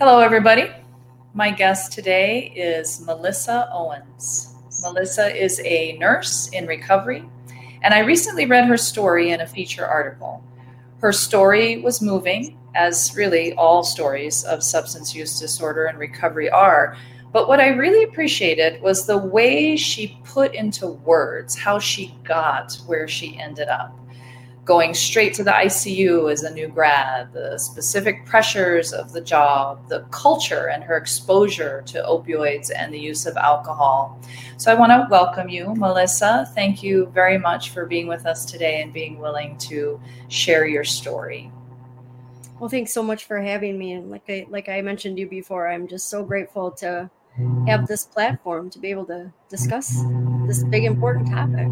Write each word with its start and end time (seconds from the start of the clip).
Hello, 0.00 0.20
everybody. 0.20 0.70
My 1.34 1.50
guest 1.50 1.90
today 1.90 2.52
is 2.54 3.04
Melissa 3.04 3.68
Owens. 3.72 4.54
Melissa 4.80 5.36
is 5.36 5.60
a 5.64 5.98
nurse 5.98 6.48
in 6.50 6.68
recovery, 6.68 7.24
and 7.82 7.92
I 7.92 7.98
recently 7.98 8.46
read 8.46 8.66
her 8.66 8.76
story 8.76 9.32
in 9.32 9.40
a 9.40 9.46
feature 9.48 9.84
article. 9.84 10.40
Her 11.00 11.10
story 11.10 11.80
was 11.80 12.00
moving, 12.00 12.56
as 12.76 13.16
really 13.16 13.54
all 13.54 13.82
stories 13.82 14.44
of 14.44 14.62
substance 14.62 15.16
use 15.16 15.40
disorder 15.40 15.86
and 15.86 15.98
recovery 15.98 16.48
are. 16.48 16.96
But 17.32 17.48
what 17.48 17.58
I 17.58 17.70
really 17.70 18.04
appreciated 18.04 18.80
was 18.80 19.04
the 19.04 19.18
way 19.18 19.74
she 19.74 20.20
put 20.22 20.54
into 20.54 20.86
words 20.86 21.58
how 21.58 21.80
she 21.80 22.14
got 22.22 22.72
where 22.86 23.08
she 23.08 23.36
ended 23.36 23.66
up 23.66 23.98
going 24.68 24.92
straight 24.92 25.32
to 25.32 25.42
the 25.42 25.50
ICU 25.50 26.30
as 26.30 26.42
a 26.42 26.52
new 26.52 26.68
grad, 26.68 27.32
the 27.32 27.56
specific 27.56 28.26
pressures 28.26 28.92
of 28.92 29.14
the 29.14 29.20
job, 29.22 29.88
the 29.88 30.00
culture 30.10 30.68
and 30.68 30.84
her 30.84 30.94
exposure 30.94 31.82
to 31.86 32.02
opioids 32.02 32.70
and 32.76 32.92
the 32.92 33.00
use 33.00 33.24
of 33.24 33.34
alcohol. 33.38 34.20
So 34.58 34.70
I 34.70 34.74
want 34.74 34.92
to 34.92 35.08
welcome 35.10 35.48
you, 35.48 35.74
Melissa. 35.74 36.46
Thank 36.54 36.82
you 36.82 37.06
very 37.14 37.38
much 37.38 37.70
for 37.70 37.86
being 37.86 38.08
with 38.08 38.26
us 38.26 38.44
today 38.44 38.82
and 38.82 38.92
being 38.92 39.18
willing 39.18 39.56
to 39.68 39.98
share 40.28 40.66
your 40.66 40.84
story. 40.84 41.50
Well, 42.60 42.68
thanks 42.68 42.92
so 42.92 43.02
much 43.02 43.24
for 43.24 43.40
having 43.40 43.78
me. 43.78 43.92
And 43.92 44.10
like 44.10 44.28
I 44.28 44.46
like 44.50 44.68
I 44.68 44.82
mentioned 44.82 45.18
you 45.18 45.26
before, 45.26 45.66
I'm 45.66 45.88
just 45.88 46.10
so 46.10 46.22
grateful 46.22 46.72
to 46.72 47.08
have 47.66 47.86
this 47.86 48.04
platform 48.04 48.70
to 48.70 48.78
be 48.78 48.90
able 48.90 49.06
to 49.06 49.32
discuss 49.48 50.02
this 50.46 50.64
big 50.64 50.84
important 50.84 51.28
topic. 51.28 51.68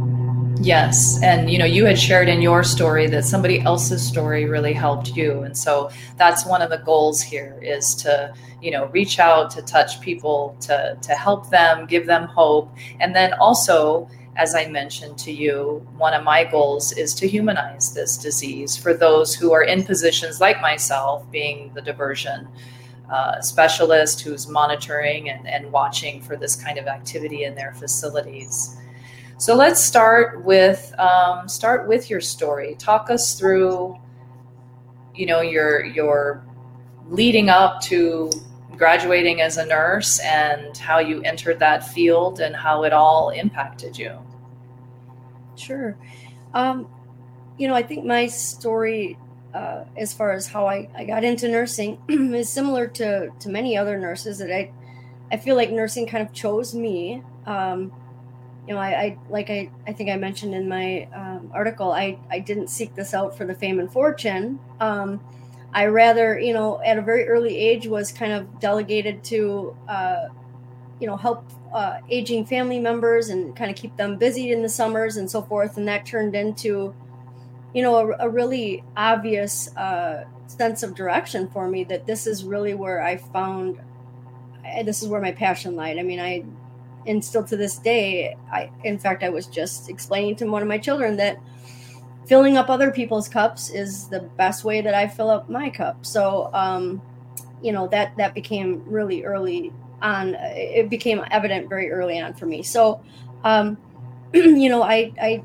Yes. 0.61 1.23
And 1.23 1.51
you 1.51 1.59
know, 1.59 1.65
you 1.65 1.85
had 1.85 1.99
shared 1.99 2.29
in 2.29 2.41
your 2.41 2.63
story 2.63 3.07
that 3.09 3.25
somebody 3.25 3.61
else's 3.61 4.07
story 4.07 4.47
really 4.47 4.73
helped 4.73 5.15
you. 5.15 5.43
And 5.43 5.57
so 5.57 5.91
that's 6.17 6.47
one 6.47 6.63
of 6.63 6.71
the 6.71 6.79
goals 6.79 7.21
here 7.21 7.59
is 7.63 7.95
to, 7.97 8.35
you 8.63 8.71
know, 8.71 8.87
reach 8.87 9.19
out 9.19 9.51
to 9.53 9.63
touch 9.63 10.01
people 10.01 10.57
to 10.63 10.99
to 11.03 11.13
help 11.13 11.51
them, 11.51 11.87
give 11.87 12.07
them 12.07 12.27
hope. 12.27 12.75
And 13.01 13.15
then 13.15 13.35
also 13.35 14.09
as 14.37 14.55
I 14.55 14.67
mentioned 14.67 15.19
to 15.21 15.33
you, 15.33 15.87
one 15.97 16.13
of 16.13 16.23
my 16.23 16.45
goals 16.45 16.93
is 16.93 17.15
to 17.15 17.27
humanize 17.27 17.95
this 17.95 18.19
disease 18.19 18.77
for 18.77 18.93
those 18.93 19.35
who 19.35 19.53
are 19.53 19.63
in 19.63 19.83
positions 19.83 20.43
like 20.43 20.61
myself, 20.61 21.29
being 21.31 21.73
the 21.75 21.81
diversion 21.81 22.47
uh, 23.11 23.41
specialist 23.41 24.21
who's 24.21 24.49
monitoring 24.49 25.31
and, 25.31 25.47
and 25.49 25.71
watching 25.71 26.21
for 26.21 26.37
this 26.37 26.57
kind 26.57 26.79
of 26.79 26.87
activity 26.87 27.45
in 27.45 27.55
their 27.55 27.73
facilities. 27.75 28.77
So 29.39 29.55
let's 29.55 29.81
start 29.81 30.45
with 30.45 30.95
um, 30.99 31.49
start 31.49 31.87
with 31.87 32.09
your 32.09 32.21
story. 32.21 32.75
Talk 32.79 33.11
us 33.11 33.39
through, 33.39 33.99
you 35.15 35.27
know, 35.27 35.41
your 35.43 35.85
your 35.85 36.45
leading 37.09 37.49
up 37.49 37.81
to 37.83 38.31
graduating 38.77 39.41
as 39.41 39.57
a 39.57 39.67
nurse 39.67 40.19
and 40.21 40.77
how 40.77 40.99
you 40.99 41.23
entered 41.23 41.59
that 41.59 41.87
field 41.87 42.41
and 42.41 42.55
how 42.55 42.85
it 42.85 42.93
all 42.93 43.31
impacted 43.31 43.99
you. 43.99 44.19
Sure. 45.57 45.97
Um, 46.55 46.89
you 47.59 47.69
know, 47.69 47.75
I 47.75 47.83
think 47.83 48.05
my 48.05 48.27
story, 48.27 49.19
uh, 49.57 49.85
as 49.97 50.13
far 50.13 50.33
as 50.33 50.47
how 50.47 50.67
I, 50.67 50.89
I 50.95 51.05
got 51.05 51.25
into 51.25 51.49
nursing, 51.49 51.99
is 52.09 52.49
similar 52.49 52.87
to, 52.89 53.31
to 53.41 53.49
many 53.49 53.77
other 53.77 53.99
nurses 53.99 54.39
that 54.39 54.55
I, 54.55 54.71
I 55.33 55.39
feel 55.39 55.57
like 55.57 55.71
nursing 55.71 56.07
kind 56.07 56.27
of 56.27 56.33
chose 56.35 56.75
me. 56.75 57.23
Um, 57.47 57.91
you 58.69 58.75
know, 58.75 58.81
I, 58.81 58.89
I 58.89 59.19
like 59.31 59.49
I, 59.49 59.71
I 59.87 59.93
think 59.93 60.11
I 60.11 60.17
mentioned 60.17 60.55
in 60.55 60.69
my 60.69 61.09
um, 61.15 61.51
article, 61.55 61.93
I, 61.93 62.19
I 62.31 62.41
didn't 62.41 62.69
seek 62.69 62.95
this 62.95 63.15
out 63.15 63.37
for 63.37 63.47
the 63.47 63.55
fame 63.55 63.81
and 63.81 63.91
fortune. 63.91 64.59
Um, 64.79 65.21
I 65.73 65.87
rather, 65.87 66.39
you 66.39 66.53
know, 66.53 66.83
at 66.85 66.99
a 66.99 67.03
very 67.03 67.27
early 67.27 67.57
age 67.57 67.87
was 67.87 68.13
kind 68.13 68.33
of 68.33 68.61
delegated 68.61 69.25
to, 69.25 69.77
uh, 69.89 70.27
you 71.01 71.07
know, 71.07 71.17
help 71.17 71.45
uh, 71.73 71.99
aging 72.11 72.45
family 72.45 72.81
members 72.81 73.29
and 73.29 73.57
kind 73.57 73.71
of 73.71 73.77
keep 73.77 73.97
them 73.97 74.17
busy 74.17 74.53
in 74.53 74.63
the 74.63 74.69
summers 74.69 75.17
and 75.17 75.31
so 75.31 75.43
forth. 75.43 75.77
And 75.77 75.87
that 75.89 76.05
turned 76.05 76.35
into, 76.35 76.95
you 77.77 77.83
know, 77.83 77.97
a, 77.97 78.27
a 78.27 78.29
really 78.29 78.83
obvious 78.97 79.75
uh, 79.77 80.25
sense 80.47 80.83
of 80.83 80.95
direction 80.95 81.47
for 81.49 81.69
me 81.69 81.85
that 81.85 82.07
this 82.07 82.27
is 82.27 82.43
really 82.43 82.73
where 82.73 83.03
I 83.03 83.19
found, 83.19 83.79
this 84.85 85.03
is 85.03 85.09
where 85.09 85.21
my 85.21 85.33
passion 85.33 85.77
lied. 85.77 85.99
I 85.99 86.03
mean, 86.03 86.19
I 86.19 86.45
and 87.07 87.25
still 87.25 87.45
to 87.45 87.57
this 87.57 87.79
day 87.79 88.37
i 88.53 88.71
in 88.85 88.99
fact 88.99 89.23
i 89.23 89.29
was 89.29 89.47
just 89.47 89.89
explaining 89.89 90.35
to 90.37 90.47
one 90.47 90.63
of 90.63 90.69
my 90.69 90.79
children 90.79 91.17
that 91.17 91.39
filling 92.27 92.57
up 92.57 92.69
other 92.69 92.91
people's 92.91 93.29
cups 93.29 93.71
is 93.71 94.09
the 94.09 94.21
best 94.37 94.65
way 94.65 94.81
that 94.81 94.95
i 94.95 95.07
fill 95.07 95.31
up 95.31 95.49
my 95.49 95.71
cup 95.71 96.05
so 96.05 96.51
um 96.53 97.01
you 97.63 97.73
know 97.73 97.87
that 97.87 98.17
that 98.17 98.35
became 98.35 98.83
really 98.87 99.25
early 99.25 99.73
on 100.03 100.35
it 100.41 100.91
became 100.91 101.25
evident 101.31 101.69
very 101.69 101.91
early 101.91 102.19
on 102.19 102.35
for 102.35 102.47
me 102.47 102.63
so 102.63 103.01
um 103.45 103.79
you 104.35 104.69
know 104.69 104.83
i 104.83 105.13
i 105.21 105.43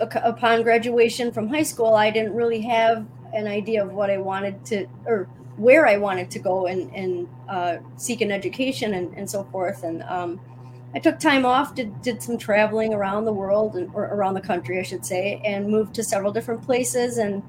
upon 0.00 0.62
graduation 0.62 1.32
from 1.32 1.48
high 1.48 1.62
school 1.62 1.94
i 1.94 2.10
didn't 2.10 2.34
really 2.34 2.60
have 2.60 3.06
an 3.32 3.46
idea 3.46 3.82
of 3.84 3.92
what 3.92 4.10
i 4.10 4.16
wanted 4.16 4.64
to 4.64 4.86
or 5.06 5.28
where 5.58 5.86
I 5.86 5.96
wanted 5.96 6.30
to 6.30 6.38
go 6.38 6.66
and, 6.66 6.90
and 6.94 7.28
uh, 7.48 7.78
seek 7.96 8.20
an 8.20 8.30
education 8.30 8.94
and, 8.94 9.12
and 9.14 9.28
so 9.28 9.44
forth. 9.44 9.82
And 9.82 10.02
um, 10.04 10.40
I 10.94 11.00
took 11.00 11.18
time 11.18 11.44
off, 11.44 11.74
did, 11.74 12.00
did 12.00 12.22
some 12.22 12.38
traveling 12.38 12.94
around 12.94 13.24
the 13.24 13.32
world 13.32 13.76
and, 13.76 13.90
or 13.92 14.04
around 14.04 14.34
the 14.34 14.40
country, 14.40 14.78
I 14.78 14.82
should 14.82 15.04
say, 15.04 15.42
and 15.44 15.68
moved 15.68 15.94
to 15.96 16.04
several 16.04 16.32
different 16.32 16.62
places 16.62 17.18
and 17.18 17.42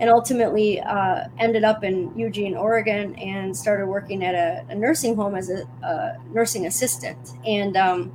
and 0.00 0.10
ultimately 0.10 0.80
uh, 0.80 1.28
ended 1.38 1.62
up 1.62 1.84
in 1.84 2.12
Eugene, 2.18 2.56
Oregon, 2.56 3.14
and 3.14 3.56
started 3.56 3.86
working 3.86 4.24
at 4.24 4.34
a, 4.34 4.66
a 4.68 4.74
nursing 4.74 5.14
home 5.14 5.36
as 5.36 5.50
a, 5.50 5.62
a 5.84 6.20
nursing 6.32 6.66
assistant. 6.66 7.16
And 7.46 7.76
um, 7.76 8.12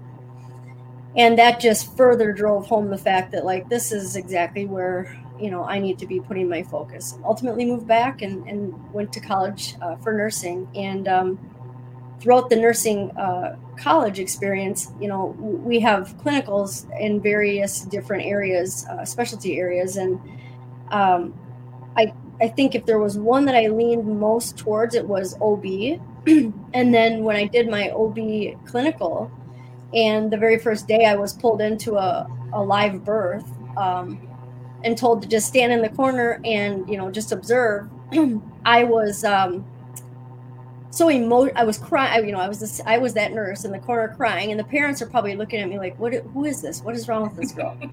and 1.18 1.38
that 1.38 1.60
just 1.60 1.96
further 1.98 2.32
drove 2.32 2.68
home 2.68 2.90
the 2.90 2.98
fact 2.98 3.32
that 3.32 3.46
like 3.46 3.68
this 3.70 3.92
is 3.92 4.16
exactly 4.16 4.66
where 4.66 5.18
you 5.40 5.50
know 5.50 5.64
i 5.64 5.80
need 5.80 5.98
to 5.98 6.06
be 6.06 6.20
putting 6.20 6.48
my 6.48 6.64
focus. 6.64 7.18
Ultimately 7.24 7.66
moved 7.66 7.88
back 7.88 8.22
and, 8.22 8.48
and 8.48 8.94
went 8.94 9.12
to 9.14 9.20
college 9.20 9.76
uh, 9.82 9.96
for 9.98 10.14
nursing. 10.14 10.68
And 10.76 11.08
um, 11.08 11.40
throughout 12.20 12.50
the 12.50 12.56
nursing 12.56 13.12
uh, 13.12 13.56
college 13.78 14.20
experience 14.20 14.92
you 15.00 15.08
know 15.08 15.28
we 15.38 15.80
have 15.80 16.18
clinicals 16.18 16.86
in 17.00 17.22
various 17.22 17.82
different 17.82 18.26
areas 18.26 18.86
uh, 18.90 19.06
specialty 19.06 19.58
areas. 19.58 19.96
And 19.96 20.20
um, 20.92 21.34
i 21.98 22.14
i 22.42 22.48
think 22.48 22.76
if 22.76 22.86
there 22.86 23.00
was 23.00 23.18
one 23.18 23.46
that 23.46 23.56
i 23.56 23.68
leaned 23.68 24.06
most 24.06 24.58
towards 24.58 24.96
it 24.96 25.06
was 25.08 25.36
ob 25.42 25.66
and 26.74 26.94
then 26.94 27.24
when 27.24 27.36
i 27.36 27.46
did 27.46 27.70
my 27.70 27.90
ob 27.92 28.18
clinical 28.66 29.32
and 29.94 30.32
the 30.32 30.38
very 30.38 30.58
first 30.58 30.88
day 30.88 31.06
i 31.06 31.16
was 31.16 31.34
pulled 31.34 31.62
into 31.62 31.96
a, 31.96 32.28
a 32.54 32.62
live 32.62 33.04
birth 33.04 33.50
um, 33.78 34.20
and 34.84 34.98
told 34.98 35.22
to 35.22 35.28
just 35.28 35.48
stand 35.48 35.72
in 35.72 35.82
the 35.82 35.90
corner 35.90 36.40
and 36.46 36.88
you 36.90 36.98
know 36.98 37.12
just 37.12 37.32
observe 37.32 37.90
i 38.66 38.84
was 38.84 39.24
um 39.24 39.66
so 40.92 41.10
emo 41.10 41.50
i 41.56 41.64
was 41.64 41.78
crying 41.78 42.26
you 42.26 42.32
know 42.32 42.40
i 42.40 42.48
was 42.48 42.60
this 42.60 42.82
i 42.86 42.98
was 42.98 43.14
that 43.14 43.32
nurse 43.32 43.64
in 43.66 43.72
the 43.72 43.80
corner 43.80 44.14
crying 44.16 44.52
and 44.52 44.60
the 44.60 44.64
parents 44.64 45.02
are 45.02 45.06
probably 45.06 45.36
looking 45.36 45.60
at 45.60 45.70
me 45.70 45.78
like 45.78 45.98
what 46.00 46.14
who 46.14 46.46
is 46.46 46.62
this? 46.62 46.82
What 46.82 46.96
is 46.96 47.08
wrong 47.08 47.24
with 47.24 47.36
this 47.36 47.52
girl? 47.52 47.78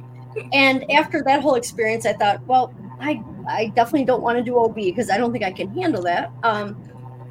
And 0.52 0.90
after 0.90 1.22
that 1.22 1.40
whole 1.40 1.54
experience 1.54 2.04
i 2.04 2.12
thought 2.12 2.46
well 2.46 2.74
i 3.00 3.22
i 3.48 3.68
definitely 3.68 4.04
don't 4.04 4.22
want 4.22 4.36
to 4.36 4.44
do 4.44 4.58
ob 4.58 4.74
because 4.74 5.08
i 5.08 5.16
don't 5.16 5.32
think 5.32 5.44
i 5.44 5.50
can 5.50 5.70
handle 5.70 6.02
that. 6.02 6.30
Um 6.42 6.76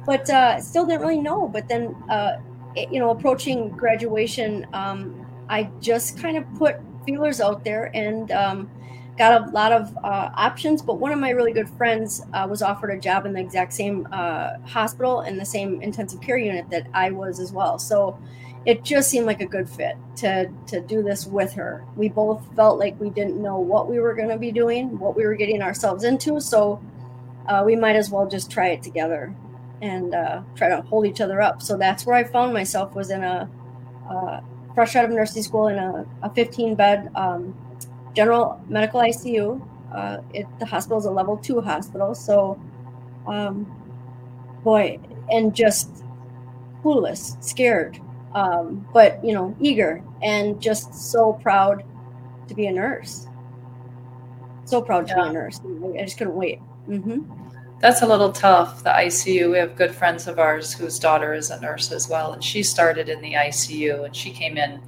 but 0.04 0.28
uh 0.28 0.60
still 0.60 0.86
didn't 0.86 1.02
really 1.02 1.20
know 1.20 1.46
but 1.46 1.68
then 1.68 1.94
uh 2.10 2.38
you 2.76 3.00
know 3.00 3.10
approaching 3.10 3.68
graduation 3.70 4.66
um 4.72 5.26
i 5.48 5.64
just 5.80 6.18
kind 6.18 6.36
of 6.36 6.44
put 6.54 6.76
feelers 7.04 7.40
out 7.40 7.64
there 7.64 7.90
and 7.94 8.30
um 8.32 8.70
got 9.16 9.48
a 9.48 9.50
lot 9.50 9.72
of 9.72 9.96
uh, 10.04 10.30
options. 10.34 10.82
But 10.82 10.98
one 10.98 11.12
of 11.12 11.18
my 11.18 11.30
really 11.30 11.52
good 11.52 11.68
friends 11.70 12.22
uh, 12.32 12.46
was 12.48 12.62
offered 12.62 12.90
a 12.90 12.98
job 12.98 13.26
in 13.26 13.32
the 13.32 13.40
exact 13.40 13.72
same 13.72 14.06
uh, 14.12 14.58
hospital 14.64 15.20
and 15.20 15.40
the 15.40 15.44
same 15.44 15.80
intensive 15.82 16.20
care 16.20 16.38
unit 16.38 16.68
that 16.70 16.88
I 16.92 17.10
was 17.10 17.40
as 17.40 17.52
well. 17.52 17.78
So 17.78 18.18
it 18.64 18.82
just 18.84 19.10
seemed 19.10 19.26
like 19.26 19.40
a 19.40 19.46
good 19.46 19.68
fit 19.68 19.96
to 20.16 20.50
to 20.66 20.80
do 20.80 21.02
this 21.02 21.26
with 21.26 21.52
her. 21.54 21.84
We 21.96 22.08
both 22.08 22.42
felt 22.56 22.78
like 22.78 22.98
we 23.00 23.10
didn't 23.10 23.40
know 23.40 23.58
what 23.58 23.88
we 23.88 24.00
were 24.00 24.14
going 24.14 24.28
to 24.28 24.38
be 24.38 24.52
doing, 24.52 24.98
what 24.98 25.16
we 25.16 25.24
were 25.24 25.36
getting 25.36 25.62
ourselves 25.62 26.04
into. 26.04 26.40
So 26.40 26.82
uh, 27.46 27.62
we 27.64 27.76
might 27.76 27.96
as 27.96 28.10
well 28.10 28.26
just 28.26 28.50
try 28.50 28.68
it 28.68 28.82
together 28.82 29.34
and 29.82 30.14
uh, 30.14 30.42
try 30.54 30.68
to 30.68 30.82
hold 30.82 31.06
each 31.06 31.20
other 31.20 31.40
up. 31.40 31.62
So 31.62 31.76
that's 31.76 32.06
where 32.06 32.16
I 32.16 32.24
found 32.24 32.52
myself 32.52 32.94
was 32.94 33.10
in 33.10 33.22
a 33.22 33.50
uh, 34.10 34.40
fresh 34.74 34.96
out 34.96 35.04
of 35.06 35.10
nursing 35.10 35.42
school 35.42 35.68
in 35.68 35.78
a, 35.78 36.06
a 36.22 36.30
15 36.30 36.74
bed 36.74 37.10
um, 37.14 37.54
general 38.14 38.60
medical 38.68 39.00
ICU. 39.00 39.60
Uh, 39.94 40.18
it, 40.34 40.46
the 40.58 40.66
hospital 40.66 40.98
is 40.98 41.06
a 41.06 41.10
level 41.10 41.36
two 41.36 41.60
hospital. 41.60 42.14
So, 42.14 42.60
um, 43.26 43.66
boy, 44.62 44.98
and 45.30 45.54
just 45.54 46.04
clueless, 46.82 47.42
scared, 47.42 48.00
um, 48.34 48.86
but, 48.92 49.24
you 49.24 49.32
know, 49.32 49.56
eager 49.60 50.02
and 50.22 50.60
just 50.60 50.94
so 50.94 51.32
proud 51.34 51.84
to 52.48 52.54
be 52.54 52.66
a 52.66 52.72
nurse. 52.72 53.26
So 54.64 54.82
proud 54.82 55.06
to 55.08 55.14
yeah. 55.16 55.22
be 55.24 55.28
a 55.30 55.32
nurse. 55.32 55.60
I 55.98 56.02
just 56.02 56.18
couldn't 56.18 56.36
wait. 56.36 56.60
Mm-hmm. 56.88 57.45
That's 57.86 58.02
a 58.02 58.06
little 58.06 58.32
tough. 58.32 58.82
The 58.82 58.90
ICU. 58.90 59.52
We 59.52 59.58
have 59.58 59.76
good 59.76 59.94
friends 59.94 60.26
of 60.26 60.40
ours 60.40 60.72
whose 60.72 60.98
daughter 60.98 61.34
is 61.34 61.50
a 61.50 61.60
nurse 61.60 61.92
as 61.92 62.08
well, 62.08 62.32
and 62.32 62.42
she 62.42 62.64
started 62.64 63.08
in 63.08 63.20
the 63.20 63.34
ICU, 63.34 64.04
and 64.04 64.16
she 64.16 64.32
came 64.32 64.58
in 64.58 64.80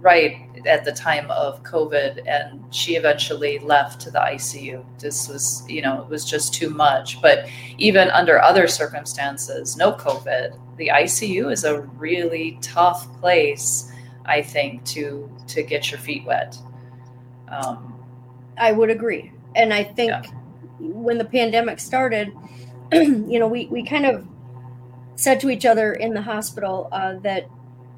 right 0.00 0.48
at 0.64 0.84
the 0.84 0.92
time 0.92 1.28
of 1.32 1.64
COVID, 1.64 2.22
and 2.28 2.62
she 2.72 2.94
eventually 2.94 3.58
left 3.58 4.00
to 4.02 4.12
the 4.12 4.20
ICU. 4.20 4.84
This 5.00 5.28
was, 5.28 5.64
you 5.68 5.82
know, 5.82 6.00
it 6.00 6.08
was 6.08 6.24
just 6.24 6.54
too 6.54 6.70
much. 6.70 7.20
But 7.20 7.48
even 7.76 8.08
under 8.10 8.40
other 8.40 8.68
circumstances, 8.68 9.76
no 9.76 9.90
COVID, 9.90 10.56
the 10.76 10.92
ICU 10.94 11.50
is 11.50 11.64
a 11.64 11.80
really 11.80 12.56
tough 12.62 13.12
place, 13.18 13.90
I 14.26 14.42
think, 14.42 14.84
to 14.94 15.28
to 15.48 15.64
get 15.64 15.90
your 15.90 15.98
feet 15.98 16.24
wet. 16.24 16.56
Um, 17.48 17.98
I 18.56 18.70
would 18.70 18.90
agree, 18.90 19.32
and 19.56 19.74
I 19.74 19.82
think 19.82 20.10
yeah. 20.10 20.37
When 20.78 21.18
the 21.18 21.24
pandemic 21.24 21.80
started, 21.80 22.32
you 22.92 23.38
know, 23.38 23.48
we 23.48 23.66
we 23.66 23.84
kind 23.84 24.06
of 24.06 24.26
said 25.16 25.40
to 25.40 25.50
each 25.50 25.66
other 25.66 25.92
in 25.92 26.14
the 26.14 26.22
hospital 26.22 26.88
uh, 26.92 27.14
that 27.20 27.48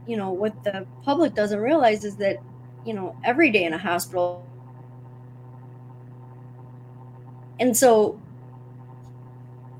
you 0.06 0.16
know 0.16 0.30
what 0.30 0.64
the 0.64 0.86
public 1.02 1.34
doesn't 1.34 1.60
realize 1.60 2.04
is 2.04 2.16
that 2.16 2.38
you 2.84 2.94
know 2.94 3.14
every 3.24 3.50
day 3.50 3.64
in 3.64 3.74
a 3.74 3.78
hospital 3.78 4.46
and 7.58 7.76
so 7.76 8.18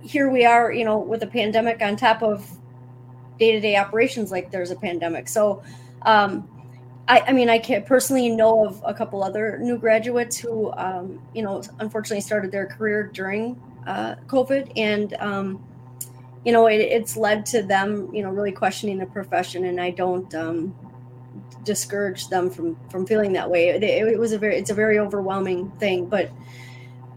here 0.03 0.31
we 0.31 0.45
are 0.45 0.71
you 0.71 0.85
know 0.85 0.99
with 0.99 1.23
a 1.23 1.27
pandemic 1.27 1.81
on 1.81 1.97
top 1.97 2.23
of 2.23 2.61
day-to-day 3.41 3.75
operations 3.75 4.31
like 4.31 4.53
there's 4.53 4.71
a 4.71 4.77
pandemic. 4.77 5.29
So 5.29 5.65
um, 6.03 6.49
I, 7.11 7.21
I, 7.29 7.33
mean 7.33 7.51
i 7.51 7.59
can 7.59 7.83
personally 7.85 8.29
know 8.29 8.67
of 8.67 8.83
a 8.87 8.95
couple 8.95 9.23
other 9.23 9.59
new 9.59 9.79
graduates 9.79 10.39
who 10.39 10.73
um, 10.73 11.21
you 11.35 11.43
know 11.43 11.63
unfortunately 11.79 12.21
started 12.21 12.53
their 12.53 12.67
career 12.67 13.11
during 13.13 13.61
uh, 13.87 14.15
covid 14.27 14.73
and 14.77 15.15
um, 15.15 15.65
you 16.45 16.53
know, 16.53 16.67
it, 16.67 16.77
it's 16.77 17.17
led 17.17 17.47
to 17.47 17.63
them, 17.63 18.15
you 18.15 18.23
know, 18.23 18.31
really 18.31 18.53
questioning 18.53 18.99
the 18.99 19.07
profession. 19.07 19.65
And 19.65 19.81
I 19.81 19.91
don't 19.91 20.35
um, 20.35 20.75
discourage 21.65 22.29
them 22.29 22.51
from 22.51 22.77
from 22.91 23.07
feeling 23.07 23.35
that 23.35 23.51
way. 23.51 23.69
It, 23.69 23.83
it, 23.83 24.19
was 24.19 24.33
a 24.33 24.39
very, 24.39 24.57
it's 24.57 24.71
a 24.71 24.75
very 24.75 24.99
overwhelming 24.99 25.71
thing. 25.73 26.07
But 26.07 26.31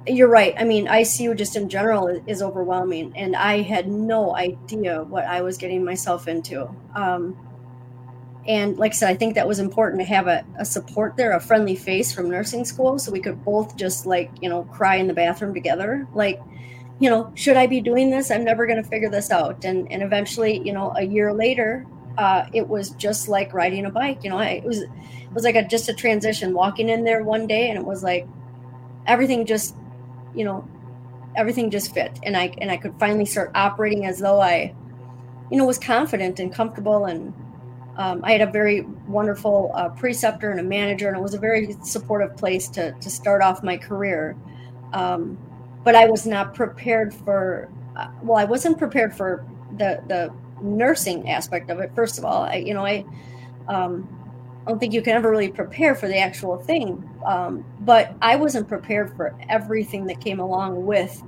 you're 0.06 0.28
right. 0.28 0.54
I 0.57 0.66
mean, 0.66 0.88
ICU 0.88 1.38
just 1.38 1.56
in 1.56 1.69
general 1.69 2.07
is, 2.28 2.42
overwhelming, 2.42 3.13
and 3.16 3.38
I 3.38 3.62
had 3.62 3.88
no 3.88 4.36
idea 4.36 5.01
what 5.04 5.24
I 5.24 5.42
was 5.42 5.57
getting 5.57 5.86
myself 5.86 6.28
into. 6.28 6.69
Um, 6.94 7.38
and 8.48 8.78
like 8.78 8.92
I 8.92 8.95
said, 8.95 9.10
I 9.10 9.16
think 9.16 9.36
that 9.36 9.48
was 9.48 9.60
important 9.60 10.01
to 10.01 10.06
have 10.06 10.28
a, 10.28 10.45
a 10.60 10.66
support 10.66 11.16
there, 11.16 11.31
a 11.31 11.40
friendly 11.40 11.75
face 11.75 12.12
from 12.12 12.30
nursing 12.30 12.66
school, 12.66 13.00
so 13.00 13.12
we 13.12 13.22
could 13.22 13.44
both 13.45 13.75
just 13.78 14.06
like 14.06 14.31
you 14.42 14.50
know 14.50 14.63
cry 14.66 14.98
in 14.98 15.07
the 15.07 15.13
bathroom 15.13 15.54
together, 15.54 16.07
like 16.13 16.42
you 17.00 17.10
know, 17.10 17.31
should 17.36 17.57
I 17.57 17.68
be 17.68 17.81
doing 17.81 18.10
this? 18.12 18.31
I'm 18.31 18.44
never 18.44 18.66
going 18.66 18.81
to 18.81 18.88
figure 18.88 19.10
this 19.10 19.31
out. 19.31 19.66
And 19.66 19.92
and 19.92 20.04
eventually, 20.04 20.62
you 20.66 20.74
know, 20.74 20.94
a 20.95 21.04
year 21.04 21.34
later, 21.34 21.86
uh, 22.18 22.45
it 22.54 22.68
was 22.68 22.92
just 22.92 23.28
like 23.28 23.54
riding 23.54 23.86
a 23.86 23.90
bike. 23.90 24.24
You 24.24 24.30
know, 24.30 24.38
I, 24.38 24.50
it 24.51 24.63
was 24.63 24.81
it 24.81 24.90
was 25.34 25.44
like 25.44 25.56
a 25.56 25.63
just 25.63 25.90
a 25.90 25.94
transition. 25.94 26.54
Walking 26.54 26.90
in 26.90 27.04
there 27.04 27.24
one 27.24 27.48
day, 27.48 27.69
and 27.69 27.78
it 27.78 27.86
was 27.86 28.04
like 28.04 28.28
everything 29.07 29.45
just, 29.45 29.75
you 30.36 30.45
know, 30.45 30.68
everything 31.36 31.72
just 31.72 31.94
fit, 31.94 32.19
and 32.24 32.38
I 32.38 32.54
and 32.60 32.69
I 32.72 32.78
could 32.78 32.98
finally 33.00 33.25
start 33.25 33.51
operating 33.56 34.06
as 34.06 34.19
though 34.19 34.40
I, 34.40 34.75
you 35.51 35.57
know, 35.57 35.66
was 35.66 35.80
confident 35.80 36.40
and 36.40 36.54
comfortable 36.54 37.06
and. 37.06 37.34
Um, 37.98 38.22
I 38.24 38.31
had 38.31 38.42
a 38.42 38.51
very 38.51 38.81
wonderful 39.07 39.72
uh, 39.75 39.90
preceptor 39.90 40.51
and 40.51 40.60
a 40.60 40.63
manager, 40.63 41.07
and 41.07 41.18
it 41.18 41.22
was 41.22 41.34
a 41.34 41.40
very 41.40 41.75
supportive 41.84 42.36
place 42.36 42.68
to, 42.69 42.92
to 42.94 43.10
start 43.10 43.42
off 43.42 43.63
my 43.63 43.78
career. 43.78 44.36
Um, 44.94 45.38
but 45.84 45.95
I 45.95 46.06
was 46.06 46.25
not 46.25 46.54
prepared 46.54 47.13
for. 47.13 47.69
Uh, 47.95 48.07
well, 48.24 48.38
I 48.38 48.45
wasn't 48.45 48.78
prepared 48.78 49.16
for 49.16 49.45
the 49.78 50.01
the 50.07 50.34
nursing 50.62 51.30
aspect 51.30 51.69
of 51.69 51.80
it. 51.80 51.92
First 51.95 52.18
of 52.18 52.25
all, 52.25 52.44
I 52.44 52.56
you 52.56 52.74
know 52.74 52.86
I 52.86 53.06
um, 53.68 54.07
don't 54.68 54.80
think 54.80 54.94
you 54.94 55.01
can 55.01 55.13
ever 55.13 55.30
really 55.30 55.50
prepare 55.50 55.94
for 55.94 56.07
the 56.07 56.18
actual 56.18 56.57
thing. 56.57 57.07
Um, 57.25 57.66
but 57.81 58.13
I 58.22 58.36
wasn't 58.36 58.68
prepared 58.68 59.16
for 59.16 59.36
everything 59.50 60.06
that 60.07 60.19
came 60.19 60.40
along 60.40 60.86
with 60.86 61.22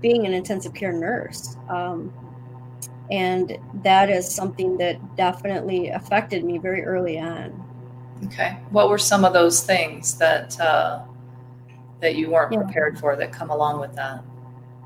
being 0.00 0.26
an 0.26 0.32
intensive 0.32 0.74
care 0.74 0.92
nurse. 0.92 1.56
Um, 1.68 2.12
and 3.10 3.58
that 3.82 4.10
is 4.10 4.32
something 4.32 4.76
that 4.78 5.16
definitely 5.16 5.88
affected 5.88 6.44
me 6.44 6.58
very 6.58 6.84
early 6.84 7.18
on. 7.18 7.62
Okay. 8.26 8.56
What 8.70 8.88
were 8.88 8.98
some 8.98 9.24
of 9.24 9.32
those 9.32 9.62
things 9.62 10.16
that 10.18 10.58
uh, 10.58 11.02
that 12.00 12.16
you 12.16 12.30
weren't 12.30 12.52
yeah. 12.52 12.62
prepared 12.62 12.98
for 12.98 13.16
that 13.16 13.32
come 13.32 13.50
along 13.50 13.80
with 13.80 13.94
that? 13.94 14.22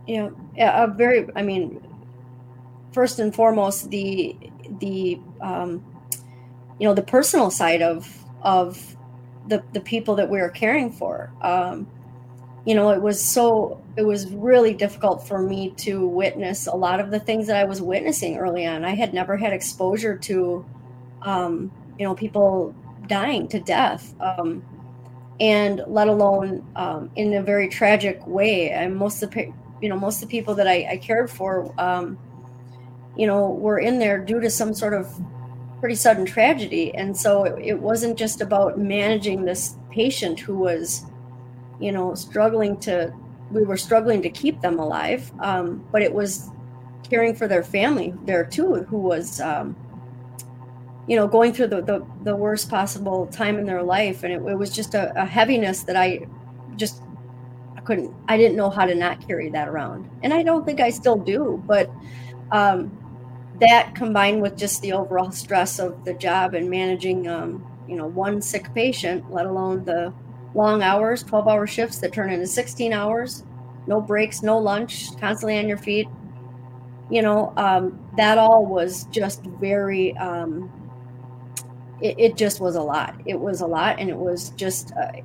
Yeah, 0.07 0.31
yeah, 0.57 0.85
a 0.85 0.89
very. 0.89 1.29
I 1.37 1.43
mean, 1.43 1.87
first 2.93 3.19
and 3.19 3.35
foremost, 3.35 3.91
the 3.91 4.37
the 4.81 5.21
um, 5.41 5.85
you 6.79 6.89
know 6.89 6.95
the 6.95 7.03
personal 7.03 7.51
side 7.51 7.83
of 7.83 8.25
of 8.43 8.97
the 9.47 9.63
the 9.73 9.81
people 9.81 10.17
that 10.17 10.29
we 10.29 10.41
are 10.41 10.51
caring 10.51 10.91
for. 10.91 11.33
Um, 11.43 11.87
you 12.67 12.75
know, 12.75 12.91
it 12.91 13.01
was 13.01 13.23
so 13.23 13.83
it 13.97 14.03
was 14.03 14.31
really 14.33 14.75
difficult 14.75 15.27
for 15.27 15.41
me 15.41 15.71
to 15.79 16.07
witness 16.07 16.67
a 16.67 16.75
lot 16.75 17.01
of 17.01 17.11
the 17.11 17.21
things 17.21 17.47
that 17.47 17.57
I 17.57 17.65
was 17.65 17.81
witnessing 17.83 18.37
early 18.37 18.67
on. 18.67 18.85
I 18.85 18.95
had 18.95 19.15
never 19.15 19.37
had 19.37 19.53
exposure 19.53 20.17
to, 20.19 20.65
um, 21.23 21.73
you 21.99 22.07
know, 22.07 22.15
people 22.15 22.75
dying 23.07 23.49
to 23.49 23.61
death. 23.61 24.15
Um, 24.21 24.63
and 25.41 25.83
let 25.87 26.07
alone 26.07 26.65
um, 26.77 27.11
in 27.17 27.33
a 27.35 27.43
very 27.43 27.69
tragic 27.69 28.25
way. 28.27 28.71
And 28.71 28.95
most 28.95 29.23
of 29.23 29.31
the 29.31 29.53
you 29.81 29.89
know 29.89 29.99
most 29.99 30.23
of 30.23 30.29
the 30.29 30.39
people 30.39 30.55
that 30.57 30.69
I, 30.69 30.87
I 30.93 30.97
cared 30.99 31.31
for, 31.31 31.73
um, 31.81 32.19
you 33.17 33.27
know, 33.27 33.51
were 33.51 33.79
in 33.79 33.99
there 33.99 34.19
due 34.19 34.41
to 34.41 34.51
some 34.51 34.75
sort 34.75 34.95
of 34.95 35.09
pretty 35.81 35.95
sudden 35.95 36.27
tragedy, 36.27 36.95
and 36.95 37.17
so 37.17 37.45
it, 37.45 37.65
it 37.65 37.81
wasn't 37.81 38.19
just 38.19 38.43
about 38.43 38.79
managing 38.79 39.45
this 39.45 39.77
patient 39.91 40.39
who 40.39 40.59
was, 40.59 41.07
you 41.81 41.93
know, 41.93 42.15
struggling 42.15 42.79
to. 42.81 43.13
We 43.51 43.65
were 43.65 43.77
struggling 43.77 44.23
to 44.23 44.31
keep 44.31 44.61
them 44.61 44.79
alive, 44.79 45.33
um, 45.41 45.85
but 45.91 46.03
it 46.03 46.15
was 46.15 46.51
caring 47.03 47.35
for 47.35 47.49
their 47.49 47.65
family 47.65 48.15
there 48.25 48.45
too, 48.45 48.85
who 48.85 48.99
was 48.99 49.41
um, 49.41 49.75
you 51.11 51.17
know 51.17 51.27
going 51.27 51.53
through 51.53 51.67
the, 51.67 51.83
the, 51.83 52.07
the 52.23 52.37
worst 52.37 52.71
possible 52.71 53.27
time 53.27 53.59
in 53.59 53.67
their 53.67 53.83
life 53.83 54.23
and 54.23 54.33
it, 54.33 54.41
it 54.49 54.55
was 54.55 54.71
just 54.71 54.95
a, 54.95 55.21
a, 55.21 55.25
heaviness 55.25 55.83
that 55.83 55.97
i 55.97 56.21
just 56.77 57.03
i 57.77 57.81
couldn't 57.81 58.15
i 58.29 58.37
didn't 58.37 58.57
know 58.57 58.71
how 58.71 58.87
to 58.87 58.95
not 58.95 59.27
carry 59.27 59.51
that 59.51 59.69
around 59.69 60.09
and 60.23 60.33
i 60.33 60.41
don't 60.41 60.65
think 60.65 60.79
i 60.79 60.89
still 60.89 61.17
do 61.17 61.61
but 61.67 61.91
um, 62.53 62.97
that 63.61 63.93
combined 63.95 64.41
with 64.41 64.57
just 64.57 64.81
the 64.83 64.93
overall 64.93 65.33
stress 65.33 65.81
of 65.81 66.05
the 66.05 66.15
job 66.15 66.55
and 66.55 66.71
managing 66.71 67.27
um, 67.27 67.67
you 67.89 67.97
know 67.97 68.07
one 68.07 68.41
sick 68.41 68.73
patient 68.73 69.29
let 69.33 69.47
alone 69.47 69.85
the 69.85 70.15
long 70.55 70.83
hours 70.83 71.23
12 71.23 71.49
hour 71.49 71.67
shifts 71.67 71.99
that 71.99 72.13
turn 72.13 72.31
into 72.31 72.47
16 72.47 72.93
hours 72.93 73.45
no 73.87 74.01
breaks 74.01 74.43
no 74.43 74.59
lunch 74.59 75.17
constantly 75.19 75.59
on 75.59 75.69
your 75.69 75.79
feet 75.79 76.09
you 77.11 77.23
know 77.23 77.53
um, 77.57 77.99
that 78.17 78.39
all 78.39 78.67
was 78.67 79.05
just 79.05 79.43
very 79.45 80.17
um, 80.17 80.71
it, 82.01 82.15
it, 82.19 82.37
just 82.37 82.61
was 82.61 82.77
a 82.77 82.83
lot. 82.83 83.21
It 83.27 83.39
was 83.39 83.61
a 83.61 83.67
lot, 83.67 83.99
and 83.99 84.09
it 84.09 84.17
was 84.17 84.51
just 84.51 84.91
a, 84.93 85.23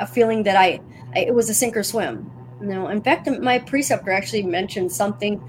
a 0.00 0.06
feeling 0.06 0.42
that 0.44 0.56
I, 0.56 0.80
I, 1.14 1.20
it 1.20 1.34
was 1.34 1.50
a 1.50 1.54
sink 1.54 1.76
or 1.76 1.82
swim. 1.82 2.30
You 2.60 2.68
know, 2.68 2.88
in 2.88 3.02
fact, 3.02 3.28
my 3.40 3.58
preceptor 3.58 4.10
actually 4.10 4.42
mentioned 4.42 4.90
something 4.92 5.42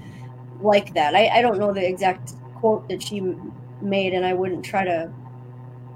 like 0.60 0.94
that. 0.94 1.14
I, 1.14 1.28
I 1.28 1.42
don't 1.42 1.58
know 1.58 1.72
the 1.72 1.86
exact 1.86 2.34
quote 2.56 2.88
that 2.88 3.02
she 3.02 3.22
made, 3.80 4.12
and 4.12 4.24
I 4.24 4.34
wouldn't 4.34 4.64
try 4.64 4.84
to, 4.84 5.10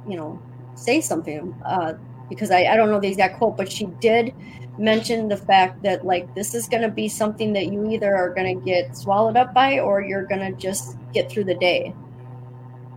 you 0.09 0.17
know, 0.17 0.41
say 0.75 1.01
something 1.01 1.55
uh, 1.65 1.95
because 2.31 2.51
I, 2.51 2.65
I 2.65 2.77
don't 2.77 2.91
know 2.91 3.01
the 3.01 3.09
exact 3.09 3.37
quote, 3.37 3.59
but 3.59 3.71
she 3.71 3.87
did 4.01 4.33
mention 4.79 5.29
the 5.29 5.37
fact 5.37 5.83
that 5.83 6.07
like 6.07 6.35
this 6.35 6.55
is 6.55 6.67
going 6.67 6.83
to 6.83 6.89
be 6.89 7.09
something 7.09 7.53
that 7.53 7.67
you 7.67 7.91
either 7.91 8.17
are 8.17 8.33
going 8.33 8.59
to 8.59 8.65
get 8.65 8.97
swallowed 8.97 9.37
up 9.37 9.53
by 9.53 9.79
or 9.79 10.01
you're 10.01 10.25
going 10.25 10.41
to 10.41 10.59
just 10.59 10.97
get 11.13 11.31
through 11.31 11.45
the 11.45 11.57
day 11.57 11.95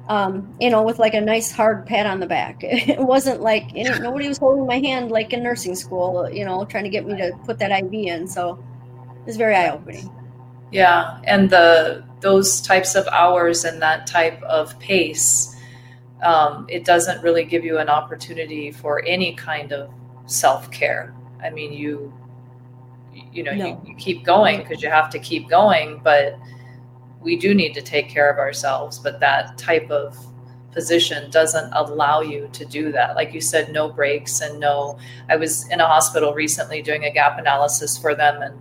um, 0.10 0.54
you 0.60 0.70
know, 0.70 0.84
with 0.84 1.00
like 1.00 1.14
a 1.14 1.22
nice 1.22 1.52
hard 1.52 1.86
pat 1.86 2.06
on 2.06 2.20
the 2.20 2.28
back. 2.28 2.64
It 2.64 3.00
wasn't 3.00 3.42
like 3.42 3.74
nobody 3.74 4.28
was 4.28 4.38
holding 4.38 4.66
my 4.66 4.80
hand 4.80 5.12
like 5.12 5.34
in 5.34 5.44
nursing 5.44 5.76
school, 5.76 6.30
you 6.30 6.46
know, 6.46 6.66
trying 6.66 6.84
to 6.84 6.90
get 6.90 7.06
me 7.06 7.16
to 7.18 7.32
put 7.46 7.60
that 7.60 7.72
IV 7.72 7.94
in. 7.94 8.28
So 8.28 8.64
it 9.16 9.26
was 9.26 9.38
very 9.38 9.56
eye 9.56 9.70
opening. 9.70 10.10
Yeah, 10.72 11.20
and 11.24 11.50
the 11.50 12.04
those 12.20 12.62
types 12.62 12.96
of 12.96 13.08
hours 13.08 13.64
and 13.64 13.82
that 13.82 14.08
type 14.08 14.42
of 14.44 14.78
pace, 14.80 15.56
um, 16.24 16.66
it 16.70 16.86
doesn't 16.86 17.22
really 17.22 17.44
give 17.44 17.64
you 17.64 17.78
an 17.78 17.90
opportunity 17.90 18.72
for 18.72 19.04
any 19.06 19.36
kind 19.36 19.72
of 19.72 19.90
self 20.26 20.72
care. 20.72 21.14
I 21.42 21.50
mean, 21.50 21.74
you 21.74 22.14
you 23.32 23.44
know, 23.44 23.54
no. 23.54 23.66
you, 23.66 23.82
you 23.92 23.96
keep 23.96 24.24
going 24.24 24.60
because 24.60 24.82
you 24.82 24.90
have 24.90 25.10
to 25.12 25.20
keep 25.20 25.50
going, 25.50 26.02
but 26.04 26.38
we 27.22 27.38
do 27.38 27.54
need 27.54 27.74
to 27.74 27.82
take 27.82 28.10
care 28.10 28.30
of 28.30 28.38
ourselves, 28.38 29.00
but 29.00 29.20
that 29.20 29.58
type 29.58 29.90
of 29.90 30.18
position 30.72 31.30
doesn't 31.30 31.72
allow 31.74 32.22
you 32.22 32.50
to 32.52 32.66
do 32.66 32.92
that. 32.92 33.16
Like 33.16 33.34
you 33.34 33.42
said, 33.42 33.72
no 33.72 33.90
breaks 33.90 34.42
and 34.42 34.60
no. 34.60 34.98
I 35.30 35.36
was 35.36 35.70
in 35.70 35.80
a 35.80 35.88
hospital 35.88 36.34
recently 36.34 36.82
doing 36.82 37.06
a 37.06 37.12
gap 37.12 37.38
analysis 37.38 37.98
for 37.98 38.16
them, 38.16 38.42
and 38.42 38.60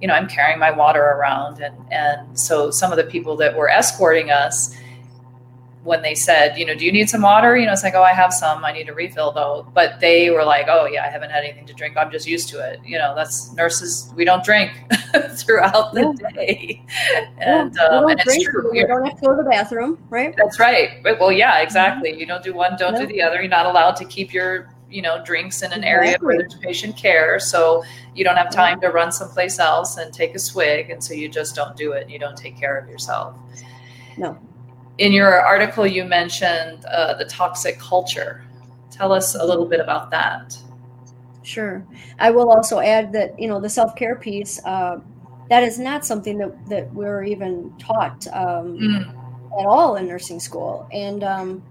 you 0.00 0.08
know, 0.08 0.14
I'm 0.14 0.28
carrying 0.28 0.58
my 0.58 0.70
water 0.70 1.02
around. 1.02 1.60
And, 1.60 1.76
and 1.90 2.38
so 2.38 2.70
some 2.70 2.90
of 2.90 2.98
the 2.98 3.04
people 3.04 3.36
that 3.36 3.56
were 3.56 3.68
escorting 3.68 4.30
us, 4.30 4.76
when 5.84 6.00
they 6.00 6.14
said, 6.14 6.56
you 6.56 6.64
know, 6.64 6.74
do 6.74 6.84
you 6.84 6.90
need 6.90 7.10
some 7.10 7.20
water? 7.20 7.56
You 7.56 7.66
know, 7.66 7.72
it's 7.72 7.84
like, 7.84 7.94
oh, 7.94 8.02
I 8.02 8.12
have 8.12 8.32
some. 8.32 8.64
I 8.64 8.72
need 8.72 8.88
a 8.88 8.94
refill 8.94 9.32
though. 9.32 9.66
But 9.74 10.00
they 10.00 10.30
were 10.30 10.42
like, 10.42 10.66
oh, 10.68 10.86
yeah, 10.86 11.04
I 11.04 11.08
haven't 11.08 11.30
had 11.30 11.44
anything 11.44 11.66
to 11.66 11.74
drink. 11.74 11.96
I'm 11.96 12.10
just 12.10 12.26
used 12.26 12.48
to 12.48 12.58
it. 12.58 12.80
You 12.84 12.96
know, 12.96 13.14
that's 13.14 13.52
nurses. 13.52 14.10
We 14.16 14.24
don't 14.24 14.42
drink 14.42 14.72
throughout 15.32 15.92
the 15.92 16.16
yeah. 16.20 16.30
day. 16.30 16.86
And, 17.38 17.74
yeah, 17.76 17.84
um, 17.84 18.08
and 18.08 18.18
it's 18.18 18.44
true. 18.44 18.70
You 18.74 18.86
don't 18.86 19.04
have 19.04 19.20
to 19.20 19.26
go 19.26 19.36
to 19.36 19.42
the 19.42 19.48
bathroom, 19.48 20.02
right? 20.08 20.34
That's 20.36 20.58
right. 20.58 21.04
Well, 21.04 21.30
yeah, 21.30 21.60
exactly. 21.60 22.12
Mm-hmm. 22.12 22.20
You 22.20 22.26
don't 22.26 22.42
do 22.42 22.54
one, 22.54 22.76
don't 22.78 22.96
do 22.96 23.06
the 23.06 23.20
other. 23.20 23.40
You're 23.42 23.48
not 23.48 23.66
allowed 23.66 23.96
to 23.96 24.06
keep 24.06 24.32
your 24.32 24.74
you 24.90 25.02
know 25.02 25.22
drinks 25.24 25.62
in 25.62 25.72
an 25.72 25.82
exactly. 25.82 25.90
area 25.90 26.16
where 26.20 26.38
there's 26.38 26.54
patient 26.56 26.96
care 26.96 27.40
so 27.40 27.82
you 28.14 28.22
don't 28.22 28.36
have 28.36 28.50
time 28.50 28.78
to 28.80 28.88
run 28.88 29.10
someplace 29.10 29.58
else 29.58 29.96
and 29.96 30.12
take 30.12 30.34
a 30.34 30.38
swig 30.38 30.90
and 30.90 31.02
so 31.02 31.14
you 31.14 31.26
just 31.26 31.56
don't 31.56 31.74
do 31.74 31.92
it 31.92 32.08
you 32.08 32.18
don't 32.18 32.36
take 32.36 32.56
care 32.56 32.76
of 32.78 32.86
yourself 32.88 33.34
no 34.18 34.38
in 34.98 35.12
your 35.12 35.40
article 35.40 35.86
you 35.86 36.04
mentioned 36.04 36.84
uh, 36.86 37.14
the 37.14 37.24
toxic 37.24 37.78
culture 37.78 38.44
tell 38.90 39.12
us 39.12 39.34
a 39.34 39.44
little 39.44 39.66
bit 39.66 39.80
about 39.80 40.10
that 40.10 40.56
sure 41.42 41.84
i 42.18 42.30
will 42.30 42.50
also 42.50 42.80
add 42.80 43.12
that 43.12 43.38
you 43.38 43.48
know 43.48 43.60
the 43.60 43.68
self-care 43.68 44.16
piece 44.16 44.64
uh, 44.64 44.98
that 45.50 45.62
is 45.62 45.78
not 45.78 46.04
something 46.04 46.38
that, 46.38 46.68
that 46.68 46.92
we're 46.94 47.22
even 47.22 47.72
taught 47.78 48.26
um, 48.28 48.78
mm. 48.78 49.08
at 49.60 49.66
all 49.66 49.96
in 49.96 50.06
nursing 50.06 50.40
school 50.40 50.88
and 50.92 51.22
um, 51.22 51.62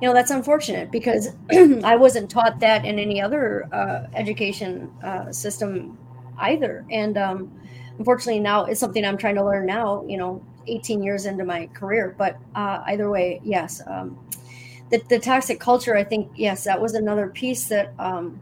you 0.00 0.06
know 0.06 0.14
that's 0.14 0.30
unfortunate 0.30 0.90
because 0.90 1.28
I 1.50 1.96
wasn't 1.96 2.30
taught 2.30 2.60
that 2.60 2.84
in 2.84 2.98
any 2.98 3.20
other 3.20 3.68
uh, 3.72 4.06
education 4.14 4.92
uh, 5.02 5.32
system 5.32 5.98
either, 6.38 6.84
and 6.90 7.18
um, 7.18 7.60
unfortunately 7.98 8.40
now 8.40 8.64
it's 8.64 8.78
something 8.78 9.04
I'm 9.04 9.16
trying 9.16 9.34
to 9.36 9.44
learn 9.44 9.66
now. 9.66 10.04
You 10.06 10.18
know, 10.18 10.44
18 10.68 11.02
years 11.02 11.26
into 11.26 11.44
my 11.44 11.66
career, 11.68 12.14
but 12.18 12.38
uh, 12.54 12.82
either 12.86 13.10
way, 13.10 13.40
yes, 13.44 13.82
um, 13.86 14.18
the, 14.90 15.02
the 15.08 15.18
toxic 15.18 15.60
culture. 15.60 15.96
I 15.96 16.04
think 16.04 16.30
yes, 16.36 16.64
that 16.64 16.80
was 16.80 16.94
another 16.94 17.28
piece 17.28 17.68
that 17.68 17.94
um, 17.98 18.40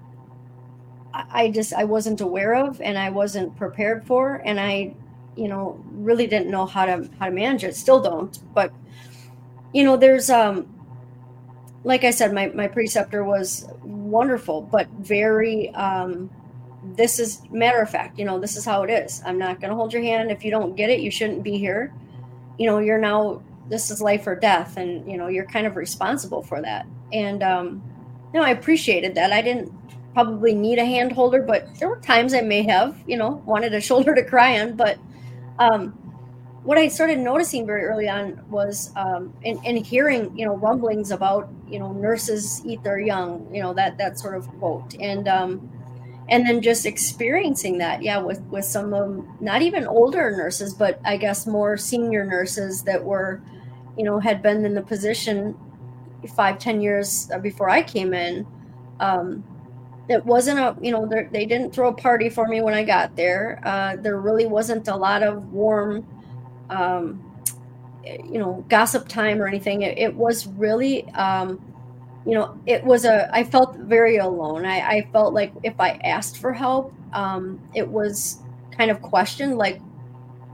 I, 1.14 1.24
I 1.30 1.50
just 1.50 1.72
I 1.72 1.84
wasn't 1.84 2.20
aware 2.20 2.54
of 2.54 2.80
and 2.80 2.98
I 2.98 3.10
wasn't 3.10 3.56
prepared 3.56 4.04
for, 4.06 4.42
and 4.44 4.60
I, 4.60 4.94
you 5.36 5.48
know, 5.48 5.82
really 5.92 6.26
didn't 6.26 6.50
know 6.50 6.66
how 6.66 6.86
to 6.86 7.08
how 7.18 7.26
to 7.26 7.32
manage 7.32 7.64
it. 7.64 7.76
Still 7.76 8.00
don't, 8.00 8.38
but 8.54 8.72
you 9.72 9.84
know, 9.84 9.96
there's 9.96 10.30
um 10.30 10.68
like 11.86 12.02
I 12.02 12.10
said, 12.10 12.32
my, 12.34 12.48
my 12.48 12.66
preceptor 12.66 13.22
was 13.22 13.68
wonderful, 13.84 14.60
but 14.60 14.88
very, 14.98 15.70
um, 15.70 16.28
this 16.96 17.20
is 17.20 17.42
matter 17.48 17.80
of 17.80 17.88
fact, 17.88 18.18
you 18.18 18.24
know, 18.24 18.40
this 18.40 18.56
is 18.56 18.64
how 18.64 18.82
it 18.82 18.90
is. 18.90 19.22
I'm 19.24 19.38
not 19.38 19.60
going 19.60 19.70
to 19.70 19.76
hold 19.76 19.92
your 19.92 20.02
hand. 20.02 20.32
If 20.32 20.44
you 20.44 20.50
don't 20.50 20.74
get 20.74 20.90
it, 20.90 20.98
you 20.98 21.12
shouldn't 21.12 21.44
be 21.44 21.58
here. 21.58 21.94
You 22.58 22.66
know, 22.66 22.78
you're 22.78 22.98
now, 22.98 23.42
this 23.68 23.90
is 23.90 24.00
life 24.00 24.26
or 24.26 24.34
death. 24.34 24.76
And, 24.76 25.10
you 25.10 25.18
know, 25.18 25.28
you're 25.28 25.46
kind 25.46 25.66
of 25.66 25.76
responsible 25.76 26.42
for 26.42 26.60
that. 26.62 26.86
And, 27.12 27.42
um, 27.42 27.82
know, 28.36 28.44
I 28.44 28.50
appreciated 28.50 29.14
that. 29.16 29.32
I 29.32 29.42
didn't 29.42 29.72
probably 30.14 30.54
need 30.54 30.78
a 30.78 30.84
hand 30.84 31.12
holder, 31.12 31.42
but 31.42 31.74
there 31.78 31.88
were 31.88 32.00
times 32.00 32.32
I 32.32 32.40
may 32.40 32.62
have, 32.62 32.96
you 33.06 33.16
know, 33.16 33.42
wanted 33.46 33.74
a 33.74 33.80
shoulder 33.90 34.14
to 34.14 34.24
cry 34.24 34.60
on, 34.60 34.76
but, 34.76 34.98
um, 35.58 35.92
what 36.62 36.78
I 36.78 36.88
started 36.88 37.20
noticing 37.20 37.64
very 37.64 37.84
early 37.84 38.08
on 38.08 38.42
was, 38.50 38.90
um, 38.96 39.32
and, 39.44 39.58
and 39.64 39.78
hearing, 39.86 40.36
you 40.36 40.44
know, 40.44 40.56
rumblings 40.56 41.12
about, 41.12 41.48
you 41.68 41.78
know, 41.78 41.92
nurses 41.92 42.60
eat 42.66 42.82
their 42.82 42.98
young, 42.98 43.48
you 43.54 43.62
know, 43.62 43.72
that 43.74 43.98
that 43.98 44.18
sort 44.18 44.34
of 44.34 44.48
quote, 44.58 44.96
and 44.98 45.28
um, 45.28 45.70
and 46.28 46.46
then 46.46 46.60
just 46.60 46.86
experiencing 46.86 47.78
that, 47.78 48.02
yeah, 48.02 48.18
with 48.18 48.40
with 48.50 48.64
some 48.64 48.92
of 48.92 49.24
not 49.40 49.62
even 49.62 49.86
older 49.86 50.36
nurses, 50.36 50.74
but 50.74 51.00
I 51.04 51.16
guess 51.16 51.46
more 51.46 51.76
senior 51.76 52.24
nurses 52.24 52.82
that 52.82 53.04
were, 53.04 53.42
you 53.96 54.04
know, 54.04 54.18
had 54.18 54.42
been 54.42 54.64
in 54.64 54.74
the 54.74 54.82
position 54.82 55.56
five, 56.34 56.58
ten 56.58 56.80
years 56.80 57.30
before 57.42 57.70
I 57.70 57.82
came 57.82 58.12
in. 58.12 58.46
Um, 58.98 59.44
it 60.08 60.24
wasn't 60.24 60.58
a 60.58 60.76
you 60.80 60.92
know 60.92 61.06
they 61.06 61.46
didn't 61.46 61.72
throw 61.72 61.88
a 61.88 61.92
party 61.92 62.28
for 62.28 62.46
me 62.46 62.60
when 62.60 62.74
i 62.74 62.84
got 62.84 63.16
there 63.16 63.60
uh, 63.64 63.96
there 63.96 64.18
really 64.18 64.46
wasn't 64.46 64.86
a 64.88 64.96
lot 64.96 65.22
of 65.22 65.52
warm 65.52 66.06
um, 66.70 67.22
you 68.04 68.38
know 68.38 68.64
gossip 68.68 69.08
time 69.08 69.40
or 69.40 69.46
anything 69.46 69.82
it, 69.82 69.98
it 69.98 70.14
was 70.14 70.46
really 70.46 71.08
um, 71.10 71.60
you 72.26 72.32
know 72.32 72.58
it 72.66 72.84
was 72.84 73.04
a 73.04 73.30
i 73.34 73.44
felt 73.44 73.76
very 73.76 74.16
alone. 74.16 74.66
I, 74.66 74.80
I 74.80 75.08
felt 75.12 75.32
like 75.32 75.52
if 75.62 75.74
i 75.78 75.90
asked 76.04 76.38
for 76.38 76.52
help 76.52 76.92
um, 77.12 77.60
it 77.74 77.86
was 77.88 78.42
kind 78.76 78.90
of 78.90 79.00
questioned 79.00 79.56
like 79.56 79.80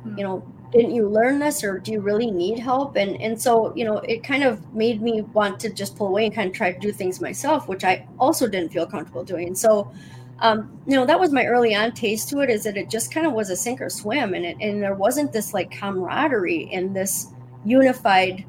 hmm. 0.03 0.17
you 0.19 0.25
know 0.25 0.45
didn't 0.73 0.95
you 0.95 1.07
learn 1.07 1.39
this 1.39 1.63
or 1.63 1.79
do 1.79 1.93
you 1.93 2.01
really 2.01 2.31
need 2.31 2.59
help? 2.59 2.97
And 2.97 3.21
and 3.21 3.41
so 3.41 3.75
you 3.77 3.85
know 3.85 3.99
it 3.99 4.25
kind 4.25 4.43
of 4.43 4.75
made 4.75 5.03
me 5.03 5.21
want 5.21 5.61
to 5.61 5.73
just 5.73 5.97
pull 5.97 6.09
away 6.09 6.27
and 6.27 6.35
kind 6.35 6.49
of 6.49 6.57
try 6.57 6.73
to 6.73 6.79
do 6.79 6.93
things 6.93 7.21
myself 7.21 7.69
which 7.69 7.85
i 7.85 8.07
also 8.19 8.49
didn't 8.49 8.73
feel 8.73 8.87
comfortable 8.87 9.25
doing. 9.25 9.49
And 9.49 9.59
so 9.59 9.93
um, 10.41 10.77
you 10.89 10.97
know, 10.97 11.07
that 11.07 11.21
was 11.21 11.31
my 11.31 11.47
early 11.47 11.73
on 11.73 11.93
taste 11.93 12.29
to 12.31 12.41
it 12.41 12.51
is 12.51 12.65
that 12.65 12.77
it 12.77 12.91
just 12.91 13.15
kind 13.15 13.29
of 13.29 13.33
was 13.33 13.49
a 13.49 13.55
sink 13.55 13.81
or 13.81 13.89
swim 13.89 14.35
and 14.35 14.45
it, 14.45 14.57
and 14.61 14.83
there 14.83 14.97
wasn't 14.97 15.33
this 15.33 15.55
like 15.55 15.71
camaraderie 15.71 16.69
in 16.73 16.93
this 16.93 17.29
unified 17.65 18.45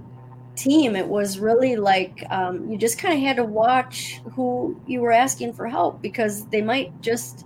team. 0.56 0.96
It 0.96 1.08
was 1.08 1.40
really 1.40 1.76
like 1.76 2.24
um, 2.30 2.70
you 2.70 2.78
just 2.78 2.98
kind 2.98 3.14
of 3.14 3.20
had 3.20 3.38
to 3.38 3.44
watch 3.44 4.22
who 4.34 4.80
you 4.88 5.02
were 5.02 5.12
asking 5.12 5.54
for 5.54 5.68
help 5.68 6.02
because 6.02 6.46
they 6.48 6.62
might 6.62 7.02
just, 7.02 7.46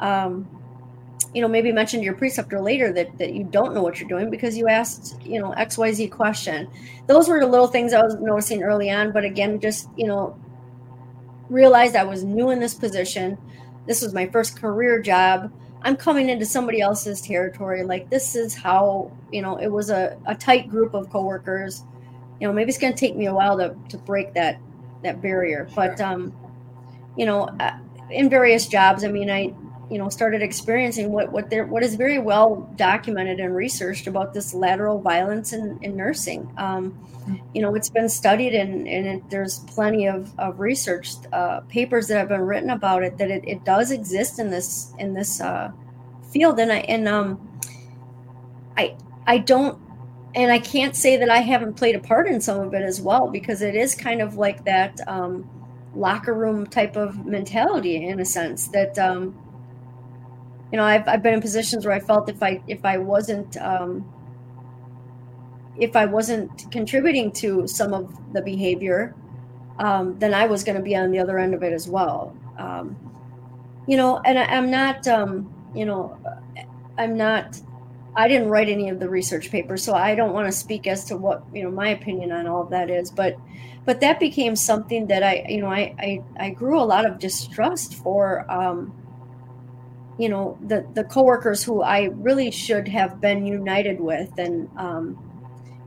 um, 0.00 0.48
you 1.34 1.40
know, 1.40 1.48
maybe 1.48 1.72
mention 1.72 2.00
to 2.00 2.04
your 2.04 2.14
preceptor 2.14 2.60
later 2.60 2.92
that, 2.92 3.16
that 3.18 3.32
you 3.32 3.44
don't 3.44 3.74
know 3.74 3.82
what 3.82 3.98
you're 3.98 4.08
doing 4.08 4.30
because 4.30 4.56
you 4.56 4.68
asked, 4.68 5.20
you 5.22 5.40
know, 5.40 5.52
XYZ 5.52 6.10
question. 6.10 6.68
Those 7.06 7.28
were 7.28 7.40
the 7.40 7.46
little 7.46 7.68
things 7.68 7.92
I 7.92 8.02
was 8.02 8.16
noticing 8.16 8.62
early 8.62 8.90
on. 8.90 9.12
But 9.12 9.24
again, 9.24 9.60
just, 9.60 9.88
you 9.96 10.06
know, 10.06 10.38
realized 11.48 11.96
I 11.96 12.04
was 12.04 12.24
new 12.24 12.50
in 12.50 12.60
this 12.60 12.74
position 12.74 13.38
this 13.86 14.02
was 14.02 14.14
my 14.14 14.26
first 14.28 14.60
career 14.60 15.00
job 15.00 15.52
i'm 15.82 15.96
coming 15.96 16.28
into 16.28 16.46
somebody 16.46 16.80
else's 16.80 17.20
territory 17.20 17.82
like 17.82 18.08
this 18.10 18.34
is 18.34 18.54
how 18.54 19.10
you 19.30 19.42
know 19.42 19.56
it 19.56 19.68
was 19.68 19.90
a, 19.90 20.16
a 20.26 20.34
tight 20.34 20.68
group 20.68 20.94
of 20.94 21.10
coworkers 21.10 21.84
you 22.42 22.48
know 22.48 22.52
maybe 22.52 22.70
it's 22.70 22.78
going 22.78 22.92
to 22.92 22.98
take 22.98 23.14
me 23.14 23.26
a 23.26 23.34
while 23.34 23.56
to, 23.56 23.76
to 23.88 23.96
break 23.98 24.34
that 24.34 24.58
that 25.04 25.22
barrier. 25.22 25.68
Sure. 25.68 25.76
but 25.76 26.00
um 26.00 26.34
you 27.16 27.24
know 27.24 27.44
uh, 27.60 27.78
in 28.10 28.28
various 28.28 28.66
jobs 28.66 29.04
i 29.04 29.08
mean 29.08 29.30
i 29.30 29.54
you 29.88 29.98
know 29.98 30.08
started 30.08 30.42
experiencing 30.42 31.12
what 31.12 31.30
what 31.30 31.50
there 31.50 31.66
what 31.66 31.84
is 31.84 31.94
very 31.94 32.18
well 32.18 32.68
documented 32.74 33.38
and 33.38 33.54
researched 33.54 34.08
about 34.08 34.34
this 34.34 34.54
lateral 34.54 35.00
violence 35.00 35.52
in, 35.52 35.78
in 35.82 35.96
nursing. 35.96 36.50
Um, 36.56 36.98
you 37.54 37.62
know 37.62 37.74
it's 37.74 37.90
been 37.90 38.08
studied 38.08 38.54
and 38.54 38.88
and 38.88 39.06
it, 39.06 39.30
there's 39.30 39.60
plenty 39.60 40.08
of, 40.08 40.36
of 40.38 40.58
research 40.58 41.12
uh, 41.32 41.60
papers 41.68 42.08
that 42.08 42.16
have 42.16 42.28
been 42.28 42.40
written 42.40 42.70
about 42.70 43.04
it 43.04 43.18
that 43.18 43.30
it, 43.30 43.44
it 43.46 43.64
does 43.64 43.90
exist 43.90 44.40
in 44.40 44.50
this 44.50 44.94
in 44.98 45.14
this 45.14 45.40
uh, 45.40 45.70
field. 46.32 46.58
And 46.58 46.72
i 46.72 46.78
and 46.78 47.06
um 47.06 47.60
i 48.78 48.96
i 49.26 49.38
don't 49.38 49.78
and 50.34 50.50
i 50.50 50.58
can't 50.58 50.96
say 50.96 51.16
that 51.16 51.30
i 51.30 51.38
haven't 51.38 51.74
played 51.74 51.94
a 51.94 52.00
part 52.00 52.26
in 52.26 52.40
some 52.40 52.60
of 52.60 52.74
it 52.74 52.82
as 52.82 53.00
well 53.00 53.28
because 53.28 53.62
it 53.62 53.74
is 53.74 53.94
kind 53.94 54.20
of 54.20 54.36
like 54.36 54.64
that 54.64 54.98
um, 55.08 55.48
locker 55.94 56.34
room 56.34 56.66
type 56.66 56.96
of 56.96 57.26
mentality 57.26 58.06
in 58.06 58.20
a 58.20 58.24
sense 58.24 58.68
that 58.68 58.98
um, 58.98 59.38
you 60.72 60.78
know, 60.78 60.84
I've, 60.84 61.06
I've 61.06 61.22
been 61.22 61.34
in 61.34 61.40
positions 61.42 61.84
where 61.84 61.94
I 61.94 62.00
felt 62.00 62.30
if 62.30 62.42
I 62.42 62.62
if 62.66 62.84
I 62.84 62.96
wasn't 62.96 63.58
um, 63.58 64.10
if 65.78 65.94
I 65.94 66.06
wasn't 66.06 66.70
contributing 66.72 67.30
to 67.32 67.68
some 67.68 67.92
of 67.92 68.32
the 68.32 68.40
behavior, 68.40 69.14
um, 69.78 70.18
then 70.18 70.32
I 70.32 70.46
was 70.46 70.64
going 70.64 70.76
to 70.76 70.82
be 70.82 70.96
on 70.96 71.10
the 71.10 71.18
other 71.18 71.38
end 71.38 71.54
of 71.54 71.62
it 71.62 71.74
as 71.74 71.88
well. 71.88 72.34
Um, 72.58 72.96
you 73.86 73.96
know, 73.96 74.20
and 74.24 74.38
I, 74.38 74.44
am 74.44 74.70
not, 74.70 75.06
um, 75.08 75.52
you 75.74 75.84
know, 75.84 76.18
I'm 76.96 77.16
not. 77.16 77.60
I 78.14 78.28
didn't 78.28 78.48
write 78.48 78.68
any 78.68 78.88
of 78.90 79.00
the 79.00 79.08
research 79.08 79.50
papers, 79.50 79.82
so 79.82 79.94
I 79.94 80.14
don't 80.14 80.32
want 80.32 80.46
to 80.46 80.52
speak 80.52 80.86
as 80.86 81.04
to 81.06 81.16
what 81.16 81.44
you 81.52 81.62
know 81.62 81.70
my 81.70 81.88
opinion 81.88 82.32
on 82.32 82.46
all 82.46 82.62
of 82.62 82.70
that 82.70 82.90
is. 82.90 83.10
But, 83.10 83.36
but 83.84 84.00
that 84.00 84.20
became 84.20 84.54
something 84.54 85.06
that 85.06 85.22
I, 85.22 85.46
you 85.48 85.60
know, 85.60 85.68
I 85.68 85.94
I, 85.98 86.22
I 86.38 86.50
grew 86.50 86.78
a 86.78 86.84
lot 86.84 87.06
of 87.06 87.18
distrust 87.18 87.94
for. 87.94 88.50
Um, 88.50 88.94
you 90.18 90.28
know 90.28 90.58
the 90.66 90.86
the 90.94 91.04
coworkers 91.04 91.64
who 91.64 91.82
I 91.82 92.04
really 92.12 92.50
should 92.50 92.86
have 92.88 93.20
been 93.20 93.46
united 93.46 94.00
with, 94.00 94.38
and 94.38 94.68
um, 94.76 95.18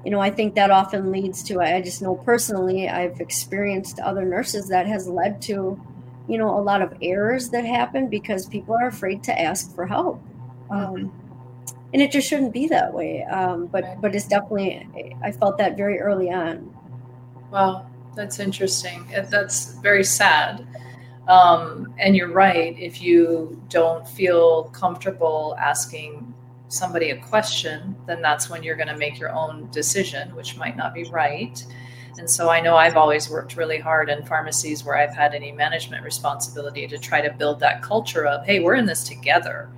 you 0.04 0.12
know 0.12 0.20
I 0.20 0.32
think 0.32 0.56
that 0.56 0.72
often 0.72 1.12
leads 1.12 1.44
to 1.44 1.62
I 1.62 1.82
just 1.82 2.02
know 2.02 2.16
personally 2.16 2.90
I've 2.90 3.20
experienced 3.22 4.00
other 4.00 4.26
nurses 4.26 4.68
that 4.70 4.88
has 4.88 5.08
led 5.08 5.42
to 5.44 5.80
you 6.28 6.38
know 6.38 6.58
a 6.58 6.62
lot 6.62 6.82
of 6.82 6.94
errors 7.02 7.50
that 7.52 7.66
happen 7.66 8.10
because 8.10 8.48
people 8.48 8.76
are 8.76 8.88
afraid 8.88 9.24
to 9.26 9.40
ask 9.40 9.74
for 9.76 9.86
help. 9.86 10.22
Mm-hmm. 10.70 11.25
And 11.96 12.02
it 12.02 12.12
just 12.12 12.28
shouldn't 12.28 12.52
be 12.52 12.68
that 12.68 12.94
way. 12.94 13.24
Um, 13.24 13.68
but 13.68 13.86
right. 13.86 14.02
but 14.02 14.14
it's 14.14 14.28
definitely 14.28 15.16
I 15.24 15.32
felt 15.32 15.58
that 15.60 15.78
very 15.78 16.02
early 16.02 16.30
on. 16.30 16.70
Well, 17.52 17.90
that's 18.18 18.38
interesting. 18.38 19.08
That's 19.30 19.76
very 19.76 20.04
sad. 20.04 20.68
Um, 21.30 21.94
and 21.98 22.14
you're 22.14 22.34
right. 22.34 22.78
If 22.78 23.02
you 23.02 23.64
don't 23.70 24.06
feel 24.06 24.66
comfortable 24.74 25.56
asking 25.58 26.34
somebody 26.68 27.12
a 27.12 27.18
question, 27.18 27.96
then 28.08 28.22
that's 28.22 28.50
when 28.50 28.62
you're 28.62 28.76
going 28.76 28.90
to 28.90 28.98
make 28.98 29.18
your 29.18 29.32
own 29.32 29.70
decision, 29.72 30.36
which 30.36 30.58
might 30.58 30.76
not 30.76 30.94
be 30.94 31.06
right. 31.06 31.66
And 32.18 32.30
so 32.30 32.50
I 32.50 32.60
know 32.60 32.76
I've 32.76 32.98
always 32.98 33.30
worked 33.30 33.56
really 33.56 33.80
hard 33.80 34.10
in 34.10 34.26
pharmacies 34.26 34.84
where 34.84 34.98
I've 34.98 35.16
had 35.16 35.34
any 35.34 35.54
management 35.54 36.04
responsibility 36.04 36.88
to 36.88 36.98
try 36.98 37.22
to 37.22 37.32
build 37.32 37.62
that 37.62 37.82
culture 37.82 38.28
of, 38.28 38.46
hey, 38.46 38.60
we're 38.60 38.76
in 38.76 38.86
this 38.86 39.06
together. 39.06 39.70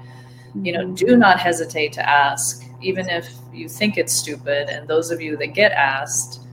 You 0.64 0.74
know, 0.74 0.92
do 0.92 1.06
mm-hmm. 1.06 1.20
not 1.20 1.40
hesitate 1.40 1.94
to 1.94 2.08
ask, 2.08 2.64
even 2.82 3.10
if 3.10 3.30
you 3.54 3.70
think 3.70 3.98
it's 3.98 4.14
stupid. 4.14 4.70
And 4.70 4.88
those 4.88 5.12
of 5.12 5.22
you 5.22 5.38
that 5.38 5.48
get 5.48 5.72
asked, 5.72 6.48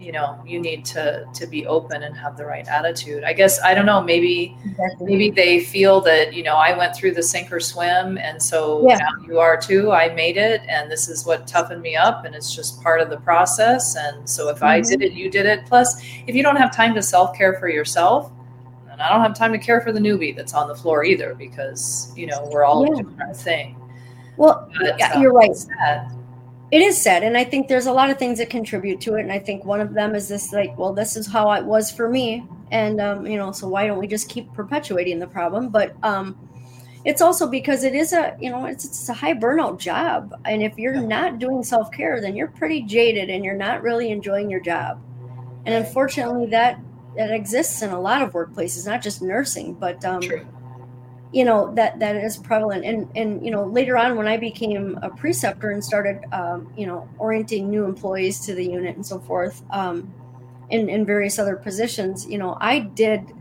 you 0.00 0.12
know 0.12 0.42
you 0.46 0.58
need 0.58 0.84
to 0.84 1.26
to 1.34 1.46
be 1.46 1.66
open 1.66 2.02
and 2.04 2.16
have 2.16 2.36
the 2.36 2.44
right 2.44 2.66
attitude 2.68 3.22
i 3.22 3.32
guess 3.34 3.60
i 3.60 3.74
don't 3.74 3.84
know 3.84 4.00
maybe 4.00 4.56
exactly. 4.64 5.06
maybe 5.06 5.30
they 5.30 5.60
feel 5.60 6.00
that 6.00 6.32
you 6.32 6.42
know 6.42 6.56
i 6.56 6.76
went 6.76 6.96
through 6.96 7.12
the 7.12 7.22
sink 7.22 7.52
or 7.52 7.60
swim 7.60 8.16
and 8.16 8.42
so 8.42 8.84
yeah. 8.88 8.96
now 8.96 9.10
you 9.26 9.38
are 9.38 9.60
too 9.60 9.92
i 9.92 10.08
made 10.14 10.38
it 10.38 10.62
and 10.68 10.90
this 10.90 11.08
is 11.08 11.26
what 11.26 11.46
toughened 11.46 11.82
me 11.82 11.94
up 11.94 12.24
and 12.24 12.34
it's 12.34 12.54
just 12.54 12.82
part 12.82 13.00
of 13.00 13.10
the 13.10 13.18
process 13.18 13.94
and 13.96 14.28
so 14.28 14.48
if 14.48 14.56
mm-hmm. 14.56 14.64
i 14.64 14.80
did 14.80 15.02
it 15.02 15.12
you 15.12 15.30
did 15.30 15.44
it 15.44 15.66
plus 15.66 16.02
if 16.26 16.34
you 16.34 16.42
don't 16.42 16.56
have 16.56 16.74
time 16.74 16.94
to 16.94 17.02
self-care 17.02 17.58
for 17.60 17.68
yourself 17.68 18.32
and 19.00 19.08
i 19.08 19.12
don't 19.12 19.22
have 19.22 19.34
time 19.34 19.52
to 19.52 19.58
care 19.58 19.80
for 19.80 19.92
the 19.92 20.00
newbie 20.00 20.36
that's 20.36 20.52
on 20.52 20.68
the 20.68 20.74
floor 20.74 21.04
either 21.04 21.34
because 21.34 22.12
you 22.16 22.26
know 22.26 22.46
we're 22.52 22.64
all 22.64 22.86
yeah. 22.86 23.02
doing 23.02 23.18
our 23.20 23.34
thing. 23.34 23.76
Well 24.36 24.70
yeah, 24.80 25.14
uh, 25.14 25.20
you're 25.20 25.32
right. 25.32 25.54
sad. 25.54 26.12
It 26.70 26.82
is 26.82 27.00
sad 27.00 27.24
and 27.24 27.36
i 27.36 27.44
think 27.44 27.66
there's 27.66 27.86
a 27.86 27.92
lot 27.92 28.10
of 28.10 28.18
things 28.18 28.38
that 28.38 28.48
contribute 28.48 29.00
to 29.00 29.16
it 29.16 29.22
and 29.22 29.32
i 29.32 29.38
think 29.38 29.64
one 29.64 29.80
of 29.80 29.92
them 29.92 30.14
is 30.14 30.28
this 30.28 30.52
like 30.52 30.76
well 30.78 30.92
this 30.92 31.16
is 31.16 31.26
how 31.26 31.50
it 31.52 31.64
was 31.64 31.90
for 31.90 32.08
me 32.08 32.46
and 32.70 33.00
um, 33.00 33.26
you 33.26 33.36
know 33.36 33.52
so 33.52 33.68
why 33.68 33.86
don't 33.86 33.98
we 33.98 34.06
just 34.06 34.28
keep 34.28 34.52
perpetuating 34.52 35.18
the 35.18 35.26
problem? 35.26 35.68
But 35.68 35.94
um, 36.02 36.38
it's 37.04 37.22
also 37.22 37.48
because 37.48 37.84
it 37.84 37.94
is 37.94 38.12
a 38.12 38.36
you 38.40 38.50
know 38.50 38.66
it's, 38.66 38.84
it's 38.84 39.08
a 39.08 39.14
high 39.14 39.34
burnout 39.34 39.78
job 39.78 40.34
and 40.44 40.62
if 40.62 40.78
you're 40.78 41.00
not 41.00 41.38
doing 41.38 41.62
self-care 41.62 42.20
then 42.20 42.36
you're 42.36 42.48
pretty 42.48 42.82
jaded 42.82 43.30
and 43.30 43.44
you're 43.44 43.56
not 43.56 43.82
really 43.82 44.10
enjoying 44.10 44.50
your 44.50 44.60
job. 44.60 45.02
And 45.66 45.74
unfortunately 45.74 46.46
that 46.46 46.78
that 47.16 47.30
exists 47.30 47.82
in 47.82 47.90
a 47.90 48.00
lot 48.00 48.22
of 48.22 48.32
workplaces 48.32 48.86
not 48.86 49.02
just 49.02 49.22
nursing 49.22 49.74
but 49.74 50.04
um, 50.04 50.20
True. 50.20 50.46
you 51.32 51.44
know 51.44 51.74
that 51.74 51.98
that 51.98 52.16
is 52.16 52.36
prevalent. 52.36 52.84
And 52.84 53.08
and 53.14 53.44
you 53.44 53.50
know 53.50 53.64
later 53.64 53.96
on 53.96 54.16
when 54.16 54.28
i 54.28 54.36
became 54.36 54.98
a 55.02 55.10
preceptor 55.10 55.70
and 55.70 55.84
started 55.84 56.20
um, 56.32 56.72
you 56.76 56.86
know 56.86 57.08
orienting 57.18 57.70
new 57.70 57.84
employees 57.84 58.40
to 58.46 58.54
the 58.54 58.64
unit 58.64 58.96
and 58.96 59.04
so 59.04 59.18
forth 59.18 59.62
um, 59.70 60.12
in 60.70 60.88
in 60.88 61.04
various 61.04 61.38
other 61.38 61.56
positions 61.56 62.26
you 62.28 62.38
know 62.38 62.56
i 62.60 62.78
did 62.78 63.32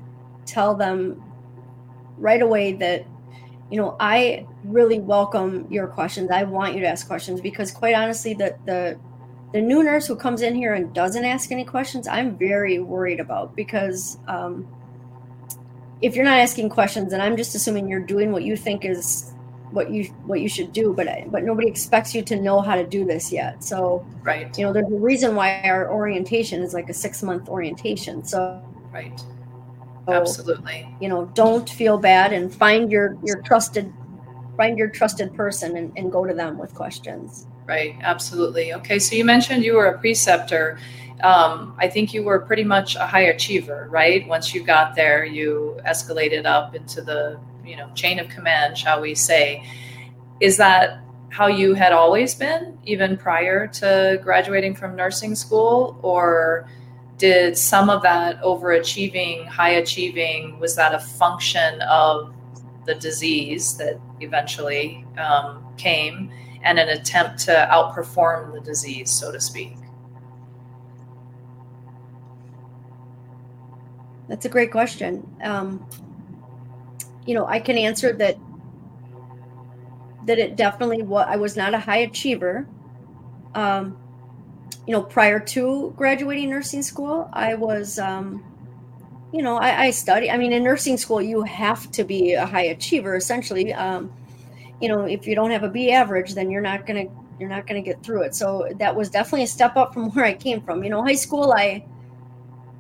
tell 0.46 0.76
them 0.76 1.22
right 2.18 2.42
away 2.42 2.74
that 2.74 3.06
you 3.70 3.78
know 3.78 3.96
i 4.00 4.46
really 4.64 5.00
welcome 5.00 5.68
your 5.70 5.88
questions. 5.88 6.30
I 6.32 6.44
want 6.44 6.76
you 6.76 6.82
to 6.82 6.88
ask 6.88 7.08
questions 7.08 7.42
because 7.42 7.72
quite 7.72 7.96
honestly 7.96 8.34
the 8.34 8.58
the 8.66 9.00
the 9.52 9.62
new 9.62 9.84
nurse 9.84 10.08
who 10.08 10.16
comes 10.16 10.42
in 10.42 10.56
here 10.56 10.74
and 10.74 10.94
doesn't 10.94 11.26
ask 11.26 11.52
any 11.52 11.66
questions 11.66 12.08
i'm 12.08 12.38
very 12.38 12.80
worried 12.80 13.20
about 13.20 13.56
because 13.56 14.18
um, 14.28 14.68
if 16.02 16.16
you're 16.16 16.26
not 16.26 16.38
asking 16.38 16.70
questions 16.70 17.14
and 17.14 17.22
i'm 17.22 17.38
just 17.38 17.56
assuming 17.56 17.88
you're 17.88 18.00
doing 18.00 18.32
what 18.32 18.44
you 18.44 18.56
think 18.56 18.86
is 18.86 19.34
what 19.72 19.92
you 19.92 20.06
what 20.26 20.42
you 20.42 20.50
should 20.50 20.74
do 20.74 20.94
but 20.94 21.08
but 21.32 21.44
nobody 21.44 21.68
expects 21.68 22.16
you 22.16 22.22
to 22.24 22.36
know 22.36 22.62
how 22.62 22.76
to 22.76 22.86
do 22.86 23.06
this 23.06 23.32
yet. 23.32 23.64
So 23.64 24.06
right. 24.24 24.56
you 24.58 24.66
know 24.66 24.74
there's 24.74 24.92
a 24.92 24.96
reason 24.96 25.36
why 25.36 25.62
our 25.64 25.92
orientation 25.92 26.62
is 26.62 26.74
like 26.74 26.90
a 26.90 26.94
six 26.94 27.22
month 27.22 27.50
orientation. 27.50 28.24
So 28.24 28.62
right. 28.92 29.18
So, 30.08 30.14
absolutely. 30.14 30.88
you 31.00 31.08
know 31.08 31.26
don't 31.36 31.70
feel 31.70 31.98
bad 31.98 32.34
and 32.34 32.54
find 32.54 32.92
your 32.92 33.18
your 33.24 33.42
trusted 33.42 33.94
find 34.58 34.78
your 34.78 34.90
trusted 34.90 35.34
person 35.36 35.78
and, 35.78 35.94
and 35.96 36.12
go 36.12 36.26
to 36.26 36.34
them 36.34 36.58
with 36.58 36.74
questions 36.74 37.46
right 37.70 37.96
absolutely 38.02 38.74
okay 38.74 39.00
so 39.00 39.16
you 39.16 39.24
mentioned 39.24 39.64
you 39.64 39.76
were 39.76 39.86
a 39.86 39.98
preceptor 40.00 40.78
um, 41.22 41.76
I 41.78 41.90
think 41.90 42.14
you 42.14 42.24
were 42.24 42.40
pretty 42.40 42.64
much 42.64 42.96
a 42.96 43.06
high 43.06 43.24
achiever, 43.24 43.88
right? 43.90 44.26
Once 44.28 44.54
you 44.54 44.64
got 44.64 44.96
there, 44.96 45.26
you 45.26 45.78
escalated 45.86 46.46
up 46.46 46.76
into 46.76 47.02
the 47.02 47.40
you 47.66 47.76
know 47.76 47.90
chain 47.94 48.20
of 48.20 48.30
command, 48.30 48.78
shall 48.78 49.02
we 49.02 49.16
say? 49.16 49.64
Is 50.40 50.58
that 50.58 51.02
how 51.30 51.48
you 51.48 51.74
had 51.74 51.92
always 51.92 52.34
been, 52.34 52.78
even 52.86 53.18
prior 53.18 53.68
to 53.68 54.20
graduating 54.24 54.76
from 54.76 54.96
nursing 54.96 55.36
school, 55.36 56.00
or 56.02 56.70
did 57.18 57.58
some 57.58 57.90
of 57.90 58.02
that 58.02 58.42
overachieving, 58.42 59.46
high 59.46 59.72
achieving, 59.72 60.58
was 60.60 60.76
that 60.78 60.96
a 60.96 61.00
function 61.00 61.82
of 61.82 62.34
the 62.86 62.96
disease 62.96 63.76
that 63.78 64.00
eventually 64.22 65.06
um, 65.18 65.66
came 65.78 66.32
and 66.64 66.80
an 66.80 66.90
attempt 66.90 67.40
to 67.40 67.70
outperform 67.72 68.54
the 68.54 68.60
disease, 68.62 69.12
so 69.12 69.32
to 69.32 69.40
speak? 69.40 69.76
That's 74.30 74.46
a 74.46 74.50
great 74.50 74.72
question. 74.72 75.28
Um, 75.44 75.86
you 77.26 77.34
know, 77.34 77.46
I 77.48 77.60
can 77.60 77.78
answer 77.78 78.14
that. 78.14 78.38
That 80.26 80.38
it 80.38 80.56
definitely 80.56 81.02
was. 81.02 81.26
I 81.28 81.38
was 81.38 81.58
not 81.58 81.74
a 81.74 81.80
high 81.80 82.00
achiever. 82.00 82.68
Um, 83.56 83.98
you 84.86 84.94
know, 84.94 85.02
prior 85.02 85.40
to 85.40 85.94
graduating 85.98 86.50
nursing 86.50 86.84
school, 86.84 87.30
I 87.34 87.56
was. 87.56 87.98
Um, 87.98 88.44
you 89.34 89.42
know, 89.42 89.58
I, 89.58 89.86
I 89.86 89.92
study. 89.92 90.30
I 90.30 90.38
mean, 90.38 90.54
in 90.54 90.64
nursing 90.64 90.98
school, 90.98 91.22
you 91.22 91.42
have 91.44 91.92
to 91.92 92.04
be 92.04 92.34
a 92.34 92.46
high 92.46 92.66
achiever. 92.66 93.16
Essentially, 93.16 93.74
um, 93.74 94.12
you 94.82 94.90
know, 94.90 95.06
if 95.06 95.28
you 95.28 95.36
don't 95.36 95.52
have 95.52 95.64
a 95.64 95.70
B 95.70 95.92
average, 95.92 96.34
then 96.34 96.50
you're 96.50 96.62
not 96.62 96.86
gonna 96.86 97.06
you're 97.40 97.50
not 97.50 97.68
gonna 97.68 97.82
get 97.82 98.04
through 98.04 98.24
it. 98.24 98.36
So 98.36 98.70
that 98.80 98.96
was 98.96 99.10
definitely 99.10 99.44
a 99.44 99.48
step 99.48 99.76
up 99.76 99.94
from 99.94 100.12
where 100.14 100.26
I 100.26 100.34
came 100.34 100.62
from. 100.62 100.84
You 100.84 100.90
know, 100.90 101.04
high 101.04 101.16
school, 101.16 101.54
I 101.54 101.86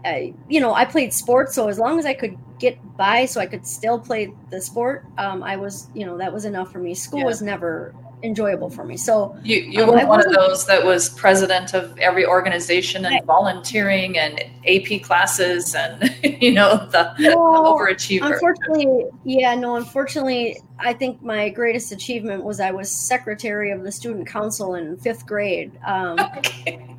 I, 0.05 0.33
you 0.47 0.61
know, 0.61 0.73
I 0.73 0.85
played 0.85 1.13
sports, 1.13 1.53
so 1.53 1.67
as 1.67 1.77
long 1.77 1.99
as 1.99 2.05
I 2.05 2.13
could 2.13 2.37
get 2.57 2.77
by, 2.97 3.25
so 3.25 3.41
I 3.41 3.45
could 3.45 3.67
still 3.67 3.99
play 3.99 4.33
the 4.49 4.61
sport, 4.61 5.05
um, 5.17 5.43
I 5.43 5.57
was, 5.57 5.89
you 5.93 6.05
know, 6.05 6.17
that 6.17 6.31
was 6.31 6.45
enough 6.45 6.71
for 6.71 6.79
me. 6.79 6.95
School 6.95 7.19
yeah. 7.19 7.25
was 7.25 7.41
never 7.41 7.93
enjoyable 8.23 8.69
for 8.69 8.83
me. 8.83 8.97
So 8.97 9.37
you 9.43 9.57
you 9.57 9.83
um, 9.83 9.89
were 9.89 10.05
one 10.05 10.25
of 10.25 10.33
those 10.33 10.65
that 10.67 10.83
was 10.85 11.09
president 11.09 11.73
of 11.73 11.97
every 11.99 12.25
organization 12.25 13.05
and 13.05 13.25
volunteering 13.25 14.17
and 14.17 14.43
AP 14.67 15.01
classes 15.03 15.75
and 15.75 16.13
you 16.41 16.53
know 16.53 16.87
the, 16.91 17.13
no, 17.19 17.37
overachiever. 17.37 18.31
Unfortunately, 18.33 19.05
yeah, 19.23 19.55
no. 19.55 19.75
Unfortunately, 19.75 20.57
I 20.79 20.93
think 20.93 21.21
my 21.21 21.49
greatest 21.49 21.91
achievement 21.91 22.43
was 22.43 22.59
I 22.59 22.71
was 22.71 22.91
secretary 22.91 23.71
of 23.71 23.83
the 23.83 23.91
student 23.91 24.27
council 24.27 24.75
in 24.75 24.97
fifth 24.97 25.25
grade. 25.25 25.71
Um, 25.85 26.19
okay 26.37 26.89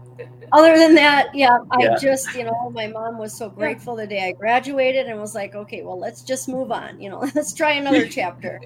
other 0.53 0.77
than 0.77 0.95
that, 0.97 1.35
yeah, 1.35 1.59
I 1.71 1.83
yeah. 1.83 1.97
just, 2.01 2.35
you 2.35 2.45
know, 2.45 2.71
my 2.71 2.89
mom 2.89 3.19
was 3.19 3.37
so 3.37 3.49
grateful 3.49 3.95
the 3.95 4.07
day 4.07 4.29
I 4.29 4.33
graduated 4.33 5.07
and 5.07 5.21
was 5.21 5.35
like, 5.35 5.55
okay, 5.55 5.83
well, 5.83 5.99
let's 5.99 6.23
just 6.23 6.49
move 6.49 6.73
on. 6.73 7.01
You 7.01 7.11
know, 7.11 7.19
let's 7.35 7.53
try 7.53 7.73
another 7.73 8.09
chapter. 8.09 8.61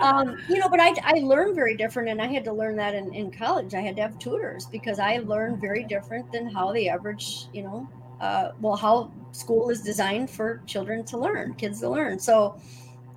Um, 0.00 0.36
you 0.48 0.58
know, 0.58 0.68
but 0.68 0.80
I, 0.80 0.94
I 1.02 1.20
learned 1.20 1.54
very 1.54 1.76
different, 1.76 2.08
and 2.08 2.20
I 2.20 2.26
had 2.26 2.44
to 2.44 2.52
learn 2.52 2.76
that 2.76 2.94
in, 2.94 3.12
in 3.14 3.30
college. 3.30 3.74
I 3.74 3.80
had 3.80 3.96
to 3.96 4.02
have 4.02 4.18
tutors 4.18 4.66
because 4.66 4.98
I 4.98 5.18
learned 5.18 5.60
very 5.60 5.84
different 5.84 6.30
than 6.32 6.48
how 6.48 6.72
the 6.72 6.88
average, 6.88 7.46
you 7.52 7.62
know, 7.62 7.88
uh, 8.20 8.52
well, 8.60 8.76
how 8.76 9.12
school 9.32 9.70
is 9.70 9.82
designed 9.82 10.30
for 10.30 10.62
children 10.66 11.04
to 11.06 11.18
learn, 11.18 11.54
kids 11.54 11.80
to 11.80 11.88
learn. 11.88 12.18
So, 12.18 12.58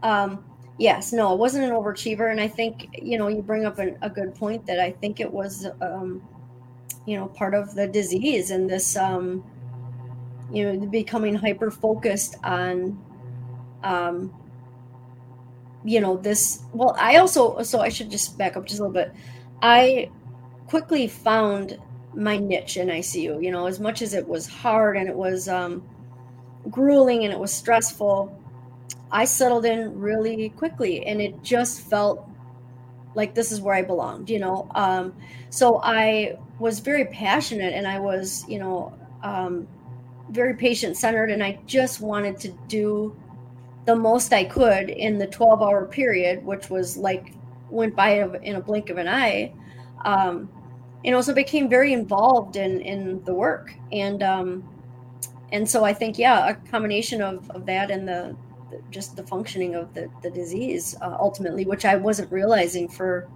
um, 0.04 0.44
yes, 0.78 1.13
no, 1.13 1.34
it 1.34 1.39
wasn't 1.39 1.65
an 1.65 1.72
overachiever. 1.72 2.32
And 2.32 2.39
I 2.39 2.48
think, 2.48 2.89
you 3.02 3.18
know, 3.18 3.28
you 3.28 3.42
bring 3.42 3.65
up 3.65 3.80
an, 3.80 3.98
a 4.02 4.10
good 4.10 4.36
point 4.36 4.65
that 4.65 4.80
I 4.80 4.92
think 4.92 5.20
it 5.20 5.32
was, 5.32 5.68
um, 5.82 6.22
you 7.10 7.18
know 7.18 7.28
part 7.28 7.56
of 7.56 7.74
the 7.74 7.88
disease 7.88 8.52
and 8.52 8.70
this 8.70 8.96
um 8.96 9.44
you 10.52 10.63
know 10.63 10.86
becoming 10.88 11.34
hyper 11.34 11.72
focused 11.72 12.36
on 12.44 13.02
um 13.84 14.34
you 15.84 16.00
know 16.00 16.18
this 16.18 16.63
well 16.74 16.96
i 17.00 17.18
also 17.18 17.62
so 17.63 17.80
i 17.80 17.89
should 17.89 18.10
just 18.10 18.38
back 18.38 18.58
up 18.58 18.65
just 18.65 18.80
a 18.80 18.84
little 18.84 18.94
bit 18.94 19.13
i 19.62 20.10
quickly 20.68 21.08
found 21.08 21.78
my 22.13 22.38
niche 22.38 22.78
in 22.78 22.88
icu 22.89 23.42
you 23.44 23.52
know 23.52 23.65
as 23.65 23.80
much 23.80 24.02
as 24.02 24.13
it 24.13 24.28
was 24.28 24.48
hard 24.48 24.98
and 24.98 25.08
it 25.08 25.15
was 25.15 25.48
um 25.48 25.84
grueling 26.70 27.24
and 27.24 27.32
it 27.32 27.39
was 27.39 27.52
stressful 27.52 28.36
i 29.12 29.24
settled 29.24 29.65
in 29.65 29.98
really 29.98 30.50
quickly 30.50 31.06
and 31.06 31.22
it 31.22 31.42
just 31.44 31.82
felt 31.82 32.30
like 33.15 33.34
this 33.36 33.52
is 33.52 33.62
where 33.62 33.76
I 33.76 33.82
belonged, 33.82 34.30
you 34.30 34.39
know. 34.39 34.68
Um, 34.76 35.13
so 35.50 35.82
I 35.84 36.38
was 36.60 36.80
very 36.80 37.06
passionate 37.06 37.74
and 37.74 37.88
I 37.88 38.00
was, 38.00 38.48
you 38.48 38.60
know, 38.60 38.94
um, 39.24 39.68
very 40.30 40.56
patient 40.56 40.96
centered, 40.96 41.32
and 41.32 41.44
I 41.44 41.60
just 41.65 42.02
wanted 42.02 42.39
to 42.42 42.50
do 42.68 43.15
the 43.86 43.96
most 43.96 44.34
I 44.34 44.44
could 44.44 44.89
in 44.89 45.18
the 45.18 45.28
12 45.28 45.62
hour 45.62 45.86
period, 45.86 46.46
which 46.46 46.70
was 46.70 46.98
like 46.98 47.34
went 47.70 47.96
by 47.96 48.24
in 48.44 48.56
a 48.56 48.62
blink 48.62 48.89
of 48.89 48.98
an 48.98 49.08
eye. 49.08 49.54
Um, 50.06 50.50
and 51.06 51.15
also 51.15 51.34
became 51.34 51.70
very 51.70 51.94
involved 51.94 52.58
in 52.58 52.82
in 52.82 53.24
the 53.24 53.34
work 53.34 53.74
and 53.92 54.22
um, 54.22 54.63
and 55.52 55.70
so 55.70 55.84
I 55.84 55.94
think 55.94 56.18
yeah, 56.18 56.50
a 56.50 56.56
combination 56.56 57.22
of, 57.22 57.50
of 57.52 57.65
that 57.65 57.92
and 57.92 58.08
the, 58.08 58.36
the 58.70 58.82
just 58.92 59.15
the 59.15 59.24
functioning 59.24 59.76
of 59.76 59.94
the 59.94 60.10
the 60.22 60.30
disease 60.30 60.96
uh, 61.02 61.18
ultimately, 61.20 61.65
which 61.65 61.86
I 61.86 61.96
wasn't 61.96 62.32
realizing 62.32 62.88
for 62.88 63.28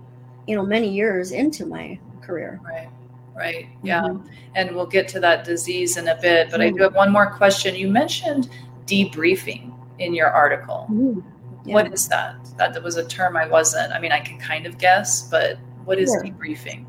you 0.47 0.55
know 0.55 0.63
many 0.63 0.89
years 0.89 1.31
into 1.31 1.65
my 1.65 1.99
career. 2.21 2.59
Right. 2.63 2.89
Right. 3.35 3.67
Yeah. 3.81 4.03
Mm-hmm. 4.03 4.27
And 4.55 4.75
we'll 4.75 4.85
get 4.85 5.07
to 5.09 5.19
that 5.21 5.43
disease 5.43 5.97
in 5.97 6.07
a 6.07 6.15
bit. 6.21 6.51
But 6.51 6.59
mm-hmm. 6.59 6.75
I 6.75 6.77
do 6.77 6.83
have 6.83 6.93
one 6.93 7.11
more 7.11 7.31
question. 7.31 7.75
You 7.75 7.87
mentioned 7.87 8.49
debriefing 8.85 9.73
in 10.03 10.13
your 10.13 10.29
article. 10.29 10.87
Mm-hmm. 10.89 11.19
Yeah. 11.65 11.73
What 11.75 11.93
is 11.93 12.07
that? 12.09 12.35
That 12.57 12.81
was 12.83 12.97
a 12.97 13.05
term 13.05 13.37
I 13.37 13.47
wasn't. 13.47 13.93
I 13.93 13.99
mean, 13.99 14.11
I 14.11 14.19
can 14.19 14.37
kind 14.37 14.65
of 14.65 14.77
guess, 14.77 15.29
but 15.29 15.57
what 15.85 15.97
is 15.97 16.09
sure. 16.09 16.23
debriefing? 16.23 16.85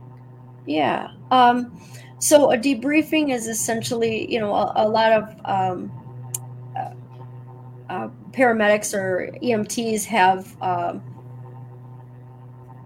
Yeah. 0.67 1.11
Um, 1.31 1.79
so 2.19 2.51
a 2.51 2.59
debriefing 2.59 3.33
is 3.33 3.47
essentially, 3.47 4.33
you 4.33 4.41
know, 4.41 4.53
a, 4.53 4.73
a 4.77 4.89
lot 4.89 5.13
of 5.13 5.41
um, 5.45 5.93
uh, 6.77 7.93
uh, 7.93 8.09
paramedics 8.33 8.95
or 8.95 9.31
EMTs 9.43 10.05
have, 10.07 10.57
um, 10.61 11.03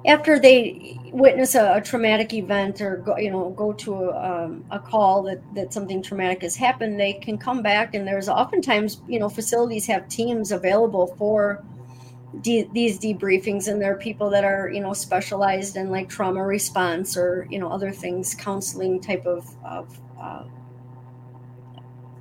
after 0.09 0.39
they 0.39 0.99
witness 1.13 1.55
a, 1.55 1.77
a, 1.77 1.81
traumatic 1.81 2.33
event 2.33 2.81
or 2.81 2.97
go, 2.97 3.17
you 3.19 3.31
know, 3.31 3.51
go 3.51 3.73
to 3.75 3.95
a, 3.95 4.45
um, 4.45 4.65
a 4.71 4.79
call 4.79 5.23
that, 5.23 5.41
that 5.55 5.73
something 5.73 6.03
traumatic 6.03 6.43
has 6.43 6.57
happened, 6.57 6.99
they 6.99 7.13
can 7.13 7.39
come 7.39 7.63
back 7.63 7.95
and 7.95 8.07
there's 8.07 8.29
oftentimes, 8.29 9.03
you 9.07 9.19
know, 9.19 9.29
facilities 9.29 9.87
have 9.87 10.09
teams 10.09 10.51
available 10.51 11.15
for 11.19 11.63
de- 12.41 12.69
these 12.73 12.99
debriefings 12.99 13.69
and 13.69 13.81
there 13.81 13.93
are 13.93 13.99
people 13.99 14.31
that 14.31 14.45
are 14.45 14.71
you 14.71 14.81
know 14.81 14.93
specialized 14.93 15.77
in 15.77 15.91
like 15.91 16.09
trauma 16.09 16.45
response 16.45 17.17
or 17.17 17.47
you 17.51 17.59
know 17.59 17.69
other 17.69 17.91
things 17.91 18.35
counseling 18.35 19.01
type 19.01 19.27
of, 19.27 19.47
of 19.65 20.01
uh, 20.21 20.45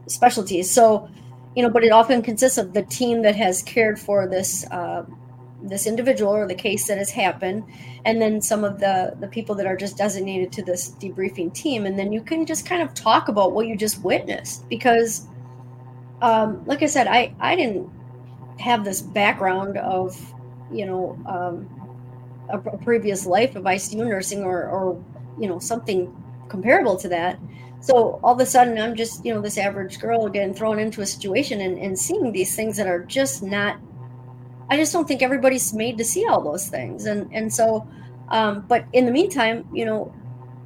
specialties. 0.08 0.72
So 0.72 1.10
you 1.56 1.64
know 1.64 1.70
but 1.70 1.84
it 1.84 1.92
often 1.92 2.22
consists 2.22 2.58
of 2.58 2.74
the 2.74 2.84
team 2.84 3.22
that 3.24 3.36
has 3.36 3.64
cared 3.64 4.00
for 4.00 4.28
this 4.28 4.66
uh, 4.72 5.04
this 5.68 5.88
individual 5.88 6.32
or 6.34 6.48
the 6.48 6.56
case 6.56 6.88
that 6.88 6.98
has 6.98 7.12
happened 7.12 7.64
and 8.06 8.22
then 8.22 8.42
some 8.42 8.64
of 8.64 8.80
the 8.80 9.16
the 9.20 9.28
people 9.28 9.54
that 9.56 9.66
are 9.66 9.78
just 9.78 9.98
designated 9.98 10.52
to 10.52 10.64
this 10.64 10.92
debriefing 11.02 11.54
team 11.54 11.86
and 11.86 11.98
then 11.98 12.12
you 12.12 12.22
can 12.22 12.46
just 12.46 12.66
kind 12.66 12.82
of 12.82 12.94
talk 12.94 13.28
about 13.28 13.54
what 13.54 13.68
you 13.68 13.76
just 13.76 14.02
witnessed 14.04 14.68
because 14.70 15.28
um, 16.22 16.64
like 16.66 16.82
i 16.82 16.86
said 16.86 17.08
i 17.08 17.34
i 17.40 17.56
didn't 17.56 17.90
have 18.60 18.84
this 18.84 19.02
background 19.02 19.78
of, 19.78 20.34
you 20.72 20.86
know, 20.86 21.18
um, 21.26 21.70
a, 22.50 22.58
a, 22.58 22.78
previous 22.78 23.26
life 23.26 23.56
of 23.56 23.64
ICU 23.64 24.08
nursing 24.08 24.44
or, 24.44 24.68
or, 24.68 25.04
you 25.40 25.48
know, 25.48 25.60
something 25.60 26.14
comparable 26.50 26.98
to 26.98 27.10
that. 27.10 27.40
So 27.82 28.20
all 28.24 28.34
of 28.34 28.40
a 28.40 28.46
sudden, 28.46 28.78
I'm 28.80 28.96
just, 28.96 29.24
you 29.24 29.34
know, 29.34 29.42
this 29.42 29.58
average 29.58 30.00
girl 30.00 30.28
getting 30.30 30.54
thrown 30.54 30.80
into 30.80 31.02
a 31.02 31.06
situation 31.06 31.62
and, 31.62 31.78
and 31.78 31.98
seeing 31.98 32.32
these 32.32 32.56
things 32.56 32.78
that 32.78 32.88
are 32.88 33.04
just 33.04 33.44
not. 33.44 33.80
I 34.70 34.78
just 34.78 34.92
don't 34.94 35.08
think 35.08 35.22
everybody's 35.22 35.74
made 35.74 35.98
to 35.98 36.06
see 36.06 36.26
all 36.26 36.42
those 36.42 36.68
things, 36.68 37.06
and 37.06 37.30
and 37.34 37.54
so, 37.54 37.88
um, 38.30 38.66
but 38.68 38.86
in 38.94 39.06
the 39.06 39.12
meantime, 39.12 39.68
you 39.74 39.86
know, 39.86 40.14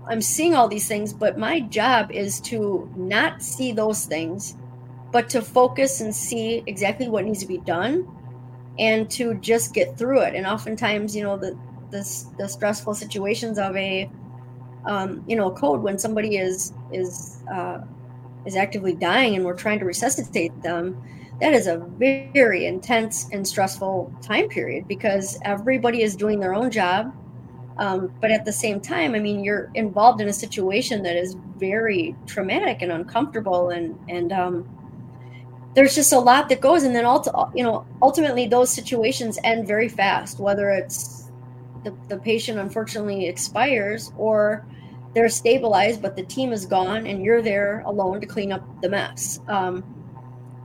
I'm 0.08 0.22
seeing 0.22 0.56
all 0.56 0.68
these 0.68 0.88
things, 0.88 1.14
but 1.14 1.38
my 1.38 1.60
job 1.60 2.12
is 2.12 2.40
to 2.42 2.92
not 2.96 3.42
see 3.42 3.72
those 3.72 4.06
things 4.06 4.56
but 5.12 5.30
to 5.30 5.42
focus 5.42 6.02
and 6.02 6.16
see 6.16 6.64
exactly 6.66 7.10
what 7.10 7.26
needs 7.26 7.40
to 7.40 7.48
be 7.48 7.58
done 7.60 8.08
and 8.80 9.10
to 9.12 9.34
just 9.36 9.74
get 9.74 9.98
through 9.98 10.22
it. 10.22 10.36
And 10.36 10.46
oftentimes, 10.46 11.16
you 11.16 11.24
know, 11.24 11.38
the 11.38 11.58
the, 11.92 12.26
the 12.38 12.48
stressful 12.48 12.94
situations 12.94 13.60
of 13.60 13.76
a 13.76 14.10
um, 14.86 15.24
you 15.28 15.36
know 15.36 15.52
code 15.52 15.82
when 15.82 16.00
somebody 16.00 16.38
is 16.38 16.74
is 16.94 17.44
uh, 17.54 17.80
is 18.46 18.56
actively 18.56 18.94
dying 18.94 19.36
and 19.36 19.44
we're 19.44 19.56
trying 19.56 19.80
to 19.80 19.86
resuscitate 19.86 20.64
them 20.64 21.02
that 21.42 21.54
is 21.54 21.68
a 21.68 21.78
very 22.00 22.66
intense 22.66 23.28
and 23.32 23.46
stressful 23.46 24.14
time 24.22 24.48
period 24.48 24.88
because 24.88 25.40
everybody 25.44 26.04
is 26.04 26.16
doing 26.16 26.40
their 26.40 26.54
own 26.54 26.72
job. 26.72 27.14
Um, 27.78 28.14
but 28.22 28.32
at 28.32 28.44
the 28.44 28.52
same 28.52 28.82
time 28.82 29.16
i 29.16 29.20
mean 29.20 29.46
you're 29.46 29.72
involved 29.76 30.20
in 30.20 30.28
a 30.28 30.34
situation 30.34 31.02
that 31.04 31.16
is 31.16 31.38
very 31.56 32.14
traumatic 32.28 32.82
and 32.82 32.92
uncomfortable 32.92 33.70
and 33.70 33.98
and 34.10 34.34
um, 34.34 34.70
there's 35.74 35.96
just 35.96 36.12
a 36.12 36.20
lot 36.20 36.50
that 36.50 36.60
goes 36.60 36.84
and 36.84 36.94
then 36.94 37.06
ulti- 37.06 37.56
you 37.56 37.64
know 37.64 37.88
ultimately 38.02 38.46
those 38.46 38.70
situations 38.70 39.40
end 39.46 39.66
very 39.66 39.88
fast 39.88 40.38
whether 40.38 40.70
it's 40.70 41.32
the, 41.86 41.96
the 42.10 42.18
patient 42.18 42.60
unfortunately 42.60 43.26
expires 43.26 44.12
or 44.18 44.66
they're 45.14 45.30
stabilized 45.30 46.02
but 46.02 46.16
the 46.18 46.24
team 46.24 46.52
is 46.52 46.66
gone 46.66 47.08
and 47.08 47.24
you're 47.24 47.42
there 47.42 47.84
alone 47.86 48.20
to 48.20 48.28
clean 48.28 48.52
up 48.52 48.64
the 48.82 48.90
mess. 48.90 49.40
Um, 49.48 49.84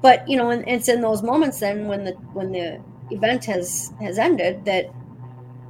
but 0.02 0.28
you 0.28 0.36
know 0.36 0.50
and 0.50 0.66
it's 0.68 0.88
in 0.88 1.00
those 1.00 1.22
moments 1.22 1.60
then 1.60 1.86
when 1.88 2.04
the 2.04 2.12
when 2.32 2.52
the 2.52 2.80
event 3.10 3.44
has 3.44 3.92
has 4.00 4.18
ended 4.18 4.64
that 4.64 4.86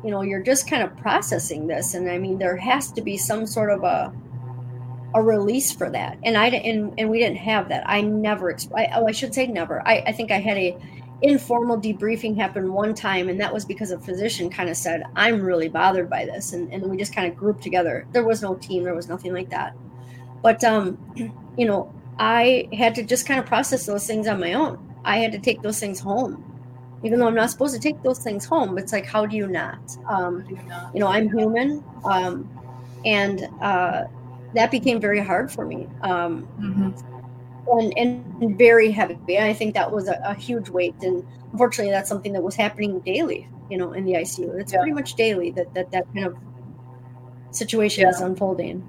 you 0.05 0.11
know 0.11 0.23
you're 0.23 0.43
just 0.43 0.69
kind 0.69 0.83
of 0.83 0.97
processing 0.97 1.67
this. 1.67 1.95
And 1.95 2.11
i 2.11 2.19
mean 2.19 2.39
there 2.39 2.57
has 2.57 2.93
to 2.93 3.03
be 3.03 3.17
some 3.17 3.47
sort 3.47 3.71
of 3.71 3.83
a 3.85 4.13
a 5.15 5.23
release 5.23 5.73
for 5.73 5.91
that. 5.91 6.19
And 6.25 6.37
i 6.37 6.47
and, 6.49 6.95
and 6.99 7.11
we 7.11 7.19
didn't 7.19 7.39
have 7.39 7.69
that. 7.71 7.83
I 7.89 8.01
never 8.03 8.57
I, 8.77 8.89
oh 8.95 9.07
i 9.09 9.13
should 9.13 9.35
say 9.35 9.47
never. 9.47 9.87
I, 9.87 10.05
I 10.07 10.13
think 10.13 10.31
i 10.31 10.39
had 10.39 10.57
a 10.57 10.77
informal 11.23 11.81
debriefing 11.81 12.37
happen 12.37 12.75
one 12.75 12.95
time 12.95 13.31
and 13.31 13.41
that 13.41 13.53
was 13.53 13.65
because 13.65 13.91
a 13.91 13.99
physician 13.99 14.51
kind 14.51 14.69
of 14.69 14.77
said 14.77 15.03
i'm 15.17 15.41
really 15.41 15.69
bothered 15.69 16.11
by 16.11 16.25
this. 16.27 16.53
And, 16.53 16.73
and 16.73 16.85
we 16.85 16.97
just 16.97 17.15
kind 17.15 17.31
of 17.31 17.37
grouped 17.37 17.63
together. 17.63 18.07
There 18.13 18.25
was 18.25 18.43
no 18.43 18.55
team 18.55 18.85
there 18.85 18.95
was 18.95 19.09
nothing 19.09 19.33
like 19.33 19.51
that. 19.51 19.75
But 20.43 20.63
um 20.63 20.99
you 21.57 21.67
know 21.67 21.93
i 22.19 22.69
had 22.73 22.95
to 22.95 23.03
just 23.03 23.27
kind 23.27 23.39
of 23.41 23.47
process 23.47 23.87
those 23.87 24.07
things 24.07 24.27
on 24.27 24.41
my 24.41 24.55
own. 24.55 24.79
I 25.05 25.19
had 25.19 25.31
to 25.33 25.39
take 25.39 25.63
those 25.63 25.79
things 25.79 26.01
home. 26.01 26.43
Even 27.05 27.21
though 27.21 27.27
i'm 27.27 27.35
not 27.35 27.51
supposed 27.51 27.75
to 27.75 27.81
take 27.81 28.03
those 28.03 28.19
things 28.19 28.45
home 28.45 28.79
it's 28.79 28.93
like 28.93 29.07
how 29.07 29.27
do 29.27 29.37
you 29.37 29.47
not? 29.47 29.97
Um 30.09 30.45
you 30.95 31.01
know 31.01 31.09
i'm 31.09 31.29
human 31.29 31.85
um 32.05 32.49
and 33.05 33.49
uh 33.61 34.05
that 34.55 34.71
became 34.71 35.01
very 35.01 35.21
hard 35.21 35.53
for 35.53 35.65
me 35.65 35.87
um, 36.03 36.49
mm-hmm. 36.59 37.79
and, 37.79 37.93
and 38.43 38.59
very 38.59 38.91
heavy. 38.91 39.15
And 39.37 39.45
i 39.45 39.53
think 39.53 39.75
that 39.75 39.91
was 39.91 40.09
a, 40.09 40.21
a, 40.25 40.35
huge 40.35 40.69
weight 40.69 40.95
and 41.03 41.25
unfortunately 41.53 41.93
that's 41.93 42.09
something 42.09 42.33
that 42.33 42.43
was 42.43 42.55
happening 42.55 43.01
daily 43.01 43.49
you 43.71 43.77
know 43.77 43.93
in 43.93 44.05
the 44.05 44.15
icu 44.15 44.59
it's 44.59 44.73
yeah. 44.73 44.79
pretty 44.79 44.93
much 44.93 45.15
daily 45.15 45.51
that 45.53 45.73
that, 45.75 45.91
that 45.91 46.05
kind 46.15 46.27
of 46.27 46.37
situation 47.51 48.03
yeah. 48.03 48.11
is 48.11 48.21
unfolding 48.21 48.83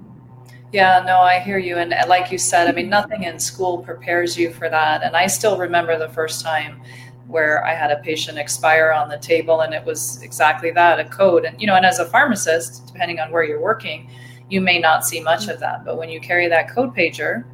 yeah, 0.72 1.02
no, 1.06 1.20
I 1.20 1.40
hear 1.40 1.58
you. 1.58 1.76
And 1.76 1.94
like 2.08 2.30
you 2.30 2.38
said, 2.38 2.68
I 2.68 2.72
mean, 2.72 2.88
nothing 2.88 3.22
in 3.22 3.38
school 3.38 3.78
prepares 3.78 4.36
you 4.36 4.52
for 4.52 4.68
that. 4.68 5.02
And 5.02 5.16
I 5.16 5.26
still 5.26 5.56
remember 5.56 5.98
the 5.98 6.10
first 6.10 6.42
time 6.42 6.82
where 7.26 7.64
I 7.64 7.74
had 7.74 7.90
a 7.90 7.96
patient 7.96 8.38
expire 8.38 8.90
on 8.90 9.08
the 9.08 9.18
table, 9.18 9.60
and 9.60 9.74
it 9.74 9.84
was 9.84 10.22
exactly 10.22 10.70
that 10.72 10.98
a 10.98 11.04
code. 11.04 11.44
And, 11.44 11.60
you 11.60 11.66
know, 11.66 11.74
and 11.74 11.86
as 11.86 11.98
a 11.98 12.06
pharmacist, 12.06 12.86
depending 12.86 13.20
on 13.20 13.30
where 13.30 13.44
you're 13.44 13.60
working, 13.60 14.10
you 14.50 14.60
may 14.60 14.78
not 14.78 15.04
see 15.04 15.20
much 15.20 15.48
of 15.48 15.60
that. 15.60 15.84
But 15.84 15.98
when 15.98 16.08
you 16.08 16.20
carry 16.20 16.48
that 16.48 16.70
code 16.70 16.94
pager, 16.94 17.44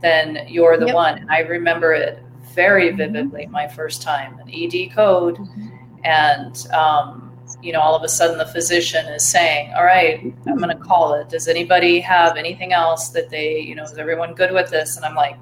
then 0.00 0.46
you're 0.48 0.78
the 0.78 0.86
yep. 0.86 0.94
one. 0.94 1.18
And 1.18 1.30
I 1.30 1.40
remember 1.40 1.92
it 1.92 2.22
very 2.54 2.88
mm-hmm. 2.88 2.98
vividly 2.98 3.46
my 3.46 3.68
first 3.68 4.02
time 4.02 4.38
an 4.38 4.48
ED 4.52 4.94
code. 4.94 5.36
Mm-hmm. 5.36 5.68
And, 6.04 6.66
um, 6.72 7.21
you 7.62 7.72
know, 7.72 7.80
all 7.80 7.94
of 7.94 8.02
a 8.02 8.08
sudden 8.08 8.38
the 8.38 8.46
physician 8.46 9.06
is 9.06 9.26
saying, 9.26 9.72
All 9.74 9.84
right, 9.84 10.20
I'm 10.46 10.58
going 10.58 10.76
to 10.76 10.82
call 10.82 11.14
it. 11.14 11.28
Does 11.28 11.48
anybody 11.48 12.00
have 12.00 12.36
anything 12.36 12.72
else 12.72 13.10
that 13.10 13.30
they, 13.30 13.60
you 13.60 13.74
know, 13.74 13.84
is 13.84 13.96
everyone 13.96 14.34
good 14.34 14.52
with 14.52 14.70
this? 14.70 14.96
And 14.96 15.04
I'm 15.04 15.14
like, 15.14 15.36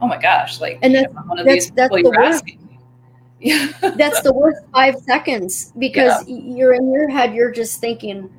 Oh 0.00 0.06
my 0.06 0.18
gosh, 0.18 0.60
like, 0.60 0.78
and 0.82 0.94
that's, 0.94 1.12
one 1.12 1.38
of 1.38 1.46
that's, 1.46 1.70
these 1.70 1.88
people 1.88 1.98
you're 1.98 2.20
asking. 2.20 2.78
Yeah. 3.40 3.72
that's 3.96 4.22
the 4.22 4.32
worst 4.32 4.62
five 4.72 4.96
seconds 4.98 5.72
because 5.78 6.26
yeah. 6.26 6.36
you're 6.56 6.74
in 6.74 6.92
your 6.92 7.08
head, 7.08 7.34
you're 7.34 7.52
just 7.52 7.80
thinking, 7.80 8.30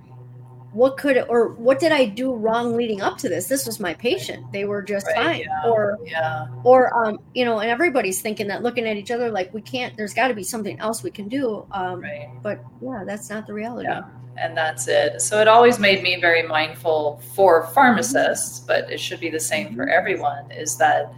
what 0.72 0.98
could 0.98 1.26
or 1.30 1.50
what 1.54 1.80
did 1.80 1.92
I 1.92 2.06
do 2.06 2.34
wrong 2.34 2.76
leading 2.76 3.02
up 3.02 3.18
to 3.20 3.30
this? 3.30 3.48
This 3.48 3.66
was 3.66 3.80
my 3.80 3.94
patient. 3.96 4.52
They 4.52 4.66
were 4.66 4.82
just 4.82 5.08
right, 5.08 5.16
fine. 5.16 5.40
Yeah, 5.42 5.70
or 5.70 5.98
yeah. 6.06 6.48
or 6.64 7.06
um, 7.06 7.20
you 7.34 7.44
know, 7.44 7.60
and 7.60 7.70
everybody's 7.70 8.22
thinking 8.22 8.48
that 8.48 8.62
looking 8.62 8.86
at 8.86 8.96
each 8.96 9.12
other 9.12 9.32
like 9.32 9.54
we 9.54 9.62
can't 9.62 9.98
there's 9.98 10.14
gotta 10.14 10.34
be 10.34 10.44
something 10.44 10.80
else 10.80 11.02
we 11.02 11.12
can 11.12 11.28
do. 11.28 11.66
Um 11.72 12.02
right. 12.02 12.30
but 12.44 12.64
yeah, 12.82 13.04
that's 13.06 13.30
not 13.30 13.48
the 13.48 13.54
reality. 13.54 13.90
Yeah. 13.90 14.04
And 14.38 14.56
that's 14.56 14.88
it. 14.88 15.22
So 15.22 15.42
it 15.42 15.50
always 15.50 15.80
made 15.80 16.02
me 16.02 16.22
very 16.22 16.44
mindful 16.44 17.22
for 17.36 17.68
pharmacists, 17.68 18.60
but 18.60 18.90
it 18.90 19.00
should 19.00 19.20
be 19.20 19.30
the 19.30 19.40
same 19.40 19.76
for 19.76 19.82
mm-hmm. 19.82 19.98
everyone, 19.98 20.50
is 20.52 20.78
that, 20.78 21.14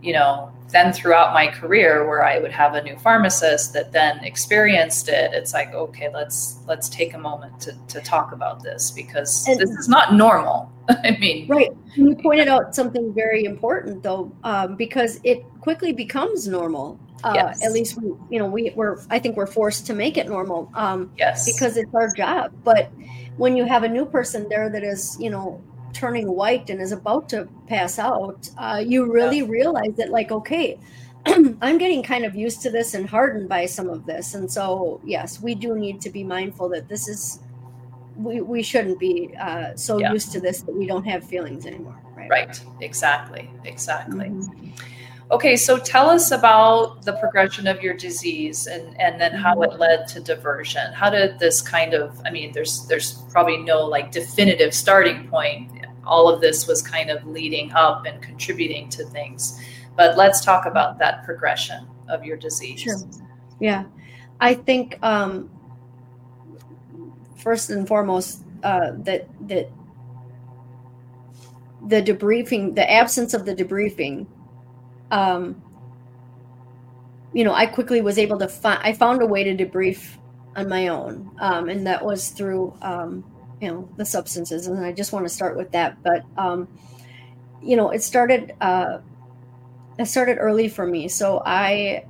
you 0.00 0.12
know, 0.12 0.52
then 0.70 0.92
throughout 0.92 1.32
my 1.32 1.46
career 1.46 2.06
where 2.06 2.24
I 2.24 2.38
would 2.38 2.50
have 2.50 2.74
a 2.74 2.82
new 2.82 2.96
pharmacist 2.98 3.72
that 3.74 3.92
then 3.92 4.22
experienced 4.24 5.08
it, 5.08 5.32
it's 5.32 5.52
like, 5.52 5.72
okay, 5.72 6.10
let's 6.12 6.58
let's 6.66 6.88
take 6.88 7.14
a 7.14 7.18
moment 7.18 7.60
to, 7.60 7.76
to 7.88 8.00
talk 8.00 8.32
about 8.32 8.62
this 8.62 8.90
because 8.90 9.46
and, 9.46 9.60
this 9.60 9.70
is 9.70 9.88
not 9.88 10.14
normal. 10.14 10.72
I 10.88 11.16
mean, 11.18 11.46
right. 11.48 11.70
You 11.94 12.16
pointed 12.16 12.48
out 12.48 12.74
something 12.74 13.12
very 13.14 13.44
important 13.44 14.02
though, 14.02 14.34
um, 14.42 14.76
because 14.76 15.20
it 15.22 15.44
quickly 15.60 15.92
becomes 15.92 16.48
normal. 16.48 16.98
Uh, 17.22 17.32
yes. 17.34 17.64
At 17.64 17.72
least 17.72 17.96
we, 18.00 18.12
you 18.28 18.38
know, 18.38 18.46
we 18.46 18.70
were. 18.74 19.02
I 19.10 19.18
think 19.18 19.36
we're 19.36 19.46
forced 19.46 19.86
to 19.86 19.94
make 19.94 20.18
it 20.18 20.28
normal. 20.28 20.70
Um, 20.74 21.10
yes. 21.16 21.50
Because 21.50 21.76
it's 21.76 21.94
our 21.94 22.12
job. 22.14 22.52
But 22.64 22.90
when 23.36 23.56
you 23.56 23.64
have 23.64 23.82
a 23.82 23.88
new 23.88 24.04
person 24.04 24.46
there 24.48 24.68
that 24.68 24.82
is, 24.82 25.16
you 25.18 25.30
know, 25.30 25.62
turning 25.94 26.30
white 26.30 26.68
and 26.70 26.80
is 26.80 26.92
about 26.92 27.28
to 27.30 27.48
pass 27.66 27.98
out, 27.98 28.50
uh, 28.58 28.82
you 28.84 29.10
really 29.10 29.38
yeah. 29.38 29.46
realize 29.48 29.94
that, 29.96 30.10
like, 30.10 30.30
okay, 30.30 30.78
I'm 31.26 31.78
getting 31.78 32.02
kind 32.02 32.24
of 32.24 32.34
used 32.34 32.60
to 32.62 32.70
this 32.70 32.94
and 32.94 33.08
hardened 33.08 33.48
by 33.48 33.66
some 33.66 33.88
of 33.88 34.04
this. 34.04 34.34
And 34.34 34.50
so, 34.50 35.00
yes, 35.04 35.40
we 35.40 35.54
do 35.54 35.74
need 35.76 36.00
to 36.02 36.10
be 36.10 36.22
mindful 36.24 36.68
that 36.70 36.88
this 36.88 37.08
is, 37.08 37.40
we, 38.16 38.40
we 38.40 38.62
shouldn't 38.62 38.98
be 38.98 39.34
uh, 39.40 39.74
so 39.74 39.98
yeah. 39.98 40.12
used 40.12 40.32
to 40.32 40.40
this 40.40 40.60
that 40.62 40.74
we 40.76 40.86
don't 40.86 41.04
have 41.04 41.24
feelings 41.24 41.64
anymore. 41.66 41.98
Right. 42.14 42.30
Right. 42.30 42.64
Exactly. 42.80 43.50
Exactly. 43.64 44.26
Mm-hmm. 44.26 44.70
Okay, 45.30 45.56
so 45.56 45.78
tell 45.78 46.10
us 46.10 46.30
about 46.32 47.02
the 47.02 47.14
progression 47.14 47.66
of 47.66 47.82
your 47.82 47.94
disease 47.94 48.66
and, 48.66 49.00
and 49.00 49.18
then 49.18 49.32
how 49.32 49.62
it 49.62 49.78
led 49.80 50.06
to 50.08 50.20
diversion. 50.20 50.92
How 50.92 51.08
did 51.08 51.38
this 51.38 51.62
kind 51.62 51.94
of 51.94 52.20
I 52.26 52.30
mean 52.30 52.52
there's 52.52 52.86
there's 52.86 53.14
probably 53.30 53.56
no 53.56 53.86
like 53.86 54.12
definitive 54.12 54.74
starting 54.74 55.26
point. 55.28 55.70
All 56.06 56.28
of 56.28 56.40
this 56.40 56.66
was 56.66 56.82
kind 56.82 57.10
of 57.10 57.26
leading 57.26 57.72
up 57.72 58.06
and 58.06 58.22
contributing 58.22 58.88
to 58.90 59.04
things. 59.04 59.60
But 59.96 60.16
let's 60.16 60.44
talk 60.44 60.66
about 60.66 60.98
that 60.98 61.24
progression 61.24 61.86
of 62.08 62.24
your 62.24 62.36
disease. 62.36 62.80
Sure. 62.80 62.96
Yeah. 63.60 63.84
I 64.40 64.54
think 64.54 64.98
um 65.02 65.50
first 67.36 67.70
and 67.70 67.86
foremost 67.86 68.42
uh 68.62 68.92
that 68.98 69.28
that 69.48 69.70
the 71.86 72.02
debriefing 72.02 72.74
the 72.74 72.90
absence 72.90 73.34
of 73.34 73.44
the 73.44 73.54
debriefing 73.54 74.26
um, 75.10 75.62
you 77.32 77.44
know, 77.44 77.52
I 77.52 77.66
quickly 77.66 78.00
was 78.00 78.18
able 78.18 78.38
to 78.38 78.48
find, 78.48 78.80
I 78.82 78.92
found 78.92 79.22
a 79.22 79.26
way 79.26 79.44
to 79.44 79.54
debrief 79.56 80.16
on 80.56 80.68
my 80.68 80.88
own. 80.88 81.30
Um, 81.40 81.68
and 81.68 81.86
that 81.86 82.04
was 82.04 82.30
through, 82.30 82.76
um, 82.82 83.24
you 83.64 83.70
know, 83.70 83.88
the 83.96 84.04
substances. 84.04 84.66
And 84.66 84.84
I 84.84 84.92
just 84.92 85.12
want 85.12 85.24
to 85.24 85.30
start 85.30 85.56
with 85.56 85.72
that. 85.72 86.02
But, 86.02 86.24
um, 86.36 86.68
you 87.62 87.76
know, 87.76 87.90
it 87.90 88.02
started, 88.02 88.54
uh, 88.60 88.98
it 89.98 90.04
started 90.04 90.36
early 90.38 90.68
for 90.68 90.86
me. 90.86 91.08
So 91.08 91.42
I, 91.44 92.04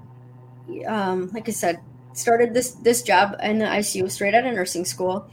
um, 0.85 1.31
like 1.33 1.49
I 1.49 1.53
said, 1.53 1.79
started 2.13 2.55
this, 2.55 2.73
this 2.73 3.03
job 3.03 3.37
in 3.41 3.61
the 3.61 3.67
ICU 3.67 4.11
straight 4.11 4.35
out 4.35 4.45
of 4.47 4.55
nursing 4.55 4.85
school 4.85 5.31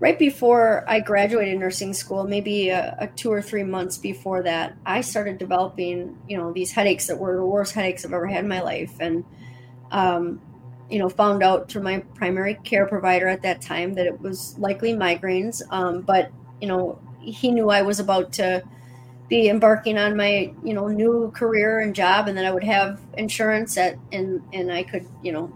right 0.00 0.18
before 0.18 0.84
I 0.88 1.00
graduated 1.00 1.58
nursing 1.58 1.92
school, 1.92 2.24
maybe 2.24 2.70
a, 2.70 2.96
a, 2.98 3.06
two 3.06 3.30
or 3.30 3.40
three 3.40 3.62
months 3.62 3.96
before 3.96 4.42
that, 4.42 4.76
I 4.84 5.00
started 5.02 5.38
developing, 5.38 6.18
you 6.28 6.36
know, 6.36 6.52
these 6.52 6.72
headaches 6.72 7.06
that 7.06 7.18
were 7.18 7.36
the 7.36 7.46
worst 7.46 7.74
headaches 7.74 8.04
I've 8.04 8.12
ever 8.12 8.26
had 8.26 8.44
in 8.44 8.48
my 8.48 8.60
life. 8.60 8.92
And, 8.98 9.24
um, 9.90 10.40
you 10.90 10.98
know, 10.98 11.08
found 11.08 11.42
out 11.42 11.68
through 11.68 11.82
my 11.82 12.00
primary 12.14 12.54
care 12.64 12.86
provider 12.86 13.28
at 13.28 13.42
that 13.42 13.60
time 13.60 13.94
that 13.94 14.06
it 14.06 14.20
was 14.20 14.58
likely 14.58 14.92
migraines. 14.92 15.62
Um, 15.70 16.02
but, 16.02 16.30
you 16.60 16.68
know, 16.68 17.00
he 17.20 17.50
knew 17.50 17.70
I 17.70 17.82
was 17.82 18.00
about 18.00 18.32
to 18.34 18.62
be 19.28 19.48
embarking 19.48 19.96
on 19.96 20.16
my, 20.16 20.52
you 20.62 20.74
know, 20.74 20.86
new 20.88 21.30
career 21.34 21.80
and 21.80 21.94
job 21.94 22.28
and 22.28 22.36
that 22.36 22.44
I 22.44 22.52
would 22.52 22.64
have 22.64 23.00
insurance 23.16 23.76
at, 23.78 23.96
and, 24.12 24.42
and 24.52 24.70
I 24.70 24.82
could, 24.82 25.06
you 25.22 25.32
know, 25.32 25.52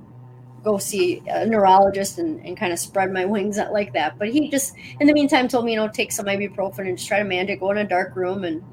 go 0.64 0.78
see 0.78 1.22
a 1.28 1.46
neurologist 1.46 2.18
and, 2.18 2.44
and 2.44 2.56
kind 2.56 2.72
of 2.72 2.78
spread 2.78 3.12
my 3.12 3.24
wings 3.34 3.58
out 3.58 3.72
like 3.72 3.92
that. 3.92 4.18
But 4.18 4.30
he 4.30 4.48
just, 4.48 4.74
in 4.98 5.06
the 5.06 5.12
meantime, 5.12 5.48
told 5.48 5.66
me, 5.66 5.72
you 5.72 5.78
know, 5.78 5.88
take 5.88 6.10
some 6.10 6.26
ibuprofen 6.26 6.80
and 6.80 6.96
just 6.96 7.08
try 7.08 7.18
to 7.18 7.24
manage 7.24 7.50
it, 7.50 7.60
go 7.60 7.70
in 7.70 7.78
a 7.78 7.84
dark 7.84 8.16
room. 8.16 8.44
And, 8.44 8.64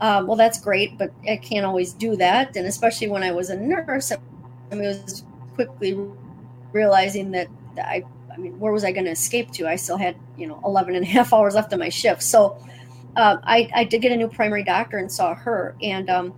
um, 0.00 0.28
well, 0.28 0.36
that's 0.36 0.60
great, 0.60 0.96
but 0.96 1.12
I 1.28 1.36
can't 1.36 1.66
always 1.66 1.92
do 1.92 2.16
that. 2.16 2.56
And 2.56 2.66
especially 2.66 3.08
when 3.08 3.24
I 3.24 3.32
was 3.32 3.50
a 3.50 3.56
nurse, 3.56 4.12
I 4.12 4.74
mean, 4.74 4.84
it 4.84 5.02
was 5.02 5.24
quickly 5.54 5.98
realizing 6.72 7.30
that 7.32 7.48
I, 7.76 8.04
I 8.32 8.36
mean, 8.36 8.58
where 8.58 8.72
was 8.72 8.84
I 8.84 8.92
going 8.92 9.06
to 9.06 9.10
escape 9.10 9.50
to? 9.52 9.68
I 9.68 9.76
still 9.76 9.96
had, 9.96 10.16
you 10.36 10.46
know, 10.46 10.60
11 10.64 10.94
and 10.94 11.04
a 11.04 11.08
half 11.08 11.32
hours 11.34 11.54
left 11.54 11.72
of 11.72 11.78
my 11.78 11.88
shift. 11.88 12.22
So 12.22 12.58
uh, 13.16 13.38
I, 13.42 13.70
I 13.74 13.84
did 13.84 14.02
get 14.02 14.12
a 14.12 14.16
new 14.16 14.28
primary 14.28 14.64
doctor 14.64 14.98
and 14.98 15.10
saw 15.10 15.34
her. 15.34 15.76
And, 15.82 16.08
um, 16.08 16.34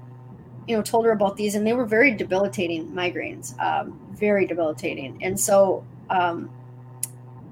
you 0.66 0.76
know, 0.76 0.82
told 0.82 1.04
her 1.04 1.10
about 1.10 1.36
these, 1.36 1.54
and 1.54 1.66
they 1.66 1.72
were 1.72 1.84
very 1.84 2.12
debilitating 2.14 2.90
migraines, 2.92 3.58
um, 3.60 3.98
very 4.12 4.46
debilitating. 4.46 5.22
And 5.22 5.38
so, 5.38 5.84
um, 6.08 6.50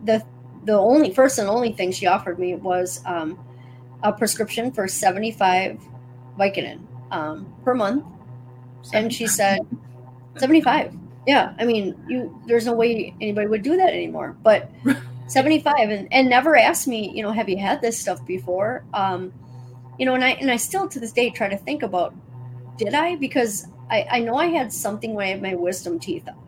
the 0.05 0.25
the 0.65 0.75
only 0.75 1.13
first 1.13 1.39
and 1.39 1.49
only 1.49 1.73
thing 1.73 1.91
she 1.93 2.07
offered 2.07 2.39
me 2.39 2.55
was 2.55 3.03
um, 3.07 3.39
a 4.03 4.13
prescription 4.13 4.71
for 4.71 4.87
seventy 4.87 5.33
five 5.33 5.81
Vicodin 6.39 6.81
um, 7.11 7.53
per 7.65 7.75
month, 7.75 8.05
75. 8.83 9.03
and 9.03 9.13
she 9.13 9.27
said 9.27 9.61
seventy 10.37 10.61
five. 10.61 10.95
Yeah, 11.27 11.55
I 11.59 11.65
mean, 11.65 12.03
you 12.09 12.41
there's 12.47 12.67
no 12.67 12.73
way 12.73 13.15
anybody 13.21 13.47
would 13.47 13.63
do 13.63 13.77
that 13.77 13.93
anymore, 13.93 14.37
but. 14.43 14.71
75 15.27 15.91
and, 15.91 16.09
and 16.11 16.29
never 16.29 16.57
asked 16.57 16.89
me 16.89 17.09
you 17.15 17.23
know 17.23 17.31
have 17.31 17.49
you 17.49 17.57
had 17.57 17.81
this 17.81 17.97
stuff 17.97 18.27
before 18.27 18.83
um, 18.93 19.33
you 19.97 20.05
know 20.05 20.15
and 20.17 20.25
i 20.25 20.31
and 20.31 20.51
i 20.51 20.57
still 20.57 20.89
to 20.89 20.99
this 20.99 21.13
day 21.13 21.31
try 21.31 21.49
to 21.49 21.57
think 21.57 21.85
about 21.85 22.13
did 22.81 22.95
I? 22.95 23.15
Because 23.17 23.69
I, 23.91 24.07
I 24.11 24.19
know 24.21 24.37
I 24.37 24.47
had 24.47 24.73
something 24.73 25.15
when 25.15 25.27
I 25.27 25.31
had 25.31 25.43
my 25.43 25.55
wisdom 25.55 25.99
teeth 25.99 26.27
out 26.27 26.43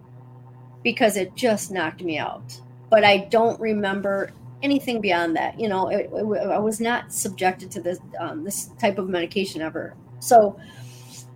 because 0.83 1.17
it 1.17 1.35
just 1.35 1.71
knocked 1.71 2.03
me 2.03 2.19
out. 2.19 2.59
But 2.91 3.05
I 3.05 3.19
don't 3.19 3.61
remember 3.61 4.33
anything 4.63 5.03
beyond 5.03 5.37
that. 5.37 5.61
You 5.61 5.69
know, 5.69 5.89
it, 5.89 6.11
it, 6.11 6.25
I 6.49 6.59
was 6.59 6.81
not 6.81 7.13
subjected 7.13 7.71
to 7.73 7.83
this 7.83 7.99
um, 8.19 8.45
this 8.45 8.71
type 8.79 8.97
of 8.99 9.11
medication 9.11 9.61
ever. 9.61 9.95
So 10.21 10.59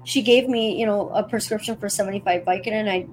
she 0.05 0.23
gave 0.23 0.49
me, 0.49 0.81
you 0.81 0.87
know, 0.87 1.11
a 1.11 1.23
prescription 1.23 1.77
for 1.77 1.91
75 1.91 2.43
Vicodin. 2.45 2.89
I 2.89 3.07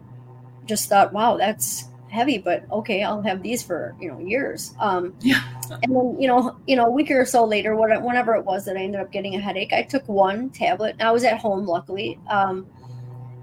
just 0.66 0.90
thought, 0.90 1.14
wow, 1.14 1.38
that's 1.38 1.90
heavy, 2.14 2.38
but 2.38 2.64
okay, 2.72 3.04
I'll 3.04 3.24
have 3.24 3.42
these 3.42 3.64
for 3.64 3.96
you 4.00 4.10
know 4.10 4.20
years. 4.20 4.76
Um, 4.80 5.16
yeah. 5.20 5.42
And 5.82 5.96
then 5.96 6.16
you 6.20 6.28
know, 6.28 6.56
you 6.68 6.76
know, 6.76 6.86
a 6.86 6.92
week 6.92 7.10
or 7.12 7.26
so 7.26 7.44
later, 7.44 7.76
whenever 7.76 8.36
it 8.36 8.46
was 8.46 8.66
that 8.66 8.78
I 8.78 8.82
ended 8.82 9.02
up 9.02 9.12
getting 9.12 9.36
a 9.36 9.40
headache, 9.40 9.74
I 9.74 9.82
took 9.82 10.08
one 10.08 10.50
tablet. 10.52 10.96
I 11.00 11.12
was 11.12 11.24
at 11.24 11.40
home, 11.40 11.66
luckily, 11.66 12.20
um, 12.30 12.68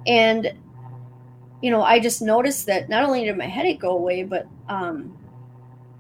and 0.07 0.55
you 1.61 1.71
know, 1.71 1.83
I 1.83 1.99
just 1.99 2.23
noticed 2.23 2.67
that 2.67 2.89
not 2.89 3.05
only 3.05 3.25
did 3.25 3.37
my 3.37 3.47
headache 3.47 3.81
go 3.81 3.91
away, 3.91 4.23
but 4.23 4.47
um, 4.69 5.17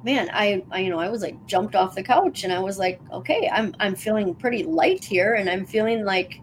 man, 0.05 0.31
I, 0.33 0.65
I, 0.71 0.81
you 0.81 0.91
know, 0.91 0.99
I 0.99 1.09
was 1.09 1.23
like 1.23 1.45
jumped 1.47 1.75
off 1.75 1.95
the 1.95 2.03
couch, 2.03 2.45
and 2.45 2.53
I 2.53 2.61
was 2.61 2.79
like, 2.79 3.01
okay, 3.13 3.51
I'm 3.53 3.75
I'm 3.81 3.95
feeling 3.95 4.35
pretty 4.35 4.63
light 4.63 5.05
here, 5.05 5.35
and 5.35 5.51
I'm 5.51 5.67
feeling 5.67 6.05
like, 6.05 6.41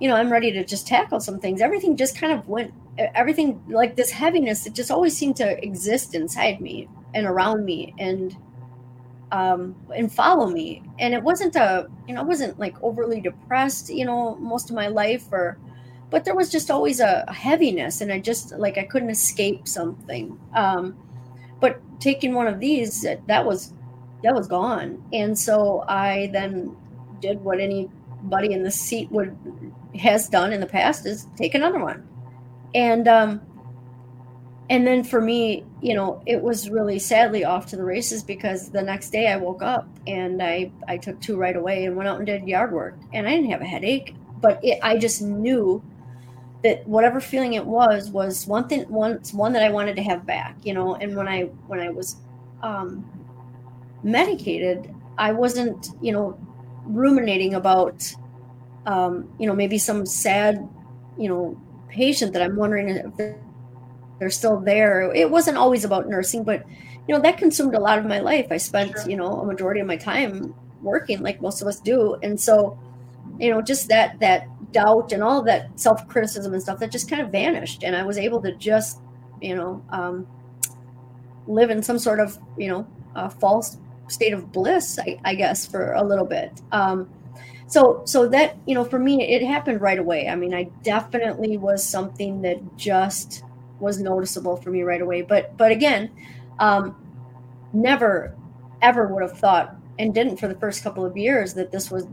you 0.00 0.08
know, 0.08 0.16
I'm 0.16 0.30
ready 0.30 0.50
to 0.52 0.64
just 0.64 0.86
tackle 0.86 1.20
some 1.20 1.38
things. 1.38 1.60
Everything 1.60 1.96
just 1.96 2.18
kind 2.18 2.32
of 2.32 2.48
went 2.48 2.74
everything 3.14 3.62
like 3.68 3.94
this 3.96 4.10
heaviness 4.10 4.66
it 4.66 4.74
just 4.74 4.90
always 4.90 5.16
seemed 5.16 5.36
to 5.36 5.64
exist 5.64 6.14
inside 6.14 6.60
me 6.60 6.88
and 7.14 7.26
around 7.26 7.64
me 7.64 7.94
and 7.98 8.36
um 9.32 9.76
and 9.94 10.12
follow 10.12 10.48
me. 10.48 10.82
And 10.98 11.14
it 11.14 11.22
wasn't 11.22 11.56
a 11.56 11.88
you 12.06 12.14
know 12.14 12.20
i 12.20 12.24
wasn't 12.24 12.58
like 12.58 12.76
overly 12.82 13.20
depressed 13.20 13.90
you 13.90 14.04
know 14.04 14.36
most 14.36 14.70
of 14.70 14.76
my 14.76 14.88
life 14.88 15.26
or 15.32 15.58
but 16.10 16.24
there 16.24 16.34
was 16.34 16.50
just 16.50 16.70
always 16.70 17.00
a, 17.00 17.24
a 17.28 17.34
heaviness 17.34 18.00
and 18.00 18.10
i 18.10 18.18
just 18.18 18.52
like 18.52 18.78
i 18.78 18.84
couldn't 18.84 19.10
escape 19.10 19.68
something. 19.68 20.38
Um 20.54 20.96
but 21.60 21.80
taking 22.00 22.34
one 22.34 22.46
of 22.46 22.60
these 22.60 23.02
that 23.02 23.44
was 23.44 23.74
that 24.22 24.34
was 24.34 24.48
gone. 24.48 25.02
And 25.12 25.38
so 25.38 25.84
i 25.88 26.30
then 26.32 26.76
did 27.20 27.40
what 27.42 27.60
anybody 27.60 28.52
in 28.52 28.62
the 28.62 28.70
seat 28.70 29.10
would 29.10 29.36
has 29.98 30.28
done 30.28 30.52
in 30.52 30.60
the 30.60 30.66
past 30.66 31.06
is 31.06 31.26
take 31.36 31.54
another 31.54 31.80
one 31.80 32.07
and 32.74 33.08
um 33.08 33.40
and 34.70 34.86
then 34.86 35.02
for 35.02 35.20
me 35.20 35.64
you 35.80 35.94
know 35.94 36.22
it 36.26 36.40
was 36.40 36.68
really 36.68 36.98
sadly 36.98 37.44
off 37.44 37.66
to 37.66 37.76
the 37.76 37.84
races 37.84 38.22
because 38.22 38.70
the 38.70 38.82
next 38.82 39.10
day 39.10 39.28
i 39.28 39.36
woke 39.36 39.62
up 39.62 39.88
and 40.06 40.42
i 40.42 40.70
i 40.86 40.96
took 40.96 41.18
two 41.20 41.36
right 41.36 41.56
away 41.56 41.84
and 41.84 41.96
went 41.96 42.08
out 42.08 42.18
and 42.18 42.26
did 42.26 42.46
yard 42.46 42.72
work. 42.72 42.96
And 43.12 43.26
i 43.26 43.30
didn't 43.30 43.50
have 43.50 43.62
a 43.62 43.66
headache 43.66 44.14
but 44.40 44.62
it, 44.62 44.78
i 44.82 44.96
just 44.98 45.22
knew 45.22 45.82
that 46.62 46.86
whatever 46.88 47.20
feeling 47.20 47.54
it 47.54 47.64
was 47.64 48.10
was 48.10 48.46
one 48.46 48.68
thing 48.68 48.82
one 48.88 49.20
one 49.32 49.52
that 49.52 49.62
i 49.62 49.70
wanted 49.70 49.96
to 49.96 50.02
have 50.02 50.26
back 50.26 50.56
you 50.62 50.74
know? 50.74 50.94
And 50.96 51.16
when 51.16 51.28
i 51.28 51.42
when 51.66 51.80
i 51.80 51.88
was 51.88 52.16
um 52.62 53.04
medicated 54.02 54.94
i 55.16 55.32
wasn't 55.32 55.90
you 56.00 56.12
know 56.12 56.38
ruminating 56.84 57.54
about 57.54 58.14
um 58.86 59.28
you 59.38 59.46
know 59.46 59.54
maybe 59.54 59.78
some 59.78 60.04
sad 60.04 60.68
you 61.16 61.28
know 61.28 61.60
patient 61.88 62.32
that 62.32 62.42
I'm 62.42 62.56
wondering 62.56 62.88
if 62.88 63.34
they're 64.18 64.30
still 64.30 64.60
there. 64.60 65.12
It 65.14 65.30
wasn't 65.30 65.56
always 65.56 65.84
about 65.84 66.08
nursing, 66.08 66.44
but 66.44 66.64
you 67.06 67.14
know 67.14 67.20
that 67.22 67.38
consumed 67.38 67.74
a 67.74 67.80
lot 67.80 67.98
of 67.98 68.04
my 68.04 68.20
life. 68.20 68.48
I 68.50 68.56
spent 68.56 68.92
sure. 68.92 69.08
you 69.08 69.16
know 69.16 69.40
a 69.40 69.46
majority 69.46 69.80
of 69.80 69.86
my 69.86 69.96
time 69.96 70.54
working, 70.82 71.22
like 71.22 71.40
most 71.40 71.62
of 71.62 71.68
us 71.68 71.80
do, 71.80 72.16
and 72.22 72.38
so 72.38 72.78
you 73.38 73.50
know 73.50 73.62
just 73.62 73.88
that 73.88 74.18
that 74.20 74.46
doubt 74.72 75.12
and 75.12 75.22
all 75.22 75.42
that 75.42 75.78
self 75.80 76.06
criticism 76.08 76.52
and 76.52 76.62
stuff 76.62 76.78
that 76.80 76.90
just 76.90 77.08
kind 77.08 77.22
of 77.22 77.30
vanished, 77.30 77.84
and 77.84 77.96
I 77.96 78.02
was 78.04 78.18
able 78.18 78.42
to 78.42 78.54
just 78.56 79.00
you 79.40 79.54
know 79.54 79.82
um, 79.90 80.26
live 81.46 81.70
in 81.70 81.82
some 81.82 81.98
sort 81.98 82.20
of 82.20 82.38
you 82.56 82.68
know 82.68 82.86
false 83.40 83.78
state 84.08 84.32
of 84.32 84.52
bliss, 84.52 84.98
I, 84.98 85.18
I, 85.24 85.34
guess, 85.34 85.66
for 85.66 85.92
a 85.92 86.02
little 86.02 86.24
bit. 86.24 86.62
Um, 86.72 87.08
so 87.68 88.02
so 88.04 88.28
that 88.28 88.56
you 88.66 88.74
know 88.74 88.84
for 88.84 88.98
me 88.98 89.22
it 89.22 89.42
happened 89.42 89.80
right 89.80 89.98
away 89.98 90.28
i 90.28 90.34
mean 90.34 90.52
i 90.52 90.64
definitely 90.82 91.56
was 91.56 91.84
something 91.84 92.42
that 92.42 92.58
just 92.76 93.44
was 93.78 94.00
noticeable 94.00 94.56
for 94.56 94.70
me 94.70 94.82
right 94.82 95.00
away 95.00 95.22
but 95.22 95.56
but 95.56 95.70
again 95.70 96.10
um 96.58 96.96
never 97.72 98.34
ever 98.82 99.06
would 99.06 99.22
have 99.22 99.38
thought 99.38 99.76
and 99.98 100.14
didn't 100.14 100.36
for 100.38 100.48
the 100.48 100.54
first 100.56 100.82
couple 100.82 101.04
of 101.04 101.16
years 101.16 101.54
that 101.54 101.70
this 101.70 101.90
was 101.90 102.06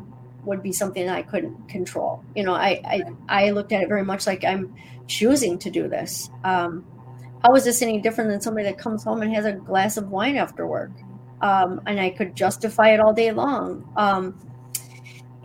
would 0.45 0.61
be 0.61 0.71
something 0.71 1.09
I 1.09 1.23
couldn't 1.23 1.67
control. 1.67 2.23
You 2.35 2.43
know, 2.43 2.53
I 2.53 2.81
I, 2.85 3.01
I 3.27 3.49
looked 3.51 3.71
at 3.71 3.81
it 3.81 3.87
very 3.87 4.03
much 4.03 4.27
like 4.27 4.43
I'm 4.43 4.75
choosing 5.07 5.57
to 5.59 5.69
do 5.69 5.87
this. 5.87 6.29
Um, 6.43 6.85
how 7.43 7.53
is 7.55 7.63
this 7.63 7.81
any 7.81 7.99
different 7.99 8.29
than 8.29 8.41
somebody 8.41 8.65
that 8.65 8.77
comes 8.77 9.03
home 9.03 9.21
and 9.21 9.33
has 9.33 9.45
a 9.45 9.53
glass 9.53 9.97
of 9.97 10.09
wine 10.09 10.37
after 10.37 10.65
work? 10.65 10.91
Um, 11.41 11.81
and 11.85 11.99
I 11.99 12.09
could 12.11 12.35
justify 12.35 12.89
it 12.89 12.99
all 12.99 13.13
day 13.13 13.31
long. 13.31 13.91
Um, 13.95 14.39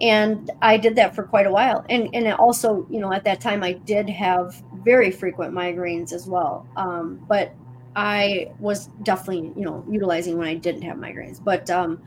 and 0.00 0.50
I 0.62 0.76
did 0.76 0.96
that 0.96 1.14
for 1.14 1.24
quite 1.24 1.46
a 1.46 1.50
while. 1.50 1.84
And 1.88 2.08
and 2.14 2.32
also, 2.34 2.86
you 2.90 3.00
know, 3.00 3.12
at 3.12 3.24
that 3.24 3.40
time 3.40 3.62
I 3.62 3.72
did 3.72 4.08
have 4.08 4.62
very 4.84 5.10
frequent 5.10 5.54
migraines 5.54 6.12
as 6.12 6.26
well. 6.26 6.66
Um, 6.76 7.24
but 7.28 7.54
I 7.94 8.52
was 8.58 8.86
definitely, 9.02 9.52
you 9.56 9.64
know, 9.64 9.84
utilizing 9.90 10.38
when 10.38 10.48
I 10.48 10.54
didn't 10.54 10.82
have 10.82 10.96
migraines. 10.96 11.42
But 11.42 11.68
um, 11.70 12.02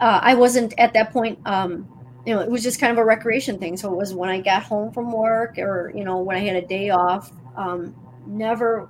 uh, 0.00 0.20
I 0.22 0.34
wasn't 0.34 0.74
at 0.78 0.92
that 0.94 1.12
point. 1.12 1.38
Um, 1.46 1.88
you 2.26 2.34
know, 2.34 2.40
it 2.40 2.50
was 2.50 2.62
just 2.62 2.78
kind 2.78 2.92
of 2.92 2.98
a 2.98 3.04
recreation 3.04 3.58
thing. 3.58 3.76
So 3.76 3.90
it 3.92 3.96
was 3.96 4.12
when 4.12 4.28
I 4.28 4.40
got 4.40 4.62
home 4.62 4.92
from 4.92 5.12
work, 5.12 5.58
or 5.58 5.92
you 5.94 6.04
know, 6.04 6.18
when 6.18 6.36
I 6.36 6.40
had 6.40 6.56
a 6.56 6.66
day 6.66 6.90
off. 6.90 7.32
Um, 7.56 7.94
never, 8.26 8.88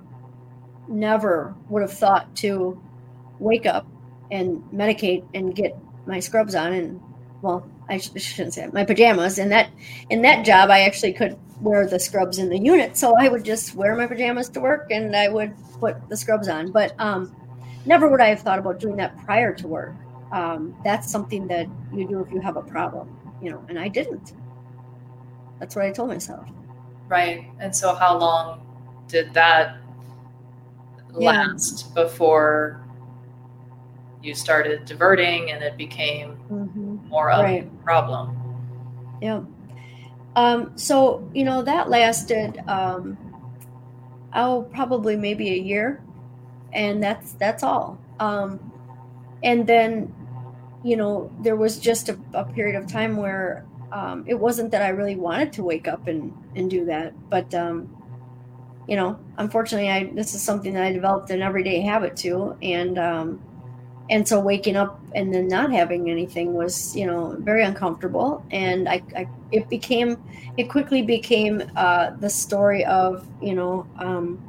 never 0.87 1.55
would 1.69 1.81
have 1.81 1.93
thought 1.93 2.35
to 2.37 2.79
wake 3.39 3.65
up 3.65 3.87
and 4.31 4.61
medicate 4.73 5.23
and 5.33 5.55
get 5.55 5.75
my 6.05 6.19
scrubs 6.19 6.53
on 6.55 6.73
and 6.73 7.01
well 7.41 7.67
I 7.89 7.97
shouldn't 7.97 8.53
say 8.53 8.63
it, 8.63 8.73
my 8.73 8.85
pajamas. 8.85 9.39
And 9.39 9.51
that 9.51 9.69
in 10.09 10.21
that 10.21 10.45
job, 10.45 10.69
I 10.69 10.81
actually 10.81 11.13
could 11.13 11.37
wear 11.61 11.87
the 11.87 11.99
scrubs 11.99 12.37
in 12.37 12.49
the 12.49 12.57
unit, 12.57 12.95
so 12.95 13.15
I 13.17 13.27
would 13.27 13.43
just 13.43 13.75
wear 13.75 13.95
my 13.95 14.07
pajamas 14.07 14.49
to 14.49 14.61
work, 14.61 14.87
and 14.91 15.15
I 15.15 15.27
would 15.27 15.53
put 15.79 16.07
the 16.09 16.15
scrubs 16.15 16.47
on. 16.47 16.71
But 16.71 16.93
um, 16.99 17.35
never 17.85 18.07
would 18.09 18.21
I 18.21 18.27
have 18.27 18.41
thought 18.41 18.59
about 18.59 18.79
doing 18.79 18.95
that 18.97 19.17
prior 19.25 19.53
to 19.53 19.67
work. 19.67 19.95
Um, 20.31 20.75
that's 20.83 21.11
something 21.11 21.47
that 21.47 21.67
you 21.93 22.07
do 22.07 22.21
if 22.21 22.31
you 22.31 22.39
have 22.39 22.55
a 22.55 22.61
problem, 22.61 23.17
you 23.41 23.49
know. 23.51 23.65
And 23.67 23.79
I 23.79 23.87
didn't. 23.87 24.33
That's 25.59 25.75
what 25.75 25.85
I 25.85 25.91
told 25.91 26.09
myself. 26.09 26.47
Right. 27.07 27.51
And 27.59 27.75
so, 27.75 27.95
how 27.95 28.17
long 28.17 28.61
did 29.07 29.33
that 29.33 29.77
last 31.11 31.87
yeah. 31.87 32.03
before 32.03 32.81
you 34.21 34.35
started 34.35 34.85
diverting 34.85 35.51
and 35.51 35.63
it 35.63 35.77
became 35.77 36.37
mm-hmm. 36.51 36.88
More 37.09 37.31
of 37.31 37.43
right. 37.43 37.63
a 37.63 37.83
problem. 37.83 38.35
Yeah. 39.21 39.41
Um, 40.35 40.77
so, 40.77 41.29
you 41.33 41.43
know, 41.43 41.61
that 41.63 41.89
lasted, 41.89 42.61
um, 42.67 43.17
oh, 44.33 44.67
probably 44.71 45.15
maybe 45.15 45.49
a 45.49 45.57
year. 45.57 46.01
And 46.71 47.01
that's, 47.01 47.33
that's 47.33 47.63
all. 47.63 47.99
Um, 48.19 48.71
and 49.43 49.65
then, 49.65 50.13
you 50.83 50.95
know, 50.95 51.31
there 51.41 51.55
was 51.55 51.79
just 51.79 52.09
a, 52.09 52.19
a 52.33 52.45
period 52.45 52.75
of 52.75 52.87
time 52.87 53.17
where, 53.17 53.65
um, 53.91 54.23
it 54.27 54.35
wasn't 54.35 54.71
that 54.71 54.81
I 54.81 54.89
really 54.89 55.15
wanted 55.15 55.51
to 55.53 55.63
wake 55.63 55.87
up 55.87 56.07
and, 56.07 56.31
and 56.55 56.69
do 56.69 56.85
that, 56.85 57.13
but, 57.29 57.53
um, 57.55 57.95
you 58.87 58.95
know, 58.95 59.19
unfortunately, 59.37 59.87
I 59.87 60.05
this 60.15 60.33
is 60.33 60.41
something 60.41 60.73
that 60.73 60.81
I 60.81 60.91
developed 60.91 61.29
an 61.29 61.43
everyday 61.43 61.81
habit 61.81 62.17
to, 62.17 62.57
and 62.63 62.97
um, 62.97 63.39
and 64.09 64.27
so 64.27 64.39
waking 64.39 64.75
up 64.75 64.99
and 65.13 65.33
then 65.33 65.47
not 65.47 65.71
having 65.71 66.09
anything 66.09 66.53
was 66.53 66.95
you 66.95 67.05
know 67.05 67.35
very 67.39 67.63
uncomfortable. 67.63 68.43
And 68.51 68.89
i, 68.89 69.01
I 69.15 69.27
it 69.51 69.69
became 69.69 70.21
it 70.57 70.69
quickly 70.69 71.01
became 71.01 71.63
uh, 71.75 72.11
the 72.19 72.29
story 72.29 72.83
of 72.85 73.27
you 73.41 73.53
know 73.53 73.87
um, 73.97 74.43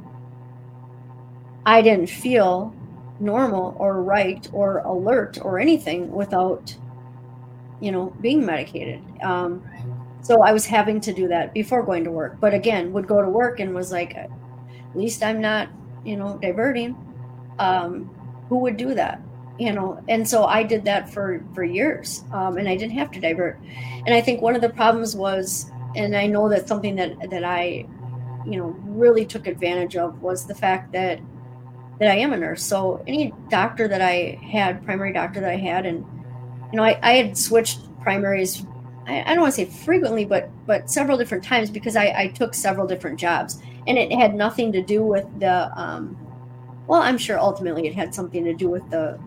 i 1.65 1.81
didn't 1.81 2.07
feel 2.07 2.73
normal 3.19 3.75
or 3.77 4.01
right 4.01 4.49
or 4.51 4.79
alert 4.79 5.37
or 5.43 5.59
anything 5.59 6.11
without 6.11 6.75
you 7.79 7.91
know 7.91 8.13
being 8.21 8.45
medicated. 8.45 9.01
Um, 9.21 9.63
so 10.23 10.43
i 10.43 10.51
was 10.51 10.65
having 10.65 11.01
to 11.01 11.13
do 11.13 11.27
that 11.27 11.53
before 11.53 11.83
going 11.83 12.03
to 12.03 12.11
work. 12.11 12.39
But 12.39 12.53
again 12.53 12.91
would 12.93 13.07
go 13.07 13.21
to 13.21 13.29
work 13.29 13.59
and 13.59 13.75
was 13.75 13.91
like 13.91 14.15
at 14.15 14.29
least 14.95 15.23
i'm 15.23 15.39
not 15.39 15.69
you 16.03 16.17
know 16.17 16.37
diverting. 16.41 16.95
Um, 17.59 18.09
who 18.49 18.57
would 18.59 18.75
do 18.75 18.95
that 18.95 19.21
you 19.61 19.71
know 19.71 20.03
and 20.09 20.27
so 20.27 20.45
i 20.45 20.63
did 20.63 20.83
that 20.83 21.07
for 21.07 21.45
for 21.53 21.63
years 21.63 22.23
um, 22.33 22.57
and 22.57 22.67
i 22.67 22.75
didn't 22.75 22.97
have 22.97 23.11
to 23.11 23.19
divert. 23.19 23.59
And 24.07 24.15
i 24.15 24.19
think 24.19 24.41
one 24.41 24.55
of 24.55 24.61
the 24.61 24.69
problems 24.69 25.15
was 25.15 25.69
and 25.95 26.15
i 26.17 26.25
know 26.25 26.49
that 26.49 26.67
something 26.67 26.95
that 26.95 27.29
that 27.29 27.43
i 27.43 27.85
you 28.43 28.57
know 28.57 28.75
really 29.03 29.23
took 29.23 29.45
advantage 29.45 29.95
of 29.95 30.19
was 30.19 30.47
the 30.47 30.55
fact 30.55 30.91
that 30.93 31.19
that 31.99 32.09
i 32.09 32.15
am 32.15 32.33
a 32.33 32.37
nurse. 32.37 32.63
So 32.63 33.03
any 33.05 33.33
doctor 33.49 33.87
that 33.87 34.01
i 34.01 34.39
had 34.41 34.83
primary 34.83 35.13
doctor 35.13 35.39
that 35.41 35.51
i 35.51 35.57
had 35.57 35.85
and 35.85 36.03
you 36.71 36.77
know 36.77 36.83
i, 36.83 36.97
I 37.03 37.11
had 37.13 37.37
switched 37.37 37.81
primaries 38.01 38.65
I, 39.05 39.21
I 39.21 39.35
don't 39.35 39.41
want 39.41 39.53
to 39.53 39.61
say 39.63 39.69
frequently 39.85 40.25
but 40.25 40.49
but 40.65 40.89
several 40.89 41.19
different 41.19 41.43
times 41.43 41.69
because 41.69 41.95
I, 41.95 42.05
I 42.17 42.27
took 42.29 42.55
several 42.55 42.87
different 42.87 43.19
jobs. 43.19 43.61
And 43.87 43.97
it 43.97 44.11
had 44.11 44.35
nothing 44.35 44.71
to 44.73 44.81
do 44.81 45.03
with 45.03 45.27
the 45.39 45.71
um, 45.79 46.17
well 46.87 47.01
i'm 47.01 47.17
sure 47.17 47.37
ultimately 47.39 47.87
it 47.87 47.93
had 47.93 48.15
something 48.15 48.43
to 48.43 48.53
do 48.53 48.67
with 48.67 48.87
the 48.89 49.19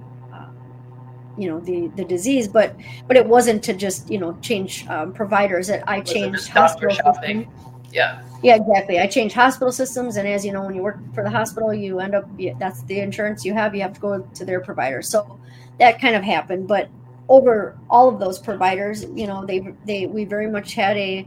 you 1.36 1.48
know 1.48 1.60
the 1.60 1.88
the 1.96 2.04
disease 2.04 2.46
but 2.46 2.76
but 3.06 3.16
it 3.16 3.26
wasn't 3.26 3.62
to 3.62 3.72
just 3.72 4.10
you 4.10 4.18
know 4.18 4.36
change 4.40 4.86
um, 4.88 5.12
providers 5.12 5.66
that 5.68 5.86
i 5.88 6.00
changed 6.00 6.48
hospital 6.48 6.94
shopping 6.94 7.50
yeah 7.92 8.22
yeah 8.42 8.56
exactly 8.56 8.98
i 8.98 9.06
changed 9.06 9.34
hospital 9.34 9.72
systems 9.72 10.16
and 10.16 10.28
as 10.28 10.44
you 10.44 10.52
know 10.52 10.62
when 10.62 10.74
you 10.74 10.82
work 10.82 10.98
for 11.14 11.22
the 11.24 11.30
hospital 11.30 11.72
you 11.72 12.00
end 12.00 12.14
up 12.14 12.28
that's 12.58 12.82
the 12.84 13.00
insurance 13.00 13.44
you 13.44 13.52
have 13.52 13.74
you 13.74 13.82
have 13.82 13.92
to 13.92 14.00
go 14.00 14.20
to 14.34 14.44
their 14.44 14.60
provider 14.60 15.02
so 15.02 15.38
that 15.78 16.00
kind 16.00 16.14
of 16.14 16.22
happened 16.22 16.68
but 16.68 16.88
over 17.28 17.76
all 17.88 18.08
of 18.08 18.20
those 18.20 18.38
providers 18.38 19.04
you 19.14 19.26
know 19.26 19.44
they 19.44 19.74
they 19.86 20.06
we 20.06 20.24
very 20.24 20.50
much 20.50 20.74
had 20.74 20.96
a 20.96 21.26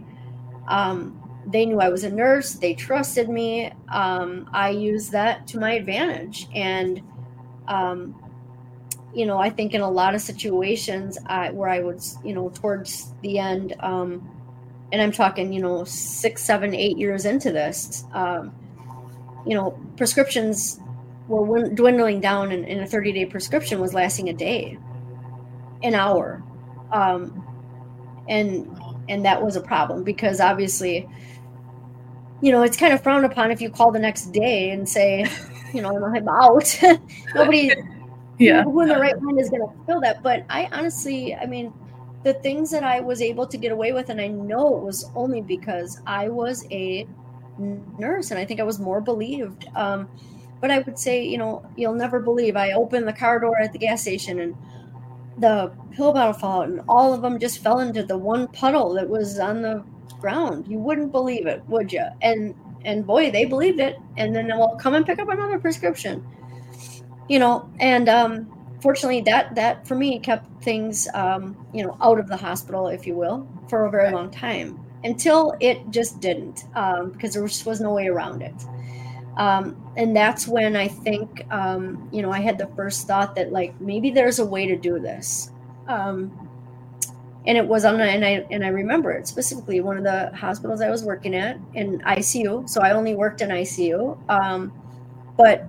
um, 0.68 1.18
they 1.48 1.66
knew 1.66 1.80
I 1.80 1.90
was 1.90 2.04
a 2.04 2.10
nurse. 2.10 2.54
They 2.54 2.74
trusted 2.74 3.30
me. 3.30 3.72
Um, 3.90 4.50
I 4.54 4.70
used 4.70 5.12
that 5.14 5.48
to 5.48 5.60
my 5.60 5.74
advantage, 5.74 6.48
and 6.54 7.02
um, 7.68 8.16
you 9.18 9.26
know, 9.26 9.40
I 9.40 9.50
think 9.50 9.74
in 9.74 9.82
a 9.82 9.90
lot 9.90 10.14
of 10.14 10.22
situations 10.22 11.18
I, 11.26 11.50
where 11.50 11.70
I 11.70 11.80
was, 11.80 12.20
you 12.24 12.36
know, 12.36 12.50
towards 12.50 13.12
the 13.24 13.40
end, 13.40 13.76
um, 13.80 14.30
and 14.92 15.02
I'm 15.02 15.12
talking, 15.12 15.52
you 15.52 15.60
know, 15.60 15.84
six, 15.86 16.44
seven, 16.44 16.76
eight 16.76 17.00
years 17.00 17.26
into 17.26 17.52
this, 17.52 18.06
um, 18.14 18.54
you 19.44 19.56
know, 19.56 19.72
prescriptions 19.98 20.80
were 21.28 21.68
dwindling 21.70 22.22
down, 22.22 22.52
and, 22.52 22.64
and 22.68 22.82
a 22.82 22.86
30 22.86 23.12
day 23.12 23.26
prescription 23.26 23.82
was 23.82 23.96
lasting 23.96 24.30
a 24.30 24.34
day, 24.34 24.78
an 25.82 25.96
hour, 25.96 26.44
um, 26.92 27.44
and 28.30 28.70
and 29.10 29.26
that 29.26 29.42
was 29.42 29.56
a 29.56 29.62
problem 29.62 30.04
because 30.04 30.40
obviously, 30.40 31.10
you 32.42 32.52
know, 32.52 32.62
it's 32.62 32.78
kind 32.78 32.94
of 32.94 33.02
frowned 33.02 33.26
upon 33.26 33.50
if 33.50 33.62
you 33.62 33.72
call 33.72 33.92
the 33.92 34.00
next 34.00 34.28
day 34.28 34.70
and 34.70 34.88
say, 34.88 35.26
you 35.74 35.82
know, 35.82 35.90
I'm 35.90 36.30
out. 36.30 36.80
Nobody 37.34 37.74
yeah. 38.38 38.64
Who 38.64 38.82
in 38.82 38.90
the 38.90 39.00
right 39.00 39.20
mind 39.22 39.40
is 39.40 39.50
going 39.50 39.62
to 39.62 39.86
fill 39.86 40.02
that 40.02 40.22
but 40.24 40.46
i 40.50 40.70
honestly 40.72 41.36
i 41.36 41.46
mean 41.46 41.74
the 42.24 42.34
things 42.36 42.72
that 42.72 42.84
i 42.84 43.00
was 43.00 43.22
able 43.22 43.48
to 43.48 43.58
get 43.58 43.72
away 43.72 43.92
with 43.92 44.10
and 44.10 44.22
i 44.22 44.28
know 44.28 44.78
it 44.78 44.84
was 44.84 45.10
only 45.16 45.42
because 45.42 46.02
i 46.06 46.28
was 46.30 46.66
a 46.72 47.08
nurse 47.98 48.32
and 48.32 48.40
i 48.40 48.46
think 48.46 48.60
i 48.60 48.64
was 48.64 48.80
more 48.80 49.02
believed 49.02 49.68
um, 49.76 50.08
but 50.62 50.70
i 50.70 50.80
would 50.80 51.00
say 51.00 51.24
you 51.24 51.38
know 51.38 51.66
you'll 51.76 51.94
never 51.94 52.20
believe 52.20 52.56
i 52.56 52.72
opened 52.72 53.08
the 53.08 53.14
car 53.14 53.40
door 53.40 53.60
at 53.60 53.74
the 53.74 53.80
gas 53.80 54.02
station 54.02 54.40
and 54.40 54.56
the 55.40 55.72
pill 55.92 56.14
bottle 56.14 56.34
fell 56.34 56.62
out 56.62 56.70
and 56.70 56.82
all 56.88 57.14
of 57.14 57.22
them 57.22 57.40
just 57.40 57.60
fell 57.60 57.80
into 57.80 58.04
the 58.04 58.18
one 58.18 58.48
puddle 58.48 58.94
that 58.94 59.08
was 59.08 59.40
on 59.40 59.62
the 59.62 59.84
ground. 60.20 60.68
You 60.68 60.80
wouldn't 60.80 61.12
believe 61.12 61.46
it 61.46 61.64
would 61.68 61.94
you 61.94 62.06
and 62.22 62.56
and 62.86 63.06
boy 63.06 63.32
they 63.32 63.46
believed 63.46 63.80
it 63.80 63.98
and 64.18 64.36
then 64.36 64.48
they'll 64.48 64.76
come 64.76 64.96
and 64.96 65.06
pick 65.06 65.20
up 65.20 65.30
another 65.30 65.60
prescription 65.60 66.26
you 67.28 67.40
know, 67.40 67.70
and 67.80 68.10
um, 68.10 68.78
fortunately, 68.82 69.22
that 69.22 69.56
that 69.56 69.88
for 69.88 69.96
me 69.96 70.20
kept 70.20 70.64
things, 70.64 71.08
um, 71.14 71.56
you 71.74 71.84
know, 71.84 71.98
out 72.02 72.20
of 72.20 72.28
the 72.28 72.38
hospital, 72.38 72.88
if 72.88 73.06
you 73.06 73.16
will, 73.16 73.48
for 73.70 73.86
a 73.86 73.92
very 73.92 74.12
long 74.12 74.30
time 74.32 74.80
until 75.04 75.56
it 75.60 75.80
just 75.90 76.20
didn't, 76.20 76.66
um, 76.76 77.12
because 77.12 77.34
there 77.34 77.46
just 77.48 77.66
was 77.66 77.80
no 77.80 77.94
way 77.94 78.08
around 78.08 78.42
it. 78.42 78.56
Um, 79.38 79.76
and 79.96 80.16
that's 80.16 80.48
when 80.48 80.76
I 80.76 80.88
think, 80.88 81.46
um, 81.52 82.10
you 82.12 82.24
know, 82.24 82.32
I 82.32 82.40
had 82.40 82.58
the 82.58 82.68
first 82.76 83.08
thought 83.08 83.36
that 83.36 83.52
like 83.52 83.80
maybe 83.80 84.10
there's 84.10 84.40
a 84.40 84.46
way 84.46 84.66
to 84.66 84.76
do 84.76 85.00
this. 85.00 85.52
Um, 85.88 86.48
and 87.46 87.58
it 87.58 87.66
was 87.66 87.86
on, 87.86 88.02
and 88.02 88.26
I 88.26 88.46
and 88.52 88.66
I 88.66 88.68
remember 88.68 89.12
it 89.12 89.26
specifically 89.26 89.80
one 89.80 89.98
of 89.98 90.04
the 90.04 90.36
hospitals 90.36 90.82
I 90.82 90.90
was 90.90 91.04
working 91.04 91.34
at 91.34 91.58
in 91.76 92.00
ICU. 92.00 92.68
So 92.70 92.82
I 92.82 92.92
only 92.92 93.16
worked 93.16 93.42
in 93.42 93.50
ICU, 93.50 94.18
um, 94.30 94.74
but 95.38 95.66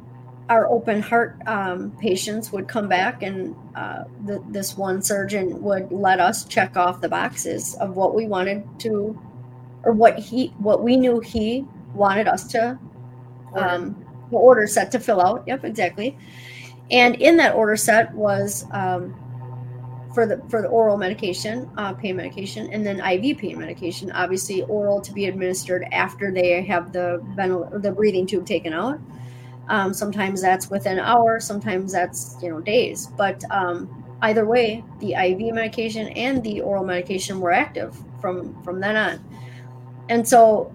our 0.48 0.66
open 0.68 1.02
heart 1.02 1.36
um, 1.46 1.90
patients 2.00 2.50
would 2.52 2.66
come 2.68 2.88
back 2.88 3.22
and 3.22 3.54
uh, 3.74 4.04
the, 4.24 4.42
this 4.48 4.76
one 4.76 5.02
surgeon 5.02 5.60
would 5.62 5.90
let 5.92 6.20
us 6.20 6.44
check 6.44 6.76
off 6.76 7.00
the 7.00 7.08
boxes 7.08 7.74
of 7.76 7.96
what 7.96 8.14
we 8.14 8.26
wanted 8.26 8.64
to 8.78 9.18
or 9.84 9.92
what 9.92 10.18
he 10.18 10.48
what 10.58 10.82
we 10.82 10.96
knew 10.96 11.20
he 11.20 11.64
wanted 11.94 12.26
us 12.26 12.46
to 12.46 12.78
um, 13.54 14.04
the 14.30 14.36
order 14.36 14.66
set 14.66 14.90
to 14.90 14.98
fill 14.98 15.20
out 15.20 15.44
yep 15.46 15.64
exactly 15.64 16.16
and 16.90 17.16
in 17.16 17.36
that 17.36 17.54
order 17.54 17.76
set 17.76 18.12
was 18.14 18.64
um, 18.72 19.14
for 20.14 20.26
the 20.26 20.42
for 20.48 20.62
the 20.62 20.68
oral 20.68 20.96
medication, 20.96 21.70
uh, 21.76 21.92
pain 21.92 22.16
medication, 22.16 22.72
and 22.72 22.84
then 22.84 22.98
IV 23.00 23.38
pain 23.38 23.58
medication. 23.58 24.10
Obviously, 24.12 24.62
oral 24.62 25.00
to 25.02 25.12
be 25.12 25.26
administered 25.26 25.86
after 25.92 26.32
they 26.32 26.62
have 26.64 26.92
the 26.92 27.22
ventil- 27.36 27.82
the 27.82 27.92
breathing 27.92 28.26
tube 28.26 28.46
taken 28.46 28.72
out. 28.72 28.98
Um, 29.68 29.92
sometimes 29.92 30.40
that's 30.40 30.70
within 30.70 30.98
an 30.98 31.04
hour. 31.04 31.40
Sometimes 31.40 31.92
that's 31.92 32.36
you 32.42 32.50
know 32.50 32.60
days. 32.60 33.08
But 33.16 33.42
um, 33.50 34.04
either 34.22 34.46
way, 34.46 34.84
the 35.00 35.14
IV 35.14 35.54
medication 35.54 36.08
and 36.08 36.42
the 36.42 36.60
oral 36.60 36.84
medication 36.84 37.40
were 37.40 37.52
active 37.52 37.96
from 38.20 38.60
from 38.62 38.80
then 38.80 38.96
on. 38.96 39.24
And 40.08 40.26
so, 40.26 40.72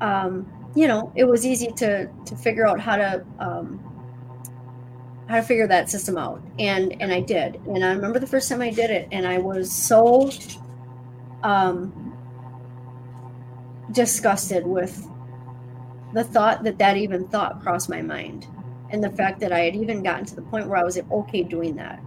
um, 0.00 0.50
you 0.74 0.86
know, 0.86 1.12
it 1.16 1.24
was 1.24 1.46
easy 1.46 1.68
to 1.76 2.06
to 2.06 2.36
figure 2.36 2.66
out 2.66 2.78
how 2.80 2.96
to 2.96 3.24
um, 3.38 3.82
how 5.28 5.36
to 5.36 5.42
figure 5.42 5.66
that 5.66 5.90
system 5.90 6.18
out, 6.18 6.42
and 6.58 7.00
and 7.00 7.12
I 7.12 7.20
did. 7.20 7.56
And 7.66 7.84
I 7.84 7.92
remember 7.92 8.18
the 8.18 8.26
first 8.26 8.48
time 8.48 8.60
I 8.60 8.70
did 8.70 8.90
it, 8.90 9.08
and 9.12 9.26
I 9.26 9.38
was 9.38 9.72
so 9.72 10.30
um, 11.42 12.14
disgusted 13.92 14.66
with 14.66 15.08
the 16.16 16.24
thought 16.24 16.64
that 16.64 16.78
that 16.78 16.96
even 16.96 17.28
thought 17.28 17.60
crossed 17.60 17.90
my 17.90 18.00
mind, 18.00 18.46
and 18.90 19.04
the 19.04 19.10
fact 19.10 19.38
that 19.40 19.52
I 19.52 19.60
had 19.60 19.76
even 19.76 20.02
gotten 20.02 20.24
to 20.24 20.34
the 20.34 20.40
point 20.40 20.66
where 20.66 20.78
I 20.78 20.82
was 20.82 20.98
okay 20.98 21.42
doing 21.42 21.76
that. 21.76 22.00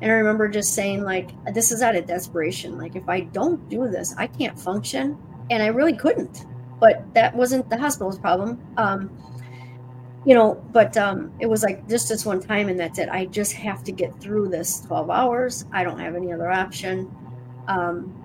And 0.00 0.10
I 0.10 0.14
remember 0.14 0.48
just 0.48 0.72
saying, 0.72 1.02
like, 1.02 1.28
this 1.52 1.70
is 1.70 1.82
out 1.82 1.94
of 1.94 2.06
desperation. 2.06 2.78
Like, 2.78 2.96
if 2.96 3.06
I 3.06 3.20
don't 3.20 3.68
do 3.68 3.86
this, 3.86 4.14
I 4.16 4.28
can't 4.28 4.58
function. 4.58 5.18
And 5.50 5.62
I 5.62 5.66
really 5.66 5.92
couldn't. 5.92 6.46
But 6.80 7.04
that 7.12 7.36
wasn't 7.36 7.68
the 7.68 7.76
hospital's 7.76 8.18
problem. 8.18 8.62
Um, 8.78 9.10
you 10.24 10.34
know, 10.34 10.54
but 10.72 10.96
um, 10.96 11.30
it 11.38 11.44
was 11.44 11.62
like 11.62 11.86
just 11.86 12.08
this 12.08 12.24
one 12.24 12.40
time, 12.40 12.70
and 12.70 12.80
that's 12.80 12.98
it. 12.98 13.10
I 13.10 13.26
just 13.26 13.52
have 13.52 13.84
to 13.84 13.92
get 13.92 14.18
through 14.22 14.48
this 14.48 14.80
12 14.80 15.10
hours. 15.10 15.66
I 15.70 15.84
don't 15.84 15.98
have 15.98 16.14
any 16.14 16.32
other 16.32 16.50
option. 16.50 17.14
Um, 17.68 18.18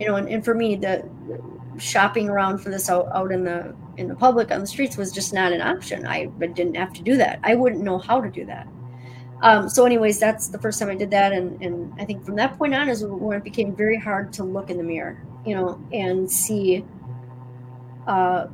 you 0.00 0.08
know, 0.08 0.16
and, 0.16 0.26
and 0.26 0.42
for 0.42 0.54
me, 0.54 0.74
the 0.74 1.06
shopping 1.78 2.28
around 2.28 2.58
for 2.58 2.70
this 2.70 2.88
out, 2.88 3.08
out 3.12 3.32
in 3.32 3.44
the 3.44 3.74
in 3.96 4.08
the 4.08 4.14
public 4.14 4.50
on 4.50 4.60
the 4.60 4.66
streets 4.66 4.96
was 4.96 5.12
just 5.12 5.32
not 5.32 5.52
an 5.52 5.60
option. 5.60 6.06
I 6.06 6.26
didn't 6.26 6.74
have 6.74 6.92
to 6.94 7.02
do 7.02 7.16
that. 7.16 7.40
I 7.42 7.54
wouldn't 7.54 7.82
know 7.82 7.98
how 7.98 8.20
to 8.20 8.30
do 8.30 8.44
that. 8.46 8.66
Um, 9.42 9.68
so, 9.68 9.84
anyways, 9.84 10.18
that's 10.18 10.48
the 10.48 10.58
first 10.58 10.78
time 10.78 10.88
I 10.88 10.94
did 10.94 11.10
that, 11.10 11.32
and 11.32 11.60
and 11.62 11.92
I 12.00 12.04
think 12.04 12.24
from 12.24 12.36
that 12.36 12.56
point 12.56 12.74
on 12.74 12.88
is 12.88 13.04
when 13.04 13.36
it 13.36 13.44
became 13.44 13.74
very 13.74 13.98
hard 13.98 14.32
to 14.34 14.44
look 14.44 14.70
in 14.70 14.78
the 14.78 14.82
mirror, 14.82 15.22
you 15.44 15.54
know, 15.54 15.80
and 15.92 16.30
see 16.30 16.84
uh, 18.06 18.46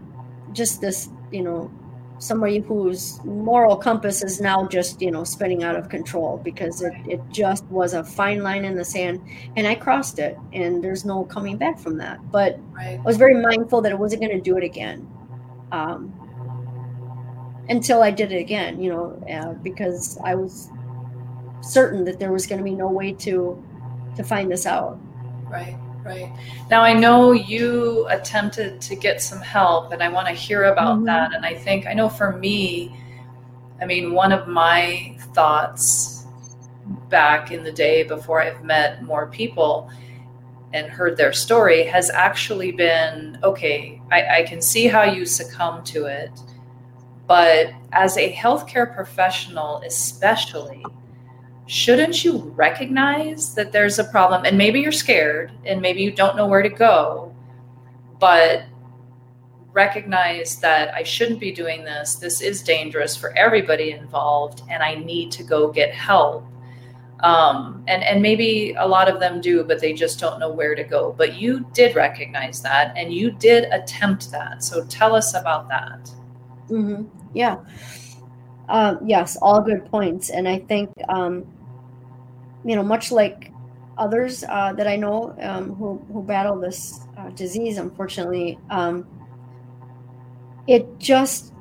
just 0.53 0.81
this, 0.81 1.09
you 1.31 1.43
know, 1.43 1.71
somebody 2.21 2.59
whose 2.59 3.19
moral 3.25 3.77
compass 3.77 4.23
is 4.23 4.41
now 4.41 4.67
just 4.69 5.03
you 5.03 5.11
know 5.11 5.25
spinning 5.25 5.65
out 5.65 5.75
of 5.75 5.89
control 5.89 6.41
because 6.45 6.83
it, 6.83 6.93
it 7.09 7.21
just 7.31 7.65
was 7.65 7.95
a 7.95 8.05
fine 8.05 8.43
line 8.43 8.65
in 8.65 8.77
the 8.77 8.85
sand 8.85 9.21
and 9.57 9.67
i 9.67 9.75
crossed 9.75 10.19
it 10.19 10.39
and 10.53 10.85
there's 10.85 11.05
no 11.05 11.25
coming 11.25 11.57
back 11.57 11.79
from 11.79 11.97
that 11.97 12.19
but 12.31 12.61
right. 12.73 12.99
i 12.99 13.03
was 13.03 13.17
very 13.17 13.35
mindful 13.41 13.81
that 13.81 13.91
i 13.91 13.95
wasn't 13.95 14.21
going 14.21 14.33
to 14.33 14.41
do 14.41 14.57
it 14.57 14.63
again 14.63 15.09
um, 15.73 16.15
until 17.69 18.03
i 18.03 18.11
did 18.11 18.31
it 18.33 18.39
again 18.39 18.81
you 18.81 18.91
know 18.91 19.21
uh, 19.33 19.55
because 19.63 20.19
i 20.23 20.35
was 20.35 20.71
certain 21.63 22.05
that 22.05 22.19
there 22.19 22.33
was 22.33 22.47
going 22.47 22.59
to 22.59 22.65
be 22.65 22.75
no 22.75 22.89
way 22.89 23.13
to 23.13 23.63
to 24.17 24.25
find 24.25 24.51
this 24.51 24.67
out. 24.67 24.99
Right, 25.49 25.77
right. 26.05 26.33
Now 26.71 26.83
I 26.83 26.93
know 26.93 27.33
you 27.33 28.07
attempted 28.09 28.81
to 28.83 28.97
get 28.97 29.23
some 29.23 29.41
help, 29.41 29.93
and 29.93 30.03
I 30.03 30.09
want 30.09 30.29
to 30.29 30.35
hear 30.35 30.65
about 30.65 30.97
mm-hmm. 30.97 31.07
that. 31.07 31.35
And 31.35 31.45
I 31.45 31.55
think 31.55 31.87
I 31.87 31.93
know 31.93 32.09
for 32.09 32.37
me, 32.37 32.97
I 33.81 33.87
mean, 33.87 34.13
one 34.13 34.33
of 34.33 34.49
my 34.49 35.17
thoughts 35.35 36.27
back 37.09 37.51
in 37.51 37.63
the 37.65 37.73
day 37.73 38.03
before 38.03 38.43
I've 38.43 38.65
met 38.65 39.03
more 39.03 39.27
people 39.27 39.91
and 40.73 40.87
heard 40.87 41.17
their 41.17 41.33
story 41.33 41.85
has 41.85 42.11
actually 42.11 42.73
been 42.73 43.39
okay, 43.43 44.01
I, 44.11 44.39
I 44.39 44.43
can 44.45 44.61
see 44.63 44.87
how 44.87 45.03
you 45.03 45.27
succumb 45.27 45.83
to 45.85 46.07
it. 46.07 46.31
But 47.27 47.73
as 47.93 48.17
a 48.17 48.33
healthcare 48.33 48.93
professional, 48.93 49.83
especially, 49.87 50.85
shouldn't 51.71 52.25
you 52.25 52.39
recognize 52.57 53.55
that 53.55 53.71
there's 53.71 54.01
a 54.01 54.05
problem? 54.05 54.45
And 54.45 54.59
maybe 54.59 54.81
you're 54.81 54.91
scared 54.91 55.53
and 55.65 55.81
maybe 55.81 56.03
you 56.03 56.11
don't 56.11 56.37
know 56.37 56.49
where 56.49 56.63
to 56.63 56.69
go, 56.69 57.33
but 58.19 58.65
recognize 59.73 60.59
that 60.63 60.93
I 60.93 61.05
shouldn't 61.05 61.39
be 61.39 61.53
doing 61.53 61.85
this. 61.85 62.17
This 62.17 62.41
is 62.41 62.61
dangerous 62.65 63.17
for 63.17 63.37
everybody 63.39 63.93
involved, 63.93 64.63
and 64.69 64.83
I 64.83 64.97
need 64.97 65.31
to 65.31 65.45
go 65.45 65.71
get 65.71 65.95
help. 65.95 66.45
Um, 67.21 67.85
and 67.87 68.03
and 68.03 68.21
maybe 68.21 68.75
a 68.77 68.89
lot 68.89 69.09
of 69.09 69.21
them 69.21 69.41
do, 69.41 69.63
but 69.63 69.79
they 69.79 69.93
just 69.93 70.19
don't 70.19 70.41
know 70.41 70.51
where 70.51 70.75
to 70.75 70.83
go. 70.83 71.15
But 71.17 71.35
you 71.35 71.65
did 71.73 71.95
recognize 71.95 72.61
that, 72.63 72.93
and 72.97 73.15
you 73.15 73.31
did 73.31 73.65
attempt 73.71 74.33
that. 74.33 74.65
So 74.65 74.85
tell 74.87 75.15
us 75.15 75.35
about 75.35 75.69
that. 75.69 76.11
Mm-hmm. 76.69 77.05
Yeah. 77.33 77.59
Um, 78.69 78.99
yes, 79.07 79.37
all 79.41 79.61
good 79.61 79.85
points, 79.87 80.31
and 80.31 80.49
I 80.49 80.59
think 80.59 80.91
um, 81.09 81.45
you 82.65 82.77
know, 82.77 82.83
much 82.83 83.11
like 83.11 83.53
others 83.97 84.45
uh, 84.49 84.73
that 84.75 84.87
I 84.87 84.97
know 84.97 85.37
um, 85.41 85.75
who, 85.75 85.99
who 86.13 86.23
battle 86.23 86.59
this 86.59 87.01
uh, 87.19 87.29
disease, 87.31 87.79
unfortunately, 87.79 88.59
um, 88.71 89.07
it 90.67 90.99
just 90.99 91.53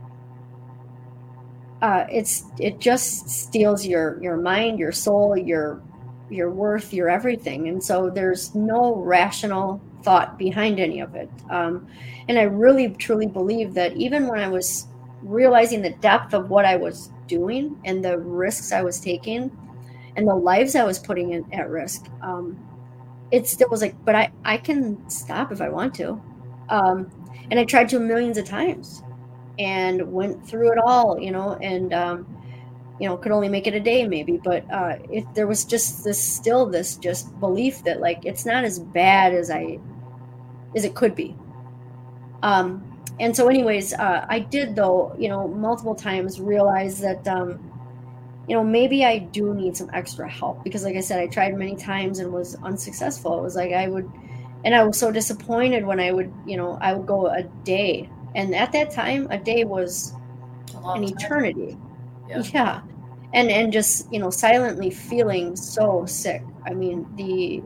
uh, 1.82 2.06
it's 2.12 2.44
it 2.60 2.80
just 2.80 3.30
steals 3.30 3.86
your 3.86 4.22
your 4.22 4.38
mind, 4.38 4.80
your 4.80 4.92
soul, 4.92 5.38
your 5.38 5.82
your 6.30 6.52
worth, 6.52 6.94
your 6.94 7.10
everything, 7.10 7.68
and 7.68 7.84
so 7.84 8.10
there's 8.10 8.54
no 8.54 8.96
rational 8.96 9.82
thought 10.04 10.38
behind 10.38 10.80
any 10.80 11.00
of 11.00 11.16
it. 11.16 11.30
Um, 11.50 11.88
and 12.28 12.38
I 12.38 12.44
really 12.44 12.90
truly 12.90 13.28
believe 13.28 13.74
that 13.74 13.96
even 13.98 14.28
when 14.28 14.40
I 14.40 14.48
was 14.48 14.88
realizing 15.22 15.82
the 15.82 15.90
depth 15.90 16.34
of 16.34 16.50
what 16.50 16.66
I 16.66 16.76
was 16.76 17.12
doing 17.28 17.80
and 17.86 18.04
the 18.04 18.18
risks 18.18 18.72
I 18.72 18.82
was 18.82 19.00
taking, 19.00 19.52
and 20.16 20.28
the 20.28 20.36
lives 20.36 20.76
I 20.76 20.84
was 20.84 21.00
putting 21.00 21.32
in 21.32 21.52
at 21.54 21.70
risk, 21.70 22.08
um, 22.22 22.58
it 23.32 23.48
still 23.48 23.70
was 23.70 23.82
like, 23.82 23.96
but 24.06 24.16
I, 24.16 24.32
I 24.44 24.58
can 24.58 25.10
stop 25.10 25.52
if 25.52 25.62
I 25.62 25.70
want 25.70 25.94
to. 25.96 26.22
Um, 26.70 27.12
and 27.52 27.60
I 27.60 27.66
tried 27.66 27.90
to 27.90 28.00
millions 28.00 28.38
of 28.38 28.46
times 28.46 29.04
and 29.58 30.12
went 30.12 30.46
through 30.46 30.72
it 30.72 30.78
all, 30.78 31.20
you 31.20 31.32
know, 31.32 31.54
and, 31.62 31.94
um, 31.94 32.38
you 33.00 33.08
know, 33.08 33.18
could 33.18 33.32
only 33.32 33.50
make 33.50 33.66
it 33.66 33.74
a 33.74 33.80
day 33.80 34.08
maybe, 34.08 34.40
but 34.44 34.70
uh, 34.72 34.98
it, 35.10 35.26
there 35.34 35.48
was 35.48 35.64
just 35.64 36.04
this 36.04 36.22
still 36.22 36.66
this 36.66 36.96
just 36.98 37.38
belief 37.40 37.84
that 37.86 38.02
like 38.02 38.26
it's 38.26 38.46
not 38.46 38.64
as 38.66 38.80
bad 38.80 39.34
as 39.34 39.50
I 39.50 39.80
as 40.76 40.84
it 40.84 40.96
could 40.96 41.16
be. 41.16 41.36
Um, 42.44 42.86
and 43.20 43.36
so, 43.36 43.48
anyways, 43.48 43.94
uh, 43.94 44.26
I 44.30 44.40
did 44.40 44.76
though, 44.76 45.16
you 45.18 45.30
know, 45.30 45.48
multiple 45.48 45.96
times 45.96 46.40
realize 46.40 47.00
that 47.00 47.28
um, 47.28 47.69
you 48.50 48.56
know, 48.56 48.64
maybe 48.64 49.06
I 49.06 49.20
do 49.20 49.54
need 49.54 49.78
some 49.78 49.92
extra 49.94 50.28
help 50.28 50.64
because, 50.64 50.84
like 50.84 50.96
I 50.96 51.02
said, 51.02 51.20
I 51.20 51.28
tried 51.28 51.56
many 51.56 51.76
times 51.76 52.18
and 52.18 52.34
was 52.34 52.56
unsuccessful. 52.64 53.38
It 53.38 53.44
was 53.44 53.56
like 53.56 53.74
I 53.74 53.88
would, 53.88 54.12
and 54.66 54.74
I 54.74 54.84
was 54.84 54.98
so 54.98 55.12
disappointed 55.12 55.86
when 55.86 56.00
I 56.00 56.12
would, 56.12 56.34
you 56.48 56.58
know, 56.58 56.80
I 56.82 56.94
would 56.94 57.06
go 57.06 57.28
a 57.28 57.44
day. 57.64 58.10
And 58.34 58.56
at 58.56 58.72
that 58.72 58.90
time, 58.90 59.28
a 59.30 59.38
day 59.38 59.66
was 59.66 60.14
an 60.84 61.04
eternity. 61.04 61.78
Yeah. 62.28 62.42
yeah. 62.52 62.82
And, 63.36 63.52
and 63.52 63.72
just, 63.72 64.12
you 64.12 64.18
know, 64.18 64.32
silently 64.32 64.90
feeling 64.90 65.56
so 65.56 66.08
sick. 66.08 66.42
I 66.66 66.74
mean, 66.74 67.08
the 67.18 67.62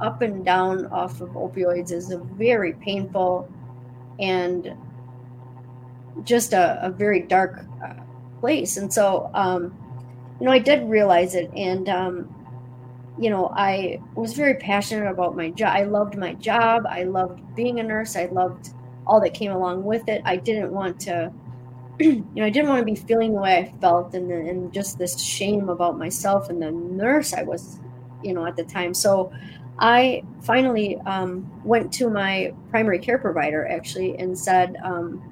up 0.00 0.22
and 0.22 0.44
down 0.44 0.86
off 0.86 1.20
of 1.20 1.30
opioids 1.30 1.90
is 1.90 2.12
a 2.12 2.18
very 2.18 2.74
painful 2.74 3.52
and 4.20 4.72
just 6.22 6.52
a, 6.52 6.78
a 6.80 6.90
very 6.90 7.22
dark 7.22 7.64
uh, 7.84 7.94
place. 8.38 8.76
And 8.76 8.92
so, 8.92 9.32
um, 9.34 9.76
you 10.40 10.46
know, 10.46 10.52
I 10.52 10.58
did 10.58 10.88
realize 10.88 11.34
it, 11.34 11.50
and 11.54 11.88
um, 11.88 12.34
you 13.18 13.30
know, 13.30 13.52
I 13.54 14.00
was 14.14 14.34
very 14.34 14.54
passionate 14.54 15.10
about 15.10 15.36
my 15.36 15.50
job. 15.50 15.74
I 15.74 15.82
loved 15.84 16.16
my 16.16 16.34
job. 16.34 16.84
I 16.88 17.02
loved 17.02 17.54
being 17.56 17.80
a 17.80 17.82
nurse. 17.82 18.16
I 18.16 18.26
loved 18.26 18.70
all 19.06 19.20
that 19.20 19.34
came 19.34 19.50
along 19.50 19.84
with 19.84 20.08
it. 20.08 20.22
I 20.24 20.36
didn't 20.36 20.72
want 20.72 21.00
to, 21.00 21.32
you 22.00 22.24
know, 22.36 22.44
I 22.44 22.50
didn't 22.50 22.68
want 22.68 22.80
to 22.80 22.84
be 22.84 22.94
feeling 22.94 23.34
the 23.34 23.40
way 23.40 23.56
I 23.56 23.78
felt, 23.80 24.14
and 24.14 24.30
and 24.30 24.72
just 24.72 24.98
this 24.98 25.18
shame 25.20 25.68
about 25.68 25.98
myself 25.98 26.50
and 26.50 26.62
the 26.62 26.70
nurse 26.70 27.32
I 27.32 27.42
was, 27.42 27.80
you 28.22 28.34
know, 28.34 28.46
at 28.46 28.56
the 28.56 28.64
time. 28.64 28.94
So. 28.94 29.32
I 29.80 30.24
finally 30.40 30.96
um, 31.06 31.48
went 31.64 31.92
to 31.92 32.10
my 32.10 32.52
primary 32.68 32.98
care 32.98 33.16
provider 33.16 33.64
actually 33.68 34.18
and 34.18 34.36
said, 34.36 34.76
um, 34.82 35.22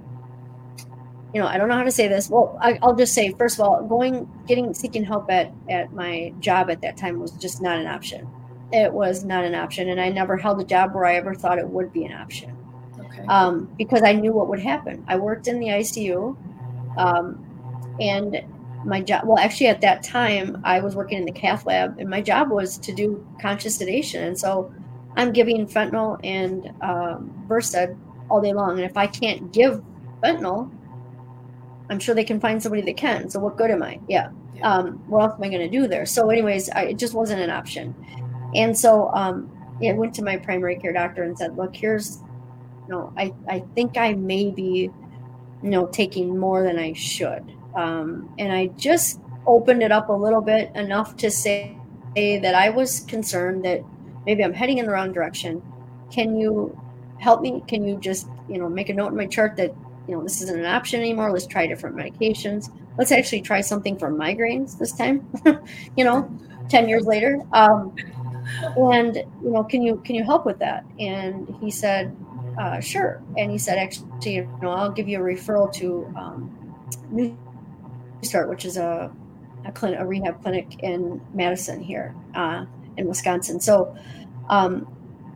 you 1.36 1.42
know, 1.42 1.48
I 1.48 1.58
don't 1.58 1.68
know 1.68 1.74
how 1.74 1.82
to 1.82 1.90
say 1.90 2.08
this. 2.08 2.30
Well, 2.30 2.56
I, 2.62 2.78
will 2.80 2.94
just 2.94 3.12
say, 3.12 3.30
first 3.32 3.58
of 3.58 3.60
all, 3.60 3.84
going, 3.84 4.26
getting, 4.46 4.72
seeking 4.72 5.04
help 5.04 5.30
at, 5.30 5.52
at 5.68 5.92
my 5.92 6.32
job 6.40 6.70
at 6.70 6.80
that 6.80 6.96
time 6.96 7.20
was 7.20 7.32
just 7.32 7.60
not 7.60 7.76
an 7.76 7.86
option. 7.86 8.26
It 8.72 8.90
was 8.90 9.22
not 9.22 9.44
an 9.44 9.54
option. 9.54 9.90
And 9.90 10.00
I 10.00 10.08
never 10.08 10.38
held 10.38 10.58
a 10.62 10.64
job 10.64 10.94
where 10.94 11.04
I 11.04 11.16
ever 11.16 11.34
thought 11.34 11.58
it 11.58 11.68
would 11.68 11.92
be 11.92 12.06
an 12.06 12.14
option. 12.14 12.56
Okay. 12.98 13.26
Um, 13.28 13.70
because 13.76 14.02
I 14.02 14.14
knew 14.14 14.32
what 14.32 14.48
would 14.48 14.60
happen. 14.60 15.04
I 15.08 15.16
worked 15.18 15.46
in 15.46 15.60
the 15.60 15.66
ICU. 15.66 16.38
Um, 16.96 17.94
and 18.00 18.42
my 18.86 19.02
job 19.02 19.26
well 19.26 19.38
actually 19.38 19.66
at 19.66 19.80
that 19.80 20.02
time 20.02 20.60
i 20.62 20.78
was 20.78 20.94
working 20.94 21.18
in 21.18 21.24
the 21.24 21.32
cath 21.32 21.66
lab 21.66 21.98
and 21.98 22.08
my 22.08 22.20
job 22.20 22.50
was 22.50 22.78
to 22.78 22.92
do 22.92 23.26
conscious 23.40 23.78
sedation 23.78 24.22
and 24.22 24.38
so 24.38 24.72
i'm 25.16 25.32
giving 25.32 25.66
fentanyl 25.66 26.20
and 26.22 26.72
um, 26.82 27.32
Versed 27.48 27.74
all 28.30 28.40
day 28.40 28.52
long 28.52 28.72
and 28.72 28.84
if 28.88 28.96
i 28.96 29.06
can't 29.06 29.52
give 29.52 29.82
fentanyl 30.22 30.70
i'm 31.90 31.98
sure 31.98 32.14
they 32.14 32.24
can 32.24 32.40
find 32.40 32.62
somebody 32.62 32.82
that 32.82 32.96
can 32.96 33.28
so 33.28 33.38
what 33.40 33.56
good 33.56 33.70
am 33.70 33.82
i 33.82 33.98
yeah, 34.08 34.30
yeah. 34.54 34.72
Um, 34.72 34.98
what 35.08 35.22
else 35.22 35.34
am 35.36 35.44
i 35.44 35.48
going 35.48 35.60
to 35.60 35.68
do 35.68 35.86
there 35.86 36.06
so 36.06 36.30
anyways 36.30 36.68
I, 36.70 36.82
it 36.84 36.98
just 36.98 37.14
wasn't 37.14 37.40
an 37.40 37.50
option 37.50 37.94
and 38.54 38.76
so 38.76 39.10
um, 39.12 39.50
I 39.84 39.92
went 39.92 40.14
to 40.14 40.22
my 40.22 40.36
primary 40.36 40.76
care 40.76 40.92
doctor 40.92 41.22
and 41.22 41.36
said 41.36 41.56
look 41.56 41.74
here's 41.74 42.22
you 42.86 42.94
know 42.94 43.12
i, 43.16 43.32
I 43.48 43.60
think 43.74 43.96
i 43.96 44.14
may 44.14 44.50
be 44.50 44.90
you 45.62 45.70
know 45.70 45.86
taking 45.86 46.38
more 46.38 46.62
than 46.62 46.78
i 46.78 46.92
should 46.92 47.56
um, 47.76 48.34
and 48.38 48.50
I 48.50 48.68
just 48.68 49.20
opened 49.46 49.82
it 49.82 49.92
up 49.92 50.08
a 50.08 50.12
little 50.12 50.40
bit 50.40 50.74
enough 50.74 51.16
to 51.18 51.30
say 51.30 51.76
that 52.16 52.54
I 52.54 52.70
was 52.70 53.00
concerned 53.00 53.64
that 53.66 53.82
maybe 54.24 54.42
I'm 54.42 54.54
heading 54.54 54.78
in 54.78 54.86
the 54.86 54.92
wrong 54.92 55.12
direction. 55.12 55.62
Can 56.10 56.36
you 56.36 56.76
help 57.20 57.42
me? 57.42 57.62
Can 57.68 57.86
you 57.86 57.98
just, 58.00 58.28
you 58.48 58.58
know, 58.58 58.68
make 58.68 58.88
a 58.88 58.94
note 58.94 59.08
in 59.08 59.16
my 59.16 59.26
chart 59.26 59.56
that, 59.56 59.74
you 60.08 60.14
know, 60.14 60.22
this 60.22 60.42
isn't 60.42 60.58
an 60.58 60.66
option 60.66 61.00
anymore. 61.00 61.32
Let's 61.32 61.46
try 61.46 61.66
different 61.66 61.96
medications. 61.96 62.70
Let's 62.98 63.12
actually 63.12 63.42
try 63.42 63.60
something 63.60 63.98
for 63.98 64.10
migraines 64.10 64.78
this 64.78 64.92
time, 64.92 65.28
you 65.96 66.04
know, 66.04 66.30
10 66.68 66.88
years 66.88 67.04
later. 67.04 67.40
Um, 67.52 67.94
and, 68.76 69.16
you 69.16 69.50
know, 69.50 69.64
can 69.64 69.82
you, 69.82 69.96
can 70.04 70.14
you 70.14 70.24
help 70.24 70.46
with 70.46 70.58
that? 70.60 70.84
And 70.98 71.48
he 71.60 71.70
said, 71.70 72.16
uh, 72.58 72.80
sure. 72.80 73.22
And 73.36 73.50
he 73.50 73.58
said, 73.58 73.78
actually, 73.78 74.34
you 74.34 74.58
know, 74.62 74.70
I'll 74.70 74.92
give 74.92 75.08
you 75.08 75.18
a 75.18 75.22
referral 75.22 75.72
to 75.74 76.12
um, 76.16 76.74
New 77.10 77.36
Start, 78.22 78.48
which 78.48 78.64
is 78.64 78.76
a 78.76 79.12
a, 79.66 79.72
clinic, 79.72 79.98
a 80.00 80.06
rehab 80.06 80.42
clinic 80.42 80.82
in 80.82 81.20
Madison 81.34 81.80
here 81.80 82.14
uh, 82.34 82.64
in 82.96 83.06
Wisconsin. 83.06 83.60
So 83.60 83.96
um, 84.48 84.86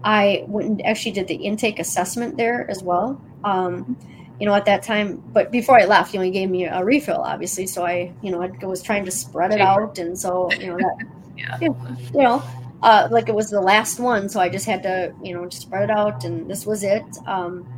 I 0.05 0.45
went 0.47 0.68
and 0.68 0.87
actually 0.87 1.12
did 1.12 1.29
the 1.29 1.35
intake 1.35 1.79
assessment 1.79 2.37
there 2.37 2.68
as 2.71 2.83
well. 2.83 3.21
Um, 3.45 3.99
you 4.41 4.47
know, 4.47 4.55
at 4.55 4.64
that 4.64 4.82
time, 4.82 5.22
but 5.32 5.53
before 5.53 5.78
I 5.78 5.84
left, 5.84 6.14
you 6.14 6.18
know, 6.18 6.24
he 6.24 6.30
gave 6.30 6.49
me 6.49 6.64
a 6.64 6.82
refill, 6.82 7.18
obviously. 7.20 7.66
So 7.66 7.84
I, 7.84 8.11
you 8.22 8.30
know, 8.30 8.43
I 8.43 8.64
was 8.64 8.82
trying 8.82 9.05
to 9.05 9.11
spread 9.11 9.53
it 9.53 9.61
out, 9.61 9.99
and 9.99 10.18
so 10.18 10.51
you 10.53 10.68
know 10.68 10.78
that, 10.78 11.07
yeah. 11.36 11.59
you 11.61 11.74
know, 12.14 12.43
uh, 12.82 13.07
like 13.11 13.28
it 13.28 13.34
was 13.34 13.51
the 13.51 13.61
last 13.61 14.01
one, 14.01 14.30
so 14.30 14.41
I 14.41 14.49
just 14.49 14.64
had 14.64 14.82
to, 14.84 15.14
you 15.22 15.34
know, 15.34 15.47
just 15.47 15.62
spread 15.62 15.84
it 15.84 15.91
out, 15.91 16.24
and 16.24 16.51
this 16.51 16.64
was 16.64 16.82
it. 16.82 17.05
Um, 17.26 17.68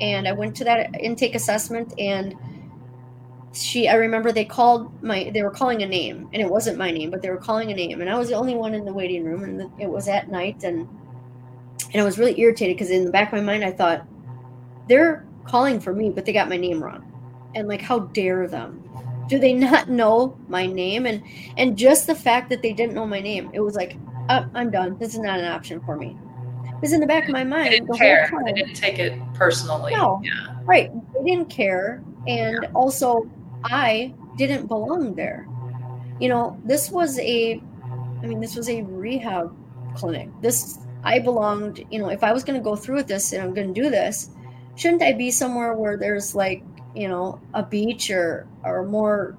and 0.00 0.26
I 0.26 0.32
went 0.32 0.56
to 0.56 0.64
that 0.64 0.98
intake 0.98 1.34
assessment, 1.34 1.92
and 1.98 2.34
she 3.52 3.88
i 3.88 3.94
remember 3.94 4.32
they 4.32 4.44
called 4.44 5.02
my 5.02 5.30
they 5.32 5.42
were 5.42 5.50
calling 5.50 5.82
a 5.82 5.86
name 5.86 6.28
and 6.34 6.42
it 6.42 6.50
wasn't 6.50 6.76
my 6.76 6.90
name 6.90 7.10
but 7.10 7.22
they 7.22 7.30
were 7.30 7.38
calling 7.38 7.72
a 7.72 7.74
name 7.74 8.02
and 8.02 8.10
i 8.10 8.18
was 8.18 8.28
the 8.28 8.34
only 8.34 8.54
one 8.54 8.74
in 8.74 8.84
the 8.84 8.92
waiting 8.92 9.24
room 9.24 9.44
and 9.44 9.80
it 9.80 9.88
was 9.88 10.08
at 10.08 10.30
night 10.30 10.62
and 10.62 10.86
and 11.90 12.02
i 12.02 12.04
was 12.04 12.18
really 12.18 12.38
irritated 12.38 12.76
because 12.76 12.90
in 12.90 13.06
the 13.06 13.10
back 13.10 13.28
of 13.28 13.32
my 13.32 13.40
mind 13.40 13.64
i 13.64 13.72
thought 13.72 14.06
they're 14.88 15.25
calling 15.48 15.80
for 15.80 15.92
me 15.92 16.10
but 16.10 16.24
they 16.24 16.32
got 16.32 16.48
my 16.48 16.56
name 16.56 16.82
wrong. 16.82 17.12
And 17.54 17.68
like 17.68 17.80
how 17.80 18.00
dare 18.00 18.48
them? 18.48 18.82
Do 19.28 19.38
they 19.38 19.54
not 19.54 19.88
know 20.00 20.38
my 20.48 20.66
name? 20.66 21.06
And 21.06 21.22
and 21.56 21.76
just 21.76 22.06
the 22.06 22.14
fact 22.14 22.48
that 22.50 22.62
they 22.62 22.72
didn't 22.72 22.94
know 22.94 23.06
my 23.06 23.20
name 23.20 23.50
it 23.52 23.60
was 23.60 23.74
like 23.74 23.96
oh, 24.28 24.46
i'm 24.54 24.70
done. 24.70 24.98
This 24.98 25.14
is 25.14 25.20
not 25.20 25.38
an 25.38 25.46
option 25.46 25.80
for 25.80 25.96
me. 25.96 26.16
Because 26.74 26.92
in 26.92 27.00
the 27.00 27.06
back 27.06 27.24
of 27.24 27.30
my 27.30 27.44
mind 27.44 27.66
they 27.66 27.80
didn't 27.80 27.96
care. 27.96 28.28
Time, 28.28 28.44
they 28.44 28.52
didn't 28.52 28.74
take 28.74 28.98
it 28.98 29.18
personally. 29.34 29.94
No, 29.94 30.20
yeah. 30.22 30.58
right. 30.64 30.90
They 31.14 31.30
didn't 31.30 31.48
care. 31.48 32.02
And 32.26 32.60
yeah. 32.62 32.70
also 32.74 33.30
I 33.64 34.14
didn't 34.36 34.66
belong 34.66 35.14
there. 35.14 35.48
You 36.20 36.28
know, 36.28 36.60
this 36.64 36.90
was 36.90 37.18
a, 37.18 37.60
I 38.22 38.26
mean, 38.26 38.40
this 38.40 38.56
was 38.56 38.68
a 38.68 38.82
rehab 38.82 39.54
clinic. 39.96 40.28
This, 40.40 40.78
I 41.04 41.18
belonged, 41.18 41.84
you 41.90 41.98
know, 41.98 42.08
if 42.08 42.24
I 42.24 42.32
was 42.32 42.44
going 42.44 42.58
to 42.58 42.64
go 42.64 42.76
through 42.76 42.96
with 42.96 43.06
this 43.06 43.32
and 43.32 43.42
I'm 43.42 43.54
going 43.54 43.72
to 43.72 43.80
do 43.80 43.90
this, 43.90 44.30
shouldn't 44.76 45.02
I 45.02 45.12
be 45.12 45.30
somewhere 45.30 45.74
where 45.74 45.96
there's 45.96 46.34
like, 46.34 46.62
you 46.94 47.08
know, 47.08 47.40
a 47.54 47.62
beach 47.62 48.10
or, 48.10 48.46
or 48.62 48.84
more 48.84 49.36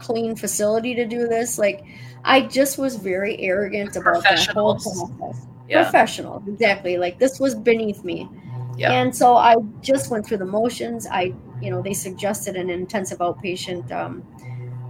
clean 0.00 0.34
facility 0.34 0.94
to 0.94 1.06
do 1.06 1.28
this? 1.28 1.58
Like, 1.58 1.84
I 2.24 2.42
just 2.42 2.78
was 2.78 2.96
very 2.96 3.40
arrogant 3.40 3.96
about 3.96 4.22
that 4.24 4.46
whole 4.48 4.74
process. 4.74 5.46
Yeah. 5.68 5.82
Professional, 5.84 6.42
exactly. 6.48 6.96
Like, 6.96 7.18
this 7.18 7.38
was 7.38 7.54
beneath 7.54 8.02
me. 8.02 8.28
Yeah. 8.76 8.92
And 8.92 9.14
so 9.14 9.36
I 9.36 9.56
just 9.82 10.10
went 10.10 10.26
through 10.26 10.38
the 10.38 10.46
motions. 10.46 11.06
I 11.06 11.34
you 11.60 11.70
know, 11.70 11.82
they 11.82 11.94
suggested 11.94 12.56
an 12.56 12.70
intensive 12.70 13.18
outpatient 13.18 13.90
um, 13.92 14.22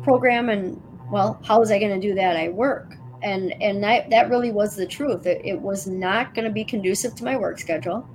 program, 0.03 0.49
and 0.49 0.81
well, 1.11 1.41
how 1.45 1.59
was 1.59 1.71
I 1.71 1.79
going 1.79 1.99
to 1.99 2.09
do 2.09 2.15
that? 2.15 2.37
I 2.37 2.49
work, 2.49 2.95
and 3.23 3.53
and 3.63 3.83
that 3.83 4.11
that 4.11 4.29
really 4.31 4.53
was 4.53 4.77
the 4.77 4.87
truth. 4.87 5.27
It, 5.27 5.41
it 5.45 5.61
was 5.61 5.87
not 5.87 6.35
going 6.35 6.45
to 6.45 6.51
be 6.51 6.65
conducive 6.65 7.15
to 7.17 7.25
my 7.25 7.37
work 7.37 7.59
schedule, 7.59 8.09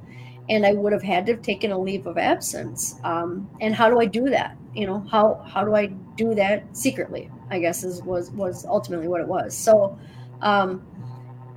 and 0.50 0.66
I 0.66 0.74
would 0.74 0.94
have 0.94 1.04
had 1.04 1.26
to 1.28 1.34
have 1.34 1.42
taken 1.42 1.72
a 1.72 1.78
leave 1.78 2.06
of 2.06 2.18
absence. 2.18 2.96
Um, 3.04 3.50
and 3.62 3.74
how 3.74 3.90
do 3.90 4.00
I 4.00 4.06
do 4.06 4.30
that? 4.30 4.58
You 4.74 4.88
know, 4.88 5.00
how 5.10 5.44
how 5.48 5.64
do 5.64 5.76
I 5.76 5.88
do 6.16 6.36
that 6.36 6.76
secretly? 6.76 7.30
I 7.50 7.60
guess 7.60 7.84
is 7.84 8.02
was 8.02 8.32
was 8.32 8.66
ultimately 8.66 9.08
what 9.08 9.22
it 9.22 9.28
was. 9.28 9.56
So, 9.56 9.98
um, 10.42 10.86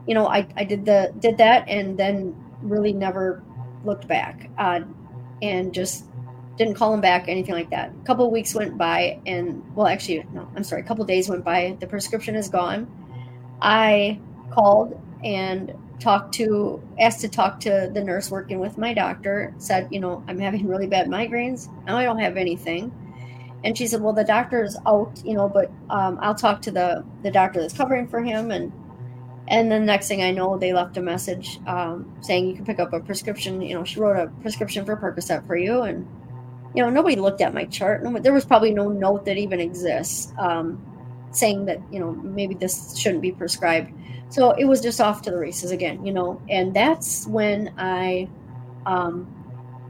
you 0.06 0.14
know, 0.14 0.26
I 0.26 0.46
I 0.56 0.64
did 0.64 0.84
the 0.84 1.12
did 1.18 1.38
that, 1.38 1.68
and 1.68 1.98
then 1.98 2.36
really 2.62 2.92
never 2.92 3.42
looked 3.84 4.06
back, 4.06 4.50
uh, 4.58 4.80
and 5.42 5.72
just 5.72 6.04
didn't 6.56 6.74
call 6.74 6.94
him 6.94 7.00
back, 7.00 7.28
anything 7.28 7.54
like 7.54 7.70
that. 7.70 7.90
A 7.90 8.04
couple 8.06 8.30
weeks 8.30 8.54
went 8.54 8.78
by, 8.78 9.20
and 9.26 9.62
well, 9.74 9.86
actually, 9.86 10.24
no, 10.32 10.48
I'm 10.56 10.64
sorry, 10.64 10.82
a 10.82 10.84
couple 10.84 11.04
days 11.04 11.28
went 11.28 11.44
by. 11.44 11.76
The 11.80 11.86
prescription 11.86 12.34
is 12.34 12.48
gone. 12.48 12.86
I 13.60 14.20
called 14.52 15.00
and 15.24 15.74
talked 16.00 16.34
to, 16.34 16.82
asked 16.98 17.20
to 17.20 17.28
talk 17.28 17.60
to 17.60 17.90
the 17.92 18.02
nurse 18.02 18.30
working 18.30 18.58
with 18.58 18.78
my 18.78 18.94
doctor. 18.94 19.54
Said, 19.58 19.88
you 19.90 20.00
know, 20.00 20.22
I'm 20.28 20.38
having 20.38 20.66
really 20.66 20.86
bad 20.86 21.08
migraines. 21.08 21.68
Now 21.86 21.96
I 21.96 22.04
don't 22.04 22.18
have 22.18 22.36
anything. 22.36 22.92
And 23.64 23.76
she 23.76 23.86
said, 23.86 24.00
well, 24.00 24.12
the 24.12 24.24
doctor's 24.24 24.76
out, 24.86 25.20
you 25.24 25.34
know, 25.34 25.48
but 25.48 25.70
um, 25.90 26.18
I'll 26.20 26.34
talk 26.34 26.62
to 26.62 26.70
the 26.70 27.04
the 27.22 27.30
doctor 27.30 27.60
that's 27.60 27.74
covering 27.74 28.06
for 28.06 28.22
him. 28.22 28.50
And 28.50 28.72
and 29.48 29.70
then 29.70 29.82
the 29.82 29.86
next 29.86 30.08
thing 30.08 30.22
I 30.22 30.32
know, 30.32 30.58
they 30.58 30.72
left 30.72 30.96
a 30.96 31.02
message 31.02 31.60
um, 31.66 32.16
saying 32.20 32.46
you 32.46 32.54
can 32.54 32.64
pick 32.64 32.78
up 32.78 32.92
a 32.92 33.00
prescription. 33.00 33.60
You 33.62 33.74
know, 33.74 33.84
she 33.84 34.00
wrote 34.00 34.16
a 34.16 34.28
prescription 34.42 34.84
for 34.84 34.96
Percocet 34.96 35.46
for 35.46 35.56
you, 35.56 35.82
and 35.82 36.06
you 36.74 36.82
know, 36.82 36.90
nobody 36.90 37.16
looked 37.16 37.40
at 37.40 37.54
my 37.54 37.64
chart. 37.64 38.02
There 38.22 38.32
was 38.32 38.44
probably 38.44 38.72
no 38.72 38.88
note 38.88 39.24
that 39.24 39.36
even 39.36 39.60
exists 39.60 40.32
um, 40.38 40.84
saying 41.30 41.66
that, 41.66 41.80
you 41.92 42.00
know, 42.00 42.12
maybe 42.12 42.54
this 42.54 42.96
shouldn't 42.96 43.22
be 43.22 43.32
prescribed. 43.32 43.92
So 44.28 44.50
it 44.52 44.64
was 44.64 44.80
just 44.80 45.00
off 45.00 45.22
to 45.22 45.30
the 45.30 45.38
races 45.38 45.70
again, 45.70 46.04
you 46.04 46.12
know, 46.12 46.40
and 46.48 46.74
that's 46.74 47.26
when 47.26 47.72
I 47.78 48.28
um, 48.84 49.32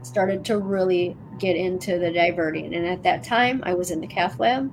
started 0.03 0.45
to 0.45 0.57
really 0.57 1.15
get 1.39 1.55
into 1.55 1.97
the 1.97 2.11
diverting. 2.11 2.73
And 2.73 2.85
at 2.85 3.03
that 3.03 3.23
time, 3.23 3.61
I 3.65 3.73
was 3.73 3.91
in 3.91 4.01
the 4.01 4.07
cath 4.07 4.39
lab, 4.39 4.71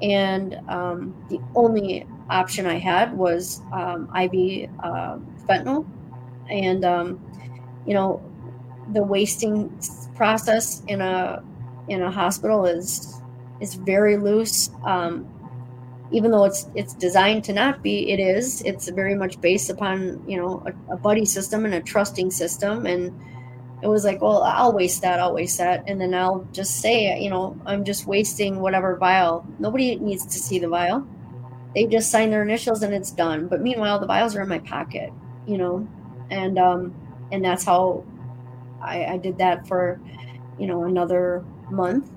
and 0.00 0.54
um, 0.68 1.14
the 1.28 1.40
only 1.54 2.06
option 2.30 2.66
I 2.66 2.78
had 2.78 3.16
was 3.16 3.60
um, 3.72 4.08
IV 4.14 4.70
uh, 4.82 5.18
fentanyl. 5.46 5.86
And, 6.50 6.84
um, 6.84 7.20
you 7.86 7.94
know, 7.94 8.22
the 8.92 9.02
wasting 9.02 9.78
process 10.14 10.82
in 10.86 11.00
a 11.00 11.42
in 11.88 12.02
a 12.02 12.10
hospital 12.10 12.66
is 12.66 13.20
is 13.60 13.74
very 13.74 14.16
loose. 14.16 14.70
Um, 14.84 15.26
even 16.10 16.30
though 16.30 16.44
it's 16.44 16.66
it's 16.74 16.94
designed 16.94 17.44
to 17.44 17.52
not 17.52 17.82
be, 17.82 18.10
it 18.10 18.20
is. 18.20 18.62
It's 18.62 18.88
very 18.88 19.14
much 19.14 19.40
based 19.40 19.70
upon 19.70 20.22
you 20.28 20.36
know 20.36 20.62
a, 20.66 20.94
a 20.94 20.96
buddy 20.96 21.24
system 21.24 21.64
and 21.64 21.74
a 21.74 21.80
trusting 21.80 22.30
system, 22.30 22.86
and 22.86 23.12
it 23.82 23.86
was 23.86 24.04
like, 24.04 24.20
well, 24.20 24.42
I'll 24.42 24.72
waste 24.72 25.02
that, 25.02 25.20
I'll 25.20 25.34
waste 25.34 25.58
that, 25.58 25.84
and 25.86 26.00
then 26.00 26.14
I'll 26.14 26.46
just 26.52 26.80
say, 26.80 27.20
you 27.20 27.30
know, 27.30 27.60
I'm 27.64 27.84
just 27.84 28.06
wasting 28.06 28.60
whatever 28.60 28.96
vial. 28.96 29.46
Nobody 29.58 29.96
needs 29.96 30.26
to 30.26 30.38
see 30.38 30.58
the 30.58 30.68
vial. 30.68 31.06
They 31.74 31.86
just 31.86 32.10
sign 32.10 32.30
their 32.30 32.42
initials 32.42 32.82
and 32.82 32.92
it's 32.92 33.12
done. 33.12 33.46
But 33.46 33.60
meanwhile, 33.60 34.00
the 34.00 34.06
vials 34.06 34.34
are 34.34 34.42
in 34.42 34.48
my 34.48 34.58
pocket, 34.58 35.12
you 35.46 35.58
know, 35.58 35.86
and 36.30 36.58
um, 36.58 36.94
and 37.30 37.44
that's 37.44 37.64
how 37.64 38.04
I, 38.82 39.04
I 39.04 39.16
did 39.18 39.38
that 39.38 39.68
for, 39.68 40.00
you 40.58 40.66
know, 40.66 40.84
another 40.84 41.44
month. 41.70 42.10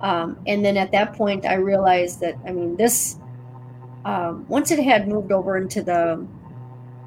Um, 0.00 0.38
and 0.46 0.64
then 0.64 0.76
at 0.76 0.92
that 0.92 1.14
point, 1.14 1.46
I 1.46 1.54
realized 1.54 2.20
that, 2.20 2.36
I 2.46 2.52
mean, 2.52 2.76
this, 2.76 3.18
um, 4.04 4.46
once 4.48 4.70
it 4.70 4.78
had 4.78 5.08
moved 5.08 5.32
over 5.32 5.56
into 5.56 5.82
the, 5.82 6.26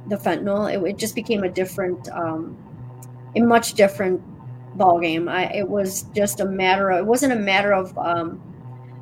the 0.08 0.18
fentanyl, 0.18 0.74
it, 0.74 0.84
it 0.88 0.98
just 0.98 1.16
became 1.16 1.44
a 1.44 1.50
different, 1.50 2.10
um, 2.10 2.58
a 3.36 3.42
much 3.42 3.74
different 3.74 4.22
ball 4.78 5.00
game. 5.00 5.30
I, 5.30 5.54
it 5.54 5.70
was 5.70 6.04
just 6.16 6.40
a 6.40 6.46
matter 6.46 6.90
of, 6.90 7.00
it 7.00 7.06
wasn't 7.06 7.34
a 7.34 7.36
matter 7.36 7.74
of, 7.74 7.96
um, 7.98 8.42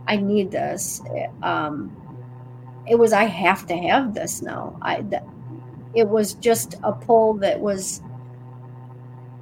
I 0.07 0.17
need 0.17 0.51
this. 0.51 1.01
Um, 1.41 1.95
it 2.87 2.95
was, 2.95 3.13
I 3.13 3.23
have 3.23 3.67
to 3.67 3.75
have 3.75 4.13
this 4.13 4.41
now. 4.41 4.77
I, 4.81 5.01
th- 5.01 5.23
it 5.93 6.07
was 6.07 6.33
just 6.35 6.75
a 6.83 6.91
pull 6.91 7.35
that 7.35 7.59
was 7.59 8.01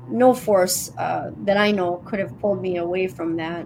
no 0.07 0.33
force 0.33 0.91
uh, 0.97 1.31
that 1.43 1.57
I 1.57 1.71
know 1.71 1.97
could 2.05 2.19
have 2.19 2.39
pulled 2.39 2.61
me 2.61 2.77
away 2.77 3.07
from 3.07 3.37
that. 3.37 3.65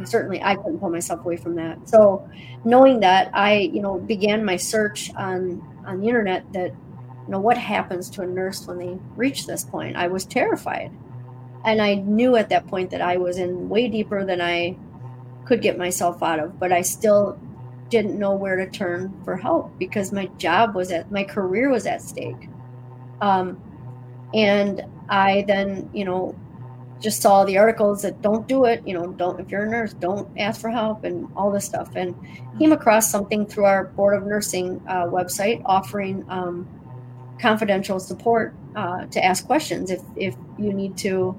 Um, 0.00 0.04
hmm. 0.04 0.10
certainly 0.10 0.42
I 0.42 0.56
couldn't 0.56 0.78
pull 0.78 0.90
myself 0.90 1.20
away 1.20 1.36
from 1.36 1.54
that. 1.56 1.88
So 1.88 2.28
knowing 2.64 3.00
that, 3.00 3.30
I 3.34 3.58
you 3.58 3.80
know 3.80 3.98
began 3.98 4.44
my 4.44 4.56
search 4.56 5.12
on 5.14 5.62
on 5.86 6.00
the 6.00 6.08
internet 6.08 6.52
that 6.52 6.70
you 6.70 7.30
know 7.30 7.40
what 7.40 7.58
happens 7.58 8.10
to 8.10 8.22
a 8.22 8.26
nurse 8.26 8.66
when 8.66 8.78
they 8.78 8.98
reach 9.16 9.46
this 9.46 9.64
point. 9.64 9.96
I 9.96 10.08
was 10.08 10.24
terrified, 10.24 10.90
and 11.64 11.80
I 11.80 11.94
knew 11.94 12.36
at 12.36 12.48
that 12.50 12.66
point 12.66 12.90
that 12.90 13.00
I 13.00 13.16
was 13.16 13.38
in 13.38 13.68
way 13.68 13.88
deeper 13.88 14.24
than 14.24 14.40
I 14.40 14.76
could 15.44 15.62
get 15.62 15.78
myself 15.78 16.22
out 16.22 16.38
of. 16.38 16.58
But 16.58 16.72
I 16.72 16.82
still 16.82 17.38
didn't 17.90 18.18
know 18.18 18.34
where 18.34 18.56
to 18.56 18.70
turn 18.70 19.12
for 19.24 19.36
help 19.36 19.76
because 19.78 20.12
my 20.12 20.26
job 20.38 20.74
was 20.74 20.90
at 20.90 21.10
my 21.10 21.24
career 21.24 21.70
was 21.70 21.86
at 21.86 22.02
stake. 22.02 22.48
Um, 23.20 23.60
and 24.32 24.84
I 25.08 25.44
then, 25.46 25.90
you 25.92 26.04
know, 26.04 26.36
just 27.00 27.22
saw 27.22 27.44
the 27.44 27.56
articles 27.56 28.02
that 28.02 28.20
don't 28.20 28.46
do 28.46 28.66
it, 28.66 28.86
you 28.86 28.94
know, 28.94 29.06
don't, 29.12 29.40
if 29.40 29.50
you're 29.50 29.64
a 29.64 29.70
nurse, 29.70 29.94
don't 29.94 30.28
ask 30.38 30.60
for 30.60 30.70
help 30.70 31.04
and 31.04 31.28
all 31.34 31.50
this 31.50 31.64
stuff. 31.64 31.90
And 31.96 32.14
came 32.58 32.72
across 32.72 33.10
something 33.10 33.46
through 33.46 33.64
our 33.64 33.84
Board 33.84 34.14
of 34.14 34.26
Nursing 34.26 34.82
uh, 34.86 35.06
website 35.06 35.62
offering 35.64 36.24
um, 36.28 36.68
confidential 37.40 37.98
support 37.98 38.54
uh, 38.76 39.06
to 39.06 39.24
ask 39.24 39.46
questions 39.46 39.90
if, 39.90 40.02
if 40.16 40.36
you 40.58 40.72
need 40.72 40.96
to, 40.98 41.38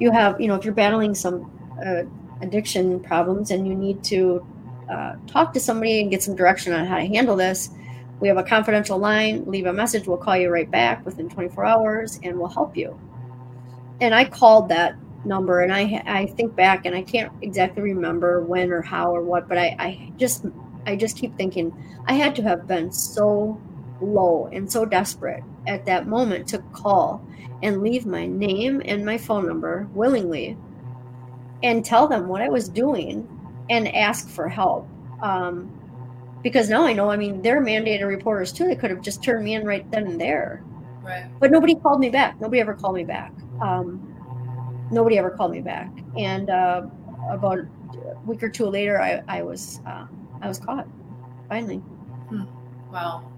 you 0.00 0.10
have, 0.10 0.40
you 0.40 0.48
know, 0.48 0.56
if 0.56 0.64
you're 0.64 0.74
battling 0.74 1.14
some 1.14 1.50
uh, 1.84 2.02
addiction 2.40 2.98
problems 3.00 3.52
and 3.52 3.66
you 3.66 3.74
need 3.74 4.02
to 4.04 4.44
uh, 4.90 5.14
talk 5.28 5.52
to 5.52 5.60
somebody 5.60 6.00
and 6.00 6.10
get 6.10 6.22
some 6.22 6.34
direction 6.34 6.72
on 6.72 6.86
how 6.86 6.96
to 6.96 7.06
handle 7.06 7.36
this, 7.36 7.70
we 8.20 8.26
have 8.26 8.36
a 8.36 8.42
confidential 8.42 8.98
line. 8.98 9.44
Leave 9.44 9.66
a 9.66 9.72
message. 9.72 10.08
We'll 10.08 10.16
call 10.16 10.36
you 10.36 10.50
right 10.50 10.68
back 10.68 11.04
within 11.06 11.28
24 11.28 11.64
hours 11.64 12.18
and 12.24 12.36
we'll 12.36 12.48
help 12.48 12.76
you. 12.76 12.98
And 14.00 14.14
I 14.14 14.24
called 14.24 14.68
that 14.68 14.96
number 15.24 15.60
and 15.60 15.72
I 15.72 16.02
I 16.06 16.26
think 16.26 16.54
back 16.54 16.86
and 16.86 16.94
I 16.94 17.02
can't 17.02 17.32
exactly 17.42 17.82
remember 17.82 18.42
when 18.42 18.70
or 18.70 18.82
how 18.82 19.14
or 19.14 19.22
what, 19.22 19.48
but 19.48 19.58
I, 19.58 19.76
I 19.78 20.12
just 20.16 20.46
I 20.86 20.96
just 20.96 21.18
keep 21.18 21.36
thinking 21.36 21.72
I 22.06 22.14
had 22.14 22.36
to 22.36 22.42
have 22.42 22.66
been 22.66 22.92
so 22.92 23.60
low 24.00 24.48
and 24.52 24.70
so 24.70 24.84
desperate 24.84 25.42
at 25.66 25.86
that 25.86 26.06
moment 26.06 26.48
to 26.48 26.58
call 26.72 27.26
and 27.62 27.82
leave 27.82 28.06
my 28.06 28.26
name 28.26 28.80
and 28.84 29.04
my 29.04 29.18
phone 29.18 29.46
number 29.46 29.88
willingly 29.92 30.56
and 31.62 31.84
tell 31.84 32.06
them 32.06 32.28
what 32.28 32.40
I 32.40 32.48
was 32.48 32.68
doing 32.68 33.28
and 33.68 33.94
ask 33.94 34.28
for 34.28 34.48
help. 34.48 34.88
Um, 35.20 35.74
because 36.42 36.70
now 36.70 36.86
I 36.86 36.92
know, 36.92 37.10
I 37.10 37.16
mean, 37.16 37.42
they're 37.42 37.60
mandated 37.60 38.06
reporters 38.06 38.52
too. 38.52 38.64
They 38.64 38.76
could 38.76 38.90
have 38.90 39.02
just 39.02 39.24
turned 39.24 39.44
me 39.44 39.54
in 39.54 39.66
right 39.66 39.88
then 39.90 40.06
and 40.06 40.20
there. 40.20 40.62
Right. 41.02 41.26
But 41.40 41.50
nobody 41.50 41.74
called 41.74 41.98
me 41.98 42.10
back. 42.10 42.40
Nobody 42.40 42.60
ever 42.60 42.74
called 42.74 42.94
me 42.94 43.04
back. 43.04 43.32
Um, 43.60 44.14
nobody 44.90 45.18
ever 45.18 45.30
called 45.30 45.52
me 45.52 45.60
back. 45.60 45.90
And 46.16 46.50
uh, 46.50 46.86
about 47.30 47.58
a 47.58 47.68
week 48.26 48.42
or 48.42 48.48
two 48.48 48.66
later, 48.66 49.00
I, 49.00 49.22
I 49.28 49.42
was 49.42 49.80
uh, 49.86 50.06
I 50.40 50.48
was 50.48 50.58
caught 50.58 50.86
finally. 51.48 51.78
Hmm. 52.28 52.44
Wow. 52.92 53.30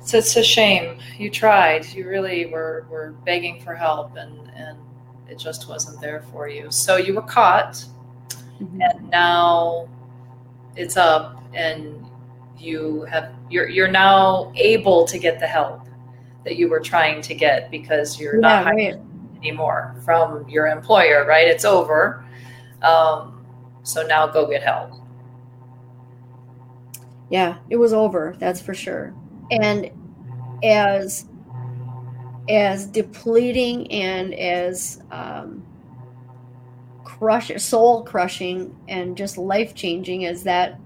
So 0.00 0.18
it's 0.18 0.36
a 0.36 0.42
shame. 0.42 0.98
You 1.18 1.30
tried. 1.30 1.86
You 1.86 2.08
really 2.08 2.46
were, 2.46 2.86
were 2.88 3.14
begging 3.24 3.60
for 3.60 3.74
help, 3.74 4.16
and, 4.16 4.48
and 4.54 4.78
it 5.28 5.36
just 5.36 5.68
wasn't 5.68 6.00
there 6.00 6.22
for 6.30 6.48
you. 6.48 6.70
So 6.70 6.96
you 6.96 7.14
were 7.14 7.22
caught, 7.22 7.84
mm-hmm. 8.60 8.80
and 8.80 9.10
now 9.10 9.88
it's 10.76 10.96
up 10.96 11.42
and 11.54 12.06
you 12.58 13.02
have 13.10 13.32
you're 13.50 13.68
you're 13.68 13.88
now 13.88 14.52
able 14.56 15.06
to 15.06 15.18
get 15.18 15.40
the 15.40 15.46
help 15.46 15.85
that 16.46 16.56
you 16.56 16.68
were 16.70 16.80
trying 16.80 17.20
to 17.20 17.34
get 17.34 17.70
because 17.70 18.18
you're 18.18 18.36
yeah, 18.36 18.40
not 18.40 18.64
hired 18.64 18.76
right. 18.76 19.36
anymore 19.38 19.94
from 20.04 20.48
your 20.48 20.68
employer 20.68 21.26
right? 21.26 21.46
It's 21.46 21.64
over. 21.64 22.24
Um, 22.82 23.44
so 23.82 24.06
now 24.06 24.26
go 24.26 24.46
get 24.48 24.62
help. 24.62 24.92
Yeah 27.28 27.58
it 27.68 27.76
was 27.76 27.92
over 27.92 28.34
that's 28.38 28.62
for 28.62 28.72
sure. 28.72 29.12
And 29.50 29.90
as 30.62 31.26
as 32.48 32.86
depleting 32.86 33.90
and 33.90 34.32
as 34.34 35.02
um, 35.10 35.66
crush 37.04 37.50
soul 37.60 38.04
crushing 38.04 38.74
and 38.88 39.16
just 39.16 39.36
life 39.38 39.74
changing 39.74 40.26
as 40.26 40.44
that 40.44 40.78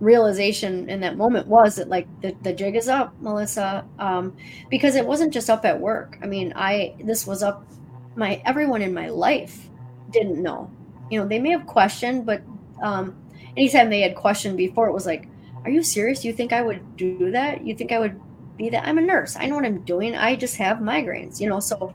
realization 0.00 0.88
in 0.88 1.00
that 1.00 1.16
moment 1.16 1.46
was 1.46 1.76
that 1.76 1.88
like 1.88 2.06
the, 2.20 2.34
the 2.42 2.52
jig 2.52 2.76
is 2.76 2.88
up 2.88 3.14
melissa. 3.20 3.84
Um, 3.98 4.36
because 4.70 4.94
it 4.94 5.06
wasn't 5.06 5.32
just 5.32 5.50
up 5.50 5.64
at 5.64 5.78
work. 5.78 6.18
I 6.22 6.26
mean 6.26 6.52
i 6.54 6.94
this 7.02 7.26
was 7.26 7.42
up 7.42 7.66
my 8.14 8.40
everyone 8.44 8.82
in 8.82 8.94
my 8.94 9.08
life 9.08 9.68
didn't 10.10 10.42
know. 10.42 10.70
You 11.10 11.20
know 11.20 11.26
they 11.26 11.38
may 11.38 11.50
have 11.50 11.66
questioned 11.66 12.26
but 12.26 12.42
um, 12.82 13.16
anytime 13.56 13.90
they 13.90 14.00
had 14.00 14.14
questioned 14.14 14.56
before 14.56 14.88
it 14.88 14.92
was 14.92 15.06
like 15.06 15.28
are 15.64 15.70
you 15.70 15.82
serious? 15.82 16.24
You 16.24 16.32
think 16.32 16.52
i 16.52 16.62
would 16.62 16.96
do 16.96 17.30
that? 17.32 17.64
You 17.64 17.74
think 17.74 17.90
i 17.90 17.98
would 17.98 18.20
be 18.56 18.70
that? 18.70 18.86
I'm 18.86 18.98
a 18.98 19.02
nurse. 19.02 19.36
I 19.36 19.46
know 19.46 19.56
what 19.56 19.64
i'm 19.64 19.80
doing. 19.80 20.14
I 20.14 20.36
just 20.36 20.56
have 20.56 20.78
migraines 20.78 21.40
you 21.40 21.48
know? 21.48 21.60
So 21.60 21.92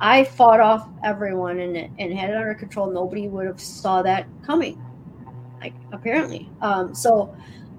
i 0.00 0.22
fought 0.22 0.60
off 0.60 0.88
everyone 1.02 1.58
and, 1.60 1.76
and 1.98 2.12
had 2.12 2.30
it 2.30 2.36
under 2.36 2.54
control. 2.54 2.90
Nobody 2.90 3.26
would 3.26 3.46
have 3.46 3.60
saw 3.60 4.02
that 4.02 4.26
coming 4.44 4.82
like 5.60 5.74
apparently. 5.92 6.48
Um, 6.60 6.94
so 6.94 7.34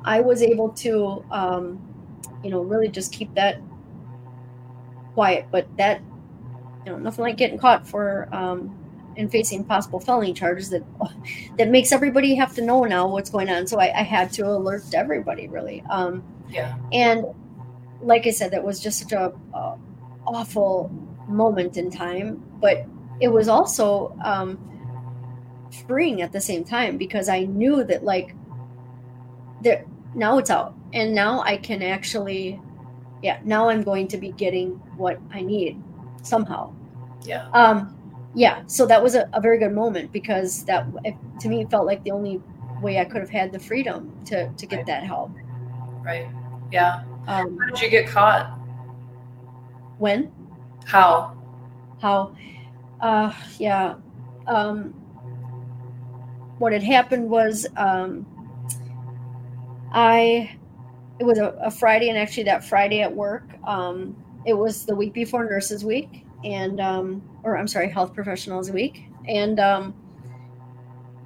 I 0.05 0.19
was 0.21 0.41
able 0.41 0.69
to, 0.69 1.23
um, 1.31 1.81
you 2.43 2.49
know, 2.49 2.61
really 2.61 2.87
just 2.87 3.11
keep 3.11 3.33
that 3.35 3.61
quiet. 5.13 5.47
But 5.51 5.67
that, 5.77 6.01
you 6.85 6.91
know, 6.91 6.97
nothing 6.97 7.23
like 7.23 7.37
getting 7.37 7.57
caught 7.57 7.87
for 7.87 8.27
um, 8.33 8.75
and 9.17 9.29
facing 9.31 9.63
possible 9.63 9.99
felony 9.99 10.33
charges 10.33 10.69
that 10.69 10.83
that 11.57 11.69
makes 11.69 11.91
everybody 11.91 12.35
have 12.35 12.53
to 12.55 12.61
know 12.61 12.83
now 12.83 13.07
what's 13.07 13.29
going 13.29 13.49
on. 13.49 13.67
So 13.67 13.79
I, 13.79 13.99
I 13.99 14.03
had 14.03 14.31
to 14.33 14.47
alert 14.47 14.83
everybody 14.93 15.47
really. 15.47 15.83
Um, 15.89 16.23
yeah. 16.49 16.77
And 16.91 17.25
like 18.01 18.27
I 18.27 18.31
said, 18.31 18.51
that 18.51 18.63
was 18.63 18.79
just 18.79 18.99
such 18.99 19.11
a, 19.11 19.33
a 19.53 19.77
awful 20.25 20.89
moment 21.27 21.77
in 21.77 21.91
time, 21.91 22.43
but 22.61 22.85
it 23.19 23.27
was 23.27 23.47
also 23.47 24.15
um, 24.23 24.57
freeing 25.87 26.21
at 26.21 26.31
the 26.31 26.41
same 26.41 26.63
time 26.63 26.97
because 26.97 27.29
I 27.29 27.41
knew 27.41 27.83
that 27.83 28.03
like 28.03 28.35
there 29.61 29.85
now 30.15 30.37
it's 30.37 30.49
out. 30.49 30.75
And 30.93 31.13
now 31.13 31.41
I 31.41 31.57
can 31.57 31.83
actually 31.83 32.59
yeah 33.21 33.39
now 33.43 33.69
I'm 33.69 33.83
going 33.83 34.07
to 34.09 34.17
be 34.17 34.31
getting 34.31 34.71
what 34.97 35.19
I 35.31 35.41
need 35.41 35.81
somehow. 36.23 36.73
Yeah. 37.23 37.49
Um 37.49 37.95
yeah 38.35 38.63
so 38.67 38.85
that 38.85 39.01
was 39.01 39.15
a, 39.15 39.29
a 39.33 39.41
very 39.41 39.57
good 39.57 39.73
moment 39.73 40.11
because 40.11 40.63
that 40.65 40.85
to 41.39 41.49
me 41.49 41.65
felt 41.65 41.85
like 41.85 42.03
the 42.03 42.11
only 42.11 42.41
way 42.81 42.99
I 42.99 43.05
could 43.05 43.21
have 43.21 43.29
had 43.29 43.51
the 43.51 43.59
freedom 43.59 44.13
to 44.25 44.49
to 44.49 44.65
get 44.65 44.77
right. 44.77 44.85
that 44.87 45.03
help. 45.03 45.31
Right. 46.03 46.27
Yeah. 46.71 47.03
Um, 47.27 47.57
how 47.57 47.67
did 47.67 47.81
you 47.81 47.89
get 47.89 48.07
caught? 48.07 48.57
When? 49.97 50.31
How? 50.85 51.37
How? 52.01 52.35
Uh 53.01 53.33
yeah. 53.59 53.95
Um 54.47 54.93
what 56.59 56.73
had 56.73 56.83
happened 56.83 57.29
was 57.29 57.65
um, 57.75 58.25
I 59.91 60.55
it 61.19 61.23
was 61.23 61.37
a, 61.37 61.49
a, 61.61 61.71
Friday, 61.71 62.09
and 62.09 62.17
actually 62.17 62.43
that 62.43 62.63
Friday 62.63 63.01
at 63.01 63.13
work, 63.13 63.43
um, 63.65 64.15
it 64.45 64.53
was 64.53 64.85
the 64.85 64.95
week 64.95 65.13
before 65.13 65.43
Nurses 65.43 65.83
Week, 65.83 66.25
and 66.43 66.79
um, 66.79 67.21
or 67.43 67.57
I'm 67.57 67.67
sorry, 67.67 67.89
Health 67.89 68.13
Professionals 68.13 68.71
Week, 68.71 69.05
and 69.27 69.59
um, 69.59 69.93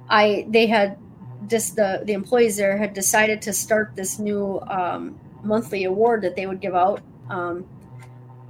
I 0.08 0.46
they 0.48 0.66
had 0.66 0.98
just 1.46 1.76
the 1.76 2.02
the 2.04 2.12
employees 2.12 2.56
there 2.56 2.76
had 2.76 2.94
decided 2.94 3.42
to 3.42 3.52
start 3.52 3.92
this 3.94 4.18
new 4.18 4.60
um, 4.68 5.18
monthly 5.42 5.84
award 5.84 6.22
that 6.22 6.36
they 6.36 6.46
would 6.46 6.60
give 6.60 6.74
out 6.74 7.02
um, 7.28 7.66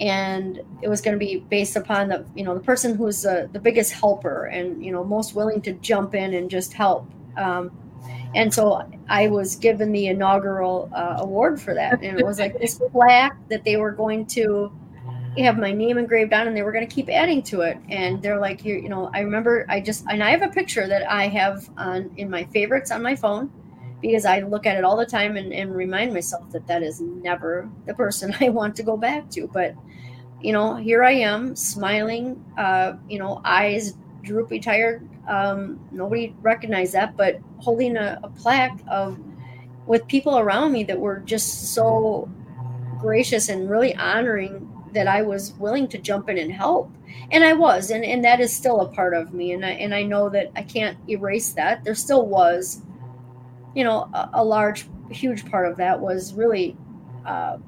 and 0.01 0.61
it 0.83 0.89
was 0.89 1.01
going 1.01 1.19
to 1.19 1.25
be 1.25 1.39
based 1.39 1.77
upon 1.77 2.09
the 2.09 2.25
you 2.35 2.45
know 2.45 2.55
the 2.55 2.61
person 2.61 2.97
who's 2.97 3.23
the, 3.23 3.49
the 3.53 3.61
biggest 3.61 3.93
helper 3.93 4.47
and 4.47 4.85
you 4.85 4.91
know 4.91 5.05
most 5.05 5.35
willing 5.35 5.61
to 5.63 5.73
jump 5.75 6.15
in 6.15 6.35
and 6.35 6.51
just 6.51 6.73
help. 6.73 7.09
Um, 7.37 7.71
and 8.35 8.53
so 8.53 8.83
i 9.09 9.29
was 9.29 9.57
given 9.57 9.93
the 9.93 10.09
inaugural 10.09 10.91
uh, 10.93 11.17
award 11.19 11.61
for 11.61 11.75
that. 11.75 12.03
And 12.03 12.19
it 12.19 12.27
was 12.27 12.39
like 12.39 12.59
this 12.59 12.81
plaque 12.93 13.37
that 13.49 13.65
they 13.65 13.77
were 13.77 13.93
going 13.93 14.27
to 14.27 14.73
have 15.39 15.59
my 15.59 15.73
name 15.73 15.99
engraved 15.99 16.33
on 16.33 16.47
and 16.47 16.57
they 16.57 16.63
were 16.63 16.71
going 16.71 16.87
to 16.87 16.95
keep 16.95 17.09
adding 17.09 17.43
to 17.43 17.63
it. 17.63 17.79
And 17.89 18.23
they're 18.23 18.41
like 18.41 18.65
you 18.65 18.75
you 18.75 18.89
know 18.89 19.11
i 19.15 19.21
remember 19.21 19.65
i 19.69 19.81
just 19.81 20.05
and 20.09 20.23
i 20.23 20.31
have 20.31 20.43
a 20.43 20.49
picture 20.49 20.87
that 20.89 21.09
i 21.11 21.29
have 21.29 21.71
on 21.77 22.11
in 22.17 22.29
my 22.29 22.45
favorites 22.45 22.91
on 22.91 23.03
my 23.03 23.15
phone 23.15 23.51
because 24.05 24.27
I 24.27 24.41
look 24.41 24.67
at 24.67 24.77
it 24.77 24.85
all 24.85 24.99
the 24.99 25.07
time 25.07 25.39
and, 25.39 25.51
and 25.51 25.75
remind 25.75 26.13
myself 26.13 26.51
that 26.51 26.67
that 26.67 26.83
is 26.83 27.01
never 27.01 27.71
the 27.87 27.95
person 27.95 28.37
I 28.41 28.51
want 28.51 28.77
to 28.77 28.83
go 28.83 28.99
back 28.99 29.31
to. 29.31 29.47
But, 29.47 29.75
you 30.43 30.53
know, 30.53 30.77
here 30.77 31.03
I 31.03 31.13
am 31.13 31.57
smiling, 31.57 32.45
uh, 32.59 32.97
you 33.09 33.19
know, 33.19 33.41
eyes 33.47 33.95
droopy, 34.23 34.61
tired. 34.61 35.09
Um, 35.27 35.81
nobody 35.91 36.37
recognized 36.43 36.93
that, 36.93 37.17
but 37.17 37.41
holding 37.61 37.97
a, 37.97 38.21
a 38.23 38.29
plaque 38.29 38.79
of 38.89 39.19
with 39.87 40.07
people 40.07 40.39
around 40.39 40.73
me 40.73 40.85
that 40.85 41.01
were 41.01 41.21
just 41.21 41.73
so 41.73 42.29
gracious 43.01 43.49
and 43.49 43.71
really 43.71 43.95
honoring 43.97 44.71
that 44.93 45.09
I 45.09 45.23
was 45.23 45.55
willing 45.55 45.89
to 45.89 45.99
jump 45.99 46.29
in 46.29 46.37
and 46.37 46.53
help. 46.53 46.93
And 47.31 47.43
I 47.43 47.55
was, 47.55 47.91
and, 47.91 48.05
and 48.05 48.23
that 48.23 48.39
is 48.39 48.55
still 48.55 48.83
a 48.83 48.89
part 48.89 49.15
of 49.15 49.33
me. 49.33 49.53
And 49.53 49.65
I, 49.65 49.71
and 49.71 49.95
I 49.95 50.03
know 50.03 50.29
that 50.29 50.51
I 50.57 50.63
can't 50.63 50.99
erase 51.09 51.55
that. 51.55 51.85
There 51.85 51.95
still 51.95 52.27
was, 52.27 52.83
you 53.75 53.85
know, 53.85 54.09
a, 54.13 54.31
a 54.35 54.45
large, 54.45 54.87
huge 55.11 55.49
part 55.51 55.67
of 55.67 55.77
that 55.77 56.01
was 56.01 56.35
really, 56.35 56.77
uh, 57.27 57.59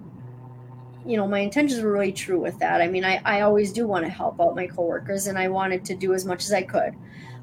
you 1.05 1.17
know, 1.17 1.27
my 1.27 1.41
intentions 1.41 1.83
were 1.83 1.93
really 1.93 2.13
true 2.13 2.41
with 2.41 2.59
that. 2.59 2.81
I 2.81 2.89
mean, 2.89 3.05
I, 3.05 3.21
I 3.25 3.43
always 3.43 3.73
do 3.73 3.87
want 3.87 4.05
to 4.05 4.11
help 4.11 4.41
out 4.41 4.57
my 4.57 4.67
coworkers 4.67 5.27
and 5.27 5.39
I 5.39 5.49
wanted 5.49 5.85
to 5.87 5.95
do 5.95 6.15
as 6.15 6.25
much 6.25 6.45
as 6.45 6.53
I 6.53 6.63
could. 6.63 6.95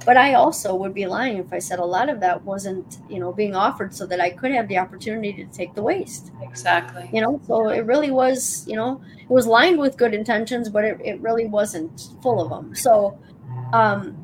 But 0.05 0.17
I 0.17 0.33
also 0.33 0.75
would 0.75 0.93
be 0.93 1.05
lying 1.05 1.37
if 1.37 1.53
I 1.53 1.59
said 1.59 1.79
a 1.79 1.85
lot 1.85 2.09
of 2.09 2.19
that 2.19 2.43
wasn't, 2.43 2.97
you 3.09 3.19
know, 3.19 3.31
being 3.31 3.55
offered 3.55 3.95
so 3.95 4.05
that 4.07 4.19
I 4.19 4.31
could 4.31 4.51
have 4.51 4.67
the 4.67 4.77
opportunity 4.77 5.31
to 5.31 5.45
take 5.45 5.75
the 5.75 5.81
waste. 5.81 6.31
Exactly. 6.41 7.09
You 7.13 7.21
know, 7.21 7.39
so 7.47 7.69
it 7.69 7.85
really 7.85 8.11
was, 8.11 8.67
you 8.67 8.75
know, 8.75 9.01
it 9.17 9.29
was 9.29 9.47
lined 9.47 9.79
with 9.79 9.95
good 9.95 10.13
intentions, 10.13 10.67
but 10.67 10.83
it, 10.83 10.99
it 11.03 11.21
really 11.21 11.45
wasn't 11.45 12.09
full 12.21 12.41
of 12.41 12.49
them. 12.49 12.75
So 12.75 13.17
um, 13.71 14.22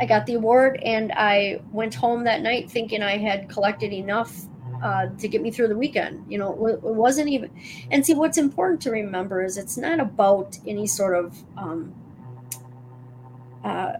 I 0.00 0.06
got 0.06 0.26
the 0.26 0.34
award 0.34 0.80
and 0.84 1.12
I 1.12 1.60
went 1.72 1.94
home 1.94 2.24
that 2.24 2.42
night 2.42 2.70
thinking 2.70 3.02
I 3.02 3.16
had 3.16 3.48
collected 3.48 3.92
enough 3.92 4.46
uh, 4.82 5.06
to 5.18 5.28
get 5.28 5.40
me 5.40 5.50
through 5.50 5.68
the 5.68 5.76
weekend. 5.76 6.24
You 6.30 6.38
know, 6.38 6.66
it, 6.66 6.82
wasn't 6.82 7.28
even. 7.28 7.50
And 7.90 8.04
see, 8.04 8.14
what's 8.14 8.38
important 8.38 8.80
to 8.82 8.90
remember 8.90 9.44
is 9.44 9.56
it's 9.56 9.76
not 9.76 10.00
about 10.00 10.58
any 10.66 10.86
sort 10.86 11.16
of 11.16 11.36
um, 11.56 11.94
uh, 13.64 13.94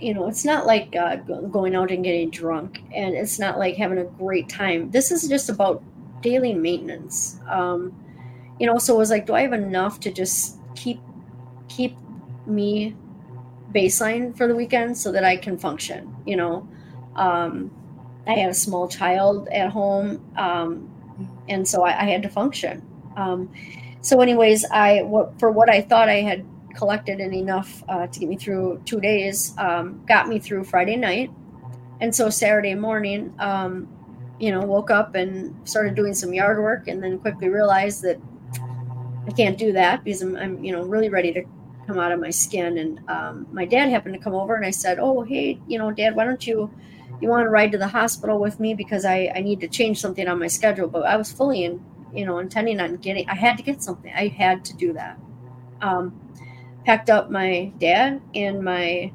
you 0.00 0.14
know, 0.14 0.28
it's 0.28 0.44
not 0.44 0.66
like 0.66 0.96
uh, 0.96 1.16
going 1.16 1.74
out 1.74 1.90
and 1.90 2.02
getting 2.02 2.30
drunk, 2.30 2.82
and 2.94 3.14
it's 3.14 3.38
not 3.38 3.58
like 3.58 3.76
having 3.76 3.98
a 3.98 4.04
great 4.04 4.48
time. 4.48 4.90
This 4.90 5.10
is 5.10 5.28
just 5.28 5.50
about 5.50 5.82
daily 6.22 6.54
maintenance. 6.54 7.38
Um, 7.48 7.94
you 8.58 8.66
know, 8.66 8.78
so 8.78 8.94
it 8.94 8.98
was 8.98 9.10
like, 9.10 9.26
do 9.26 9.34
I 9.34 9.42
have 9.42 9.52
enough 9.52 10.00
to 10.00 10.10
just 10.10 10.58
keep 10.74 11.00
keep 11.68 11.96
me 12.46 12.96
baseline 13.72 14.36
for 14.36 14.46
the 14.46 14.54
weekend 14.54 14.96
so 14.96 15.12
that 15.12 15.24
I 15.24 15.36
can 15.36 15.58
function? 15.58 16.14
You 16.26 16.36
know, 16.36 16.68
um, 17.16 17.70
I 18.26 18.34
had 18.34 18.50
a 18.50 18.54
small 18.54 18.88
child 18.88 19.48
at 19.48 19.70
home, 19.70 20.24
um, 20.36 20.90
and 21.48 21.66
so 21.66 21.82
I, 21.82 22.02
I, 22.02 22.04
had 22.04 22.22
to 22.22 22.28
function. 22.28 22.86
Um, 23.16 23.50
so, 24.00 24.20
anyways, 24.20 24.64
I 24.70 25.02
what 25.02 25.38
for 25.38 25.50
what 25.50 25.68
I 25.68 25.80
thought 25.80 26.08
I 26.08 26.22
had 26.22 26.44
collected 26.74 27.20
and 27.20 27.34
enough 27.34 27.82
uh, 27.88 28.06
to 28.06 28.20
get 28.20 28.28
me 28.28 28.36
through 28.36 28.80
two 28.84 29.00
days 29.00 29.54
um, 29.58 30.02
got 30.06 30.28
me 30.28 30.38
through 30.38 30.64
Friday 30.64 30.96
night. 30.96 31.30
And 32.00 32.14
so 32.14 32.30
Saturday 32.30 32.74
morning, 32.74 33.34
um, 33.38 33.88
you 34.38 34.50
know, 34.50 34.60
woke 34.60 34.90
up 34.90 35.14
and 35.14 35.54
started 35.68 35.94
doing 35.94 36.14
some 36.14 36.32
yard 36.32 36.58
work 36.58 36.88
and 36.88 37.02
then 37.02 37.18
quickly 37.18 37.48
realized 37.48 38.02
that 38.02 38.18
I 39.26 39.32
can't 39.32 39.58
do 39.58 39.72
that 39.72 40.02
because 40.02 40.22
I'm, 40.22 40.36
I'm 40.36 40.64
you 40.64 40.72
know, 40.72 40.82
really 40.82 41.10
ready 41.10 41.32
to 41.34 41.44
come 41.90 42.00
out 42.00 42.12
of 42.12 42.20
my 42.20 42.30
skin. 42.30 42.78
And 42.78 43.00
um, 43.08 43.46
my 43.52 43.64
dad 43.64 43.88
happened 43.88 44.14
to 44.14 44.20
come 44.20 44.34
over 44.34 44.54
and 44.54 44.64
I 44.64 44.70
said, 44.70 44.98
Oh, 44.98 45.22
hey, 45.22 45.60
you 45.66 45.78
know, 45.78 45.90
dad, 45.90 46.14
why 46.14 46.24
don't 46.24 46.46
you, 46.46 46.70
you 47.20 47.28
want 47.28 47.44
to 47.44 47.50
ride 47.50 47.72
to 47.72 47.78
the 47.78 47.88
hospital 47.88 48.38
with 48.38 48.60
me 48.60 48.74
because 48.74 49.04
I, 49.04 49.32
I 49.34 49.40
need 49.40 49.60
to 49.60 49.68
change 49.68 50.00
something 50.00 50.26
on 50.26 50.38
my 50.38 50.46
schedule. 50.46 50.88
But 50.88 51.04
I 51.04 51.16
was 51.16 51.32
fully 51.32 51.64
in, 51.64 51.84
you 52.14 52.24
know, 52.24 52.38
intending 52.38 52.80
on 52.80 52.96
getting, 52.96 53.28
I 53.28 53.34
had 53.34 53.56
to 53.56 53.62
get 53.62 53.82
something. 53.82 54.12
I 54.14 54.28
had 54.28 54.64
to 54.66 54.76
do 54.76 54.92
that. 54.92 55.18
Um, 55.80 56.20
packed 56.84 57.10
up 57.10 57.30
my 57.30 57.72
dad 57.78 58.20
and 58.34 58.62
my 58.62 59.12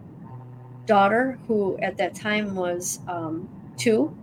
daughter, 0.86 1.40
who 1.48 1.78
at 1.80 1.98
that 1.98 2.16
time 2.16 2.56
was 2.56 3.00
um, 3.08 3.50
two, 3.78 4.16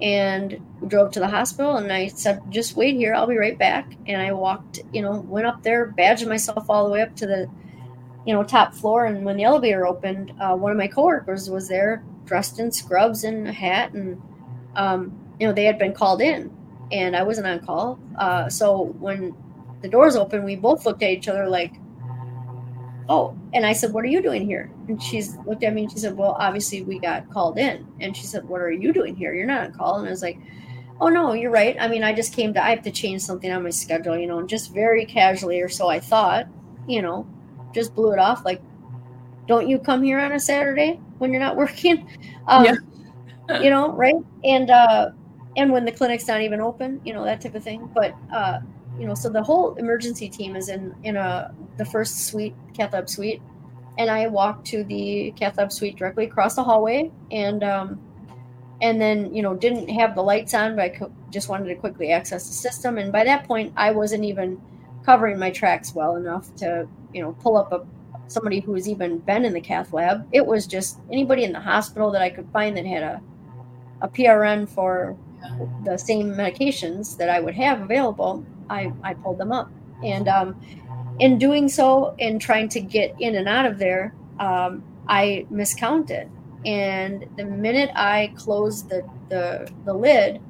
and 0.00 0.60
drove 0.88 1.12
to 1.12 1.20
the 1.20 1.28
hospital. 1.28 1.76
And 1.76 1.92
I 1.92 2.08
said, 2.08 2.40
"Just 2.50 2.76
wait 2.76 2.96
here. 2.96 3.14
I'll 3.14 3.26
be 3.26 3.38
right 3.38 3.58
back." 3.58 3.94
And 4.06 4.20
I 4.20 4.32
walked, 4.32 4.80
you 4.92 5.02
know, 5.02 5.20
went 5.20 5.46
up 5.46 5.62
there, 5.62 5.86
badged 5.86 6.26
myself 6.26 6.68
all 6.68 6.84
the 6.84 6.90
way 6.90 7.02
up 7.02 7.14
to 7.16 7.26
the, 7.26 7.48
you 8.26 8.32
know, 8.32 8.42
top 8.42 8.74
floor. 8.74 9.06
And 9.06 9.24
when 9.24 9.36
the 9.36 9.44
elevator 9.44 9.86
opened, 9.86 10.32
uh, 10.40 10.54
one 10.54 10.72
of 10.72 10.78
my 10.78 10.88
coworkers 10.88 11.50
was 11.50 11.68
there, 11.68 12.04
dressed 12.24 12.58
in 12.58 12.70
scrubs 12.70 13.24
and 13.24 13.48
a 13.48 13.52
hat, 13.52 13.92
and 13.92 14.20
um, 14.76 15.18
you 15.38 15.46
know, 15.46 15.52
they 15.52 15.64
had 15.64 15.78
been 15.78 15.92
called 15.92 16.22
in, 16.22 16.56
and 16.90 17.16
I 17.16 17.22
wasn't 17.22 17.46
on 17.46 17.60
call. 17.60 17.98
Uh, 18.18 18.48
so 18.48 18.94
when 18.98 19.34
the 19.80 19.88
doors 19.88 20.16
opened, 20.16 20.44
we 20.44 20.56
both 20.56 20.86
looked 20.86 21.02
at 21.02 21.10
each 21.10 21.28
other 21.28 21.48
like 21.48 21.72
oh 23.08 23.36
and 23.52 23.66
i 23.66 23.72
said 23.72 23.92
what 23.92 24.04
are 24.04 24.08
you 24.08 24.22
doing 24.22 24.44
here 24.44 24.70
and 24.88 25.02
she's 25.02 25.36
looked 25.46 25.62
at 25.62 25.74
me 25.74 25.82
and 25.82 25.92
she 25.92 25.98
said 25.98 26.16
well 26.16 26.36
obviously 26.38 26.82
we 26.82 26.98
got 26.98 27.28
called 27.30 27.58
in 27.58 27.86
and 28.00 28.16
she 28.16 28.24
said 28.24 28.48
what 28.48 28.60
are 28.60 28.70
you 28.70 28.92
doing 28.92 29.14
here 29.14 29.34
you're 29.34 29.46
not 29.46 29.64
on 29.64 29.72
call 29.72 29.98
and 29.98 30.06
i 30.06 30.10
was 30.10 30.22
like 30.22 30.38
oh 31.00 31.08
no 31.08 31.32
you're 31.32 31.50
right 31.50 31.76
i 31.80 31.88
mean 31.88 32.04
i 32.04 32.12
just 32.12 32.34
came 32.34 32.54
to 32.54 32.64
i 32.64 32.70
have 32.70 32.82
to 32.82 32.90
change 32.90 33.20
something 33.20 33.50
on 33.50 33.62
my 33.62 33.70
schedule 33.70 34.16
you 34.16 34.26
know 34.26 34.38
and 34.38 34.48
just 34.48 34.72
very 34.72 35.04
casually 35.04 35.60
or 35.60 35.68
so 35.68 35.88
i 35.88 35.98
thought 35.98 36.46
you 36.86 37.02
know 37.02 37.26
just 37.74 37.94
blew 37.94 38.12
it 38.12 38.18
off 38.18 38.44
like 38.44 38.62
don't 39.48 39.68
you 39.68 39.78
come 39.78 40.02
here 40.02 40.20
on 40.20 40.32
a 40.32 40.40
saturday 40.40 41.00
when 41.18 41.32
you're 41.32 41.40
not 41.40 41.56
working? 41.62 42.08
Um, 42.46 42.64
yeah. 42.64 43.60
you 43.60 43.70
know 43.70 43.92
right? 43.92 44.14
And 44.44 44.70
uh 44.70 45.10
and 45.56 45.70
when 45.70 45.84
the 45.84 45.92
clinic's 45.92 46.26
not 46.26 46.40
even 46.40 46.60
open 46.60 47.00
you 47.04 47.12
know 47.12 47.24
that 47.24 47.40
type 47.40 47.54
of 47.54 47.64
thing. 47.64 47.90
But 47.94 48.14
uh 48.32 48.60
you 48.98 49.06
know, 49.06 49.14
so 49.14 49.28
the 49.28 49.42
whole 49.42 49.74
emergency 49.76 50.28
team 50.28 50.56
is 50.56 50.68
in 50.68 50.94
in 51.02 51.16
a 51.16 51.54
the 51.78 51.84
first 51.84 52.26
suite, 52.26 52.54
cath 52.74 52.92
lab 52.92 53.08
suite, 53.08 53.40
and 53.98 54.10
I 54.10 54.26
walked 54.28 54.66
to 54.68 54.84
the 54.84 55.32
cath 55.36 55.58
lab 55.58 55.72
suite 55.72 55.96
directly 55.96 56.26
across 56.26 56.54
the 56.56 56.64
hallway, 56.64 57.10
and 57.30 57.64
um, 57.64 58.00
and 58.80 59.00
then 59.00 59.34
you 59.34 59.42
know 59.42 59.54
didn't 59.54 59.88
have 59.88 60.14
the 60.14 60.22
lights 60.22 60.54
on, 60.54 60.76
but 60.76 60.82
I 60.82 60.88
co- 60.90 61.12
just 61.30 61.48
wanted 61.48 61.68
to 61.68 61.74
quickly 61.76 62.12
access 62.12 62.46
the 62.46 62.52
system, 62.52 62.98
and 62.98 63.10
by 63.10 63.24
that 63.24 63.46
point 63.46 63.72
I 63.76 63.92
wasn't 63.92 64.24
even 64.24 64.60
covering 65.04 65.38
my 65.38 65.50
tracks 65.50 65.94
well 65.94 66.16
enough 66.16 66.54
to 66.56 66.86
you 67.12 67.22
know 67.22 67.32
pull 67.40 67.56
up 67.56 67.72
a 67.72 67.84
somebody 68.28 68.60
who 68.60 68.72
has 68.74 68.88
even 68.88 69.18
been 69.18 69.44
in 69.44 69.52
the 69.52 69.60
cath 69.60 69.92
lab. 69.92 70.26
It 70.32 70.46
was 70.46 70.66
just 70.66 71.00
anybody 71.10 71.44
in 71.44 71.52
the 71.52 71.60
hospital 71.60 72.10
that 72.12 72.22
I 72.22 72.30
could 72.30 72.48
find 72.52 72.76
that 72.76 72.86
had 72.86 73.02
a 73.02 73.20
a 74.00 74.08
PRN 74.08 74.68
for 74.68 75.16
the 75.84 75.96
same 75.96 76.32
medications 76.32 77.16
that 77.18 77.28
I 77.28 77.40
would 77.40 77.54
have 77.54 77.80
available 77.80 78.44
I, 78.72 78.92
I 79.02 79.14
pulled 79.14 79.38
them 79.38 79.52
up. 79.52 79.70
And 80.02 80.28
um, 80.28 80.60
in 81.18 81.38
doing 81.38 81.68
so, 81.68 82.14
in 82.18 82.38
trying 82.38 82.68
to 82.70 82.80
get 82.80 83.14
in 83.20 83.36
and 83.36 83.48
out 83.48 83.66
of 83.66 83.78
there, 83.78 84.14
um, 84.40 84.82
I 85.08 85.46
miscounted. 85.50 86.30
And 86.64 87.26
the 87.36 87.44
minute 87.44 87.90
I 87.94 88.32
closed 88.36 88.88
the, 88.88 89.08
the, 89.28 89.70
the 89.84 89.92
lid 89.92 90.40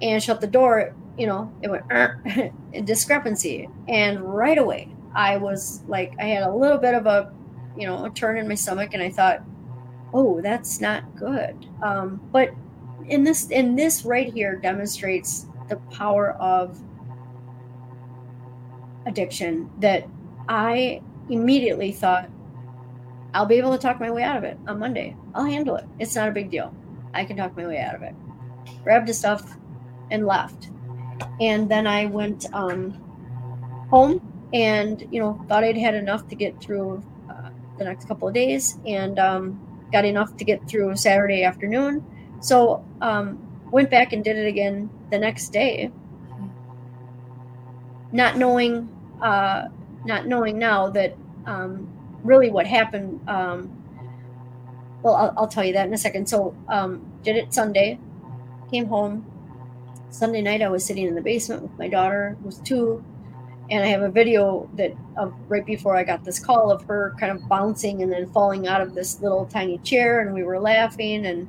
and 0.00 0.22
shut 0.22 0.40
the 0.40 0.46
door, 0.46 0.94
you 1.16 1.26
know, 1.26 1.52
it 1.62 1.70
went 1.70 1.84
a 1.90 2.52
discrepancy. 2.84 3.68
And 3.88 4.20
right 4.20 4.58
away, 4.58 4.91
I 5.14 5.36
was 5.36 5.82
like, 5.88 6.14
I 6.18 6.24
had 6.24 6.42
a 6.42 6.54
little 6.54 6.78
bit 6.78 6.94
of 6.94 7.06
a, 7.06 7.32
you 7.76 7.86
know, 7.86 8.04
a 8.04 8.10
turn 8.10 8.38
in 8.38 8.48
my 8.48 8.54
stomach, 8.54 8.90
and 8.94 9.02
I 9.02 9.10
thought, 9.10 9.42
oh, 10.14 10.40
that's 10.40 10.80
not 10.80 11.16
good. 11.16 11.66
Um, 11.82 12.20
but 12.32 12.50
in 13.06 13.24
this, 13.24 13.50
in 13.50 13.76
this 13.76 14.04
right 14.04 14.32
here 14.32 14.56
demonstrates 14.56 15.46
the 15.68 15.76
power 15.90 16.32
of 16.32 16.78
addiction 19.06 19.70
that 19.80 20.06
I 20.48 21.02
immediately 21.28 21.92
thought, 21.92 22.28
I'll 23.34 23.46
be 23.46 23.56
able 23.56 23.72
to 23.72 23.78
talk 23.78 23.98
my 24.00 24.10
way 24.10 24.22
out 24.22 24.36
of 24.36 24.44
it 24.44 24.58
on 24.66 24.78
Monday. 24.78 25.16
I'll 25.34 25.46
handle 25.46 25.76
it. 25.76 25.86
It's 25.98 26.14
not 26.14 26.28
a 26.28 26.32
big 26.32 26.50
deal. 26.50 26.74
I 27.14 27.24
can 27.24 27.36
talk 27.36 27.56
my 27.56 27.66
way 27.66 27.78
out 27.78 27.94
of 27.94 28.02
it. 28.02 28.14
Grabbed 28.84 29.08
the 29.08 29.14
stuff 29.14 29.56
and 30.10 30.26
left. 30.26 30.68
And 31.40 31.70
then 31.70 31.86
I 31.86 32.06
went 32.06 32.52
um, 32.52 32.92
home 33.88 34.31
and, 34.52 35.06
you 35.10 35.20
know, 35.20 35.44
thought 35.48 35.64
I'd 35.64 35.76
had 35.76 35.94
enough 35.94 36.28
to 36.28 36.34
get 36.34 36.60
through 36.60 37.02
uh, 37.30 37.50
the 37.78 37.84
next 37.84 38.06
couple 38.06 38.28
of 38.28 38.34
days 38.34 38.78
and 38.86 39.18
um, 39.18 39.86
got 39.92 40.04
enough 40.04 40.36
to 40.36 40.44
get 40.44 40.68
through 40.68 40.96
Saturday 40.96 41.42
afternoon. 41.42 42.04
So 42.40 42.84
um, 43.00 43.38
went 43.70 43.90
back 43.90 44.12
and 44.12 44.22
did 44.22 44.36
it 44.36 44.46
again 44.46 44.90
the 45.10 45.18
next 45.18 45.48
day. 45.50 45.90
Not 48.12 48.36
knowing 48.36 48.88
uh, 49.22 49.68
not 50.04 50.26
knowing 50.26 50.58
now 50.58 50.90
that 50.90 51.16
um, 51.46 51.88
really 52.24 52.50
what 52.50 52.66
happened 52.66 53.20
um, 53.28 53.70
well 55.02 55.14
I'll, 55.14 55.34
I'll, 55.36 55.48
tell 55.48 55.64
you 55.64 55.72
that 55.74 55.86
in 55.86 55.94
a 55.94 55.98
second. 55.98 56.28
So 56.28 56.56
um, 56.68 57.10
did 57.22 57.36
it 57.36 57.54
sunday 57.54 57.98
came 58.70 58.86
home. 58.86 59.26
Sunday 60.10 60.42
night 60.42 60.60
i 60.60 60.68
was 60.68 60.84
sitting 60.84 61.06
in 61.06 61.14
the 61.14 61.22
basement 61.22 61.62
with 61.62 61.78
my 61.78 61.88
daughter 61.88 62.36
was 62.42 62.58
two 62.58 63.02
and 63.72 63.82
i 63.82 63.88
have 63.88 64.02
a 64.02 64.10
video 64.10 64.70
that 64.74 64.92
right 65.48 65.66
before 65.66 65.96
i 65.96 66.04
got 66.04 66.22
this 66.24 66.38
call 66.38 66.70
of 66.70 66.84
her 66.84 67.14
kind 67.18 67.32
of 67.32 67.48
bouncing 67.48 68.02
and 68.02 68.12
then 68.12 68.30
falling 68.32 68.68
out 68.68 68.80
of 68.80 68.94
this 68.94 69.20
little 69.20 69.46
tiny 69.46 69.78
chair 69.78 70.20
and 70.20 70.32
we 70.32 70.44
were 70.44 70.60
laughing 70.60 71.26
and 71.26 71.48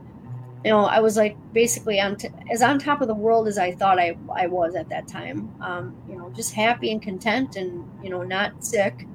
you 0.64 0.72
know, 0.72 0.86
I 0.86 1.02
was 1.02 1.18
like 1.18 1.36
basically 1.52 2.00
on 2.00 2.16
t- 2.16 2.30
as 2.50 2.62
on 2.62 2.80
top 2.80 3.02
of 3.02 3.08
the 3.08 3.14
world 3.14 3.48
as 3.48 3.58
I 3.58 3.74
thought 3.74 4.00
I, 4.00 4.18
I 4.34 4.48
was 4.48 4.76
at 4.76 4.90
that 4.90 5.08
time. 5.08 5.54
Um, 5.60 5.96
you 6.08 6.16
know, 6.16 6.30
just 6.30 6.54
happy 6.54 6.92
and 6.92 7.02
content 7.02 7.58
and, 7.58 7.86
you 8.02 8.10
know, 8.10 8.24
not 8.24 8.64
sick. 8.64 9.06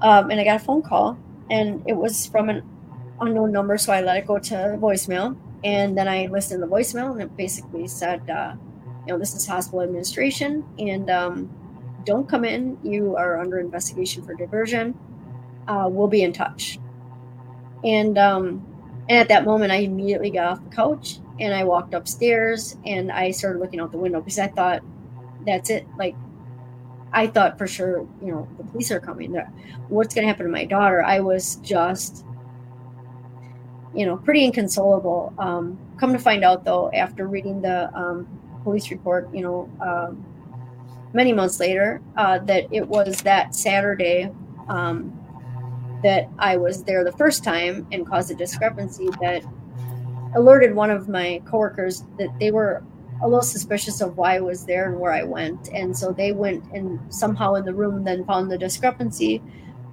Um, 0.00 0.30
and 0.30 0.40
I 0.40 0.44
got 0.44 0.56
a 0.56 0.64
phone 0.64 0.82
call 0.82 1.18
and 1.50 1.82
it 1.86 1.94
was 1.96 2.26
from 2.26 2.48
an 2.48 2.62
unknown 3.20 3.50
number. 3.50 3.78
So 3.78 3.92
I 3.92 4.00
let 4.00 4.16
it 4.16 4.26
go 4.26 4.38
to 4.38 4.78
voicemail. 4.80 5.36
And 5.64 5.98
then 5.98 6.06
I 6.06 6.26
listened 6.26 6.62
to 6.62 6.66
the 6.66 6.72
voicemail 6.72 7.10
and 7.12 7.22
it 7.22 7.36
basically 7.36 7.88
said, 7.88 8.28
uh, 8.30 8.54
you 9.06 9.12
know, 9.12 9.18
this 9.18 9.34
is 9.34 9.46
hospital 9.46 9.82
administration 9.82 10.64
and 10.78 11.10
um, 11.10 11.50
don't 12.06 12.26
come 12.26 12.44
in. 12.44 12.78
You 12.82 13.16
are 13.16 13.38
under 13.38 13.58
investigation 13.58 14.24
for 14.24 14.34
diversion. 14.34 14.98
Uh, 15.68 15.88
we'll 15.90 16.08
be 16.08 16.22
in 16.22 16.32
touch. 16.32 16.78
And 17.84 18.16
um, 18.16 18.66
and 19.08 19.18
at 19.18 19.28
that 19.28 19.44
moment, 19.44 19.72
I 19.72 19.76
immediately 19.76 20.30
got 20.30 20.52
off 20.52 20.64
the 20.64 20.74
couch 20.74 21.18
and 21.38 21.54
I 21.54 21.64
walked 21.64 21.94
upstairs 21.94 22.76
and 22.84 23.12
I 23.12 23.30
started 23.30 23.60
looking 23.60 23.80
out 23.80 23.92
the 23.92 23.98
window 23.98 24.20
because 24.20 24.38
I 24.38 24.48
thought, 24.48 24.82
that's 25.44 25.70
it. 25.70 25.86
Like, 25.96 26.16
I 27.12 27.28
thought 27.28 27.56
for 27.56 27.66
sure, 27.66 28.08
you 28.20 28.32
know, 28.32 28.48
the 28.58 28.64
police 28.64 28.90
are 28.90 29.00
coming. 29.00 29.34
What's 29.88 30.14
going 30.14 30.24
to 30.24 30.28
happen 30.28 30.46
to 30.46 30.52
my 30.52 30.64
daughter? 30.64 31.04
I 31.04 31.20
was 31.20 31.56
just, 31.56 32.24
you 33.94 34.06
know, 34.06 34.16
pretty 34.16 34.44
inconsolable. 34.44 35.32
Um, 35.38 35.78
come 35.98 36.12
to 36.12 36.18
find 36.18 36.42
out, 36.42 36.64
though, 36.64 36.90
after 36.92 37.28
reading 37.28 37.62
the 37.62 37.94
um, 37.96 38.26
police 38.64 38.90
report, 38.90 39.32
you 39.32 39.42
know, 39.42 39.70
um, 39.80 40.25
many 41.16 41.32
months 41.32 41.58
later, 41.58 42.00
uh, 42.16 42.38
that 42.40 42.66
it 42.70 42.86
was 42.86 43.22
that 43.22 43.54
Saturday 43.54 44.30
um, 44.68 45.18
that 46.02 46.28
I 46.38 46.58
was 46.58 46.84
there 46.84 47.02
the 47.02 47.12
first 47.12 47.42
time 47.42 47.86
and 47.90 48.06
caused 48.06 48.30
a 48.30 48.34
discrepancy 48.34 49.08
that 49.22 49.42
alerted 50.34 50.74
one 50.74 50.90
of 50.90 51.08
my 51.08 51.42
coworkers 51.46 52.04
that 52.18 52.28
they 52.38 52.50
were 52.50 52.84
a 53.22 53.26
little 53.26 53.42
suspicious 53.42 54.02
of 54.02 54.18
why 54.18 54.36
I 54.36 54.40
was 54.40 54.66
there 54.66 54.90
and 54.90 55.00
where 55.00 55.12
I 55.12 55.22
went. 55.22 55.68
And 55.72 55.96
so 55.96 56.12
they 56.12 56.32
went 56.32 56.62
and 56.74 57.00
somehow 57.12 57.54
in 57.54 57.64
the 57.64 57.72
room 57.72 58.04
then 58.04 58.26
found 58.26 58.50
the 58.50 58.58
discrepancy, 58.58 59.42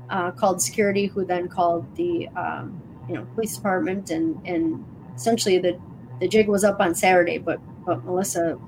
uh, 0.10 0.32
called 0.32 0.62
security, 0.62 1.06
who 1.06 1.24
then 1.24 1.48
called 1.48 1.96
the 1.96 2.28
um, 2.36 2.82
you 3.08 3.16
know 3.16 3.26
police 3.34 3.56
department, 3.56 4.10
and 4.10 4.46
and 4.46 4.86
essentially 5.16 5.58
the 5.58 5.80
the 6.20 6.28
jig 6.28 6.50
was 6.50 6.66
up 6.66 6.82
on 6.82 6.94
Saturday, 6.94 7.38
but 7.38 7.60
but 7.86 8.04
Melissa 8.04 8.60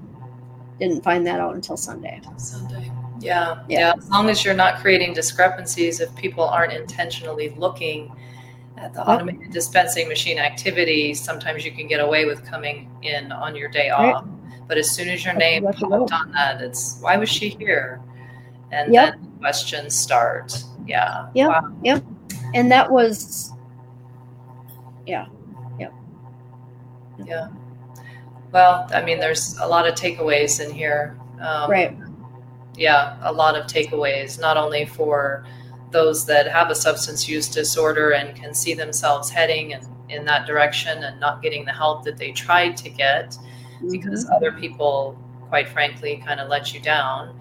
didn't 0.79 1.03
find 1.03 1.25
that 1.27 1.39
out 1.39 1.55
until 1.55 1.77
Sunday. 1.77 2.21
Sunday. 2.37 2.91
Yeah, 3.19 3.63
yeah, 3.67 3.79
yeah. 3.79 3.93
As 3.97 4.09
long 4.09 4.29
as 4.29 4.43
you're 4.43 4.53
not 4.53 4.79
creating 4.79 5.13
discrepancies, 5.13 5.99
if 5.99 6.13
people 6.15 6.43
aren't 6.43 6.73
intentionally 6.73 7.53
looking 7.57 8.13
at 8.77 8.93
the 8.93 9.07
automated 9.07 9.51
dispensing 9.51 10.07
machine 10.07 10.37
activity, 10.37 11.13
sometimes 11.13 11.63
you 11.63 11.71
can 11.71 11.87
get 11.87 12.01
away 12.01 12.25
with 12.25 12.45
coming 12.45 12.91
in 13.01 13.31
on 13.31 13.55
your 13.55 13.69
day 13.69 13.89
off. 13.89 14.25
Right. 14.25 14.67
But 14.67 14.77
as 14.77 14.91
soon 14.91 15.09
as 15.09 15.23
your 15.23 15.33
name 15.33 15.63
popped 15.63 16.11
on 16.11 16.31
that, 16.33 16.61
it's 16.61 16.97
why 16.99 17.17
was 17.17 17.29
she 17.29 17.49
here? 17.49 18.01
And 18.71 18.93
yep. 18.93 19.15
then 19.15 19.31
questions 19.39 19.95
start. 19.95 20.63
Yeah. 20.85 21.29
Yeah. 21.33 21.47
Wow. 21.47 21.75
Yep. 21.83 22.03
And 22.53 22.71
that 22.71 22.91
was, 22.91 23.53
yeah. 25.05 25.27
Yep. 25.79 25.93
Yeah. 27.25 27.47
Well, 28.55 28.87
I 28.93 29.01
mean, 29.01 29.19
there's 29.19 29.57
a 29.57 29.67
lot 29.67 29.85
of 29.85 29.95
takeaways 29.95 30.65
in 30.65 30.73
here. 30.73 31.19
Um, 31.41 31.69
right. 31.69 31.93
Yeah, 32.77 33.17
a 33.21 33.33
lot 33.33 33.57
of 33.57 33.65
takeaways, 33.65 34.39
not 34.39 34.55
only 34.55 34.85
for 34.85 35.45
those 35.91 36.25
that 36.27 36.47
have 36.47 36.69
a 36.69 36.75
substance 36.75 37.27
use 37.27 37.49
disorder 37.49 38.11
and 38.11 38.33
can 38.33 38.53
see 38.53 38.73
themselves 38.73 39.29
heading 39.29 39.71
in, 39.71 39.81
in 40.07 40.23
that 40.23 40.47
direction 40.47 41.03
and 41.03 41.19
not 41.19 41.41
getting 41.41 41.65
the 41.65 41.73
help 41.73 42.05
that 42.05 42.15
they 42.15 42.31
tried 42.31 42.77
to 42.77 42.89
get 42.89 43.31
mm-hmm. 43.31 43.91
because 43.91 44.25
other 44.29 44.53
people, 44.53 45.19
quite 45.49 45.67
frankly, 45.67 46.23
kind 46.25 46.39
of 46.39 46.47
let 46.47 46.73
you 46.73 46.79
down. 46.79 47.37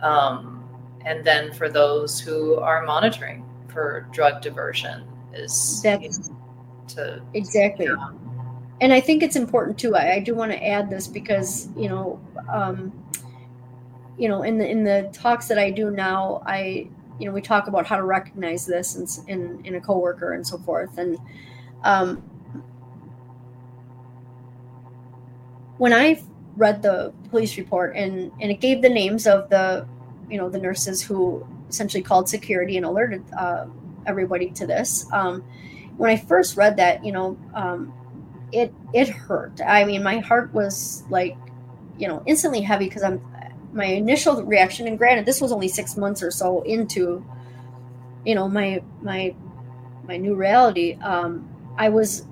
Um, 0.00 0.64
and 1.04 1.22
then 1.26 1.52
for 1.52 1.68
those 1.68 2.18
who 2.18 2.54
are 2.54 2.86
monitoring 2.86 3.44
for 3.68 4.08
drug 4.12 4.40
diversion 4.40 5.04
is 5.34 5.82
That's, 5.82 6.02
you 6.26 6.34
know, 6.34 6.40
to 6.88 7.22
exactly. 7.34 7.88
And 8.80 8.92
I 8.92 9.00
think 9.00 9.22
it's 9.22 9.36
important 9.36 9.78
too. 9.78 9.94
I, 9.94 10.14
I 10.14 10.18
do 10.20 10.34
want 10.34 10.52
to 10.52 10.66
add 10.66 10.90
this 10.90 11.06
because 11.06 11.68
you 11.76 11.88
know, 11.88 12.20
um, 12.48 12.92
you 14.18 14.28
know, 14.28 14.42
in 14.42 14.58
the 14.58 14.68
in 14.68 14.84
the 14.84 15.10
talks 15.12 15.48
that 15.48 15.58
I 15.58 15.70
do 15.70 15.90
now, 15.90 16.42
I 16.46 16.88
you 17.18 17.26
know 17.26 17.32
we 17.32 17.40
talk 17.40 17.66
about 17.66 17.86
how 17.86 17.96
to 17.96 18.02
recognize 18.02 18.66
this 18.66 18.96
in 18.96 19.06
in, 19.28 19.64
in 19.64 19.74
a 19.76 19.80
coworker 19.80 20.32
and 20.32 20.46
so 20.46 20.58
forth 20.58 20.98
and 20.98 21.18
um, 21.82 22.16
when 25.78 25.92
i 25.92 26.20
read 26.56 26.82
the 26.82 27.12
police 27.30 27.56
report 27.56 27.94
and 27.96 28.32
and 28.40 28.50
it 28.50 28.60
gave 28.60 28.82
the 28.82 28.88
names 28.88 29.26
of 29.26 29.48
the 29.50 29.86
you 30.30 30.38
know 30.38 30.48
the 30.48 30.58
nurses 30.58 31.02
who 31.02 31.46
essentially 31.68 32.02
called 32.02 32.28
security 32.28 32.76
and 32.76 32.86
alerted 32.86 33.22
uh, 33.36 33.66
everybody 34.06 34.50
to 34.50 34.66
this 34.66 35.06
um, 35.12 35.42
when 35.96 36.10
i 36.10 36.16
first 36.16 36.56
read 36.56 36.76
that 36.76 37.04
you 37.04 37.12
know 37.12 37.36
um, 37.54 37.92
it 38.54 38.74
it 38.92 39.08
hurt. 39.08 39.60
I 39.66 39.84
mean 39.84 40.02
my 40.02 40.18
heart 40.18 40.52
was 40.54 41.04
like 41.10 41.36
you 41.98 42.08
know 42.08 42.22
instantly 42.26 42.60
heavy 42.60 42.86
because 42.86 43.02
i'm 43.02 43.20
my 43.72 43.86
initial 43.86 44.42
reaction 44.42 44.86
and 44.86 44.98
granted 44.98 45.26
this 45.26 45.40
was 45.40 45.52
only 45.52 45.68
six 45.68 45.96
months 45.96 46.22
or 46.22 46.30
so 46.30 46.62
into 46.62 47.24
you 48.24 48.34
know 48.34 48.48
my 48.48 48.82
my 49.02 49.34
my 50.06 50.16
new 50.16 50.34
reality 50.34 50.94
um 51.02 51.48
i 51.78 51.88
was 51.88 52.26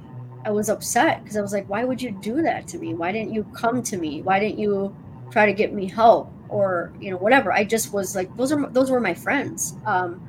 i 0.44 0.50
was 0.50 0.68
upset 0.68 1.22
because 1.22 1.36
i 1.36 1.40
was 1.40 1.52
like 1.52 1.68
why 1.68 1.84
would 1.84 2.00
you 2.02 2.10
do 2.10 2.42
that 2.42 2.66
to 2.68 2.78
me? 2.78 2.94
Why 2.94 3.12
didn't 3.12 3.32
you 3.32 3.44
come 3.54 3.82
to 3.84 3.96
me? 3.96 4.22
Why 4.22 4.38
didn't 4.40 4.58
you 4.58 4.94
try 5.30 5.46
to 5.46 5.52
get 5.52 5.72
me 5.72 5.86
help? 5.88 6.30
Or 6.48 6.92
you 7.00 7.10
know 7.10 7.16
whatever. 7.16 7.52
I 7.52 7.64
just 7.64 7.92
was 7.92 8.14
like 8.14 8.34
those 8.36 8.52
are 8.52 8.68
those 8.70 8.90
were 8.90 9.00
my 9.00 9.14
friends. 9.14 9.74
Um 9.86 10.20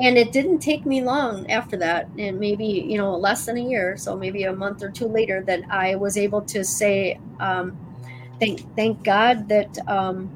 and 0.00 0.18
it 0.18 0.32
didn't 0.32 0.58
take 0.60 0.86
me 0.86 1.02
long 1.02 1.50
after 1.50 1.76
that 1.76 2.08
and 2.18 2.40
maybe 2.40 2.64
you 2.66 2.98
know 2.98 3.16
less 3.16 3.46
than 3.46 3.56
a 3.58 3.62
year 3.62 3.96
so 3.96 4.16
maybe 4.16 4.44
a 4.44 4.52
month 4.52 4.82
or 4.82 4.90
two 4.90 5.06
later 5.06 5.42
that 5.42 5.60
i 5.70 5.94
was 5.96 6.16
able 6.16 6.42
to 6.42 6.64
say 6.64 7.18
um 7.40 7.76
thank 8.40 8.74
thank 8.74 9.04
God 9.04 9.48
that 9.48 9.78
um, 9.86 10.30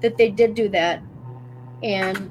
that 0.00 0.16
they 0.16 0.30
did 0.30 0.54
do 0.54 0.68
that, 0.70 1.02
and 1.82 2.30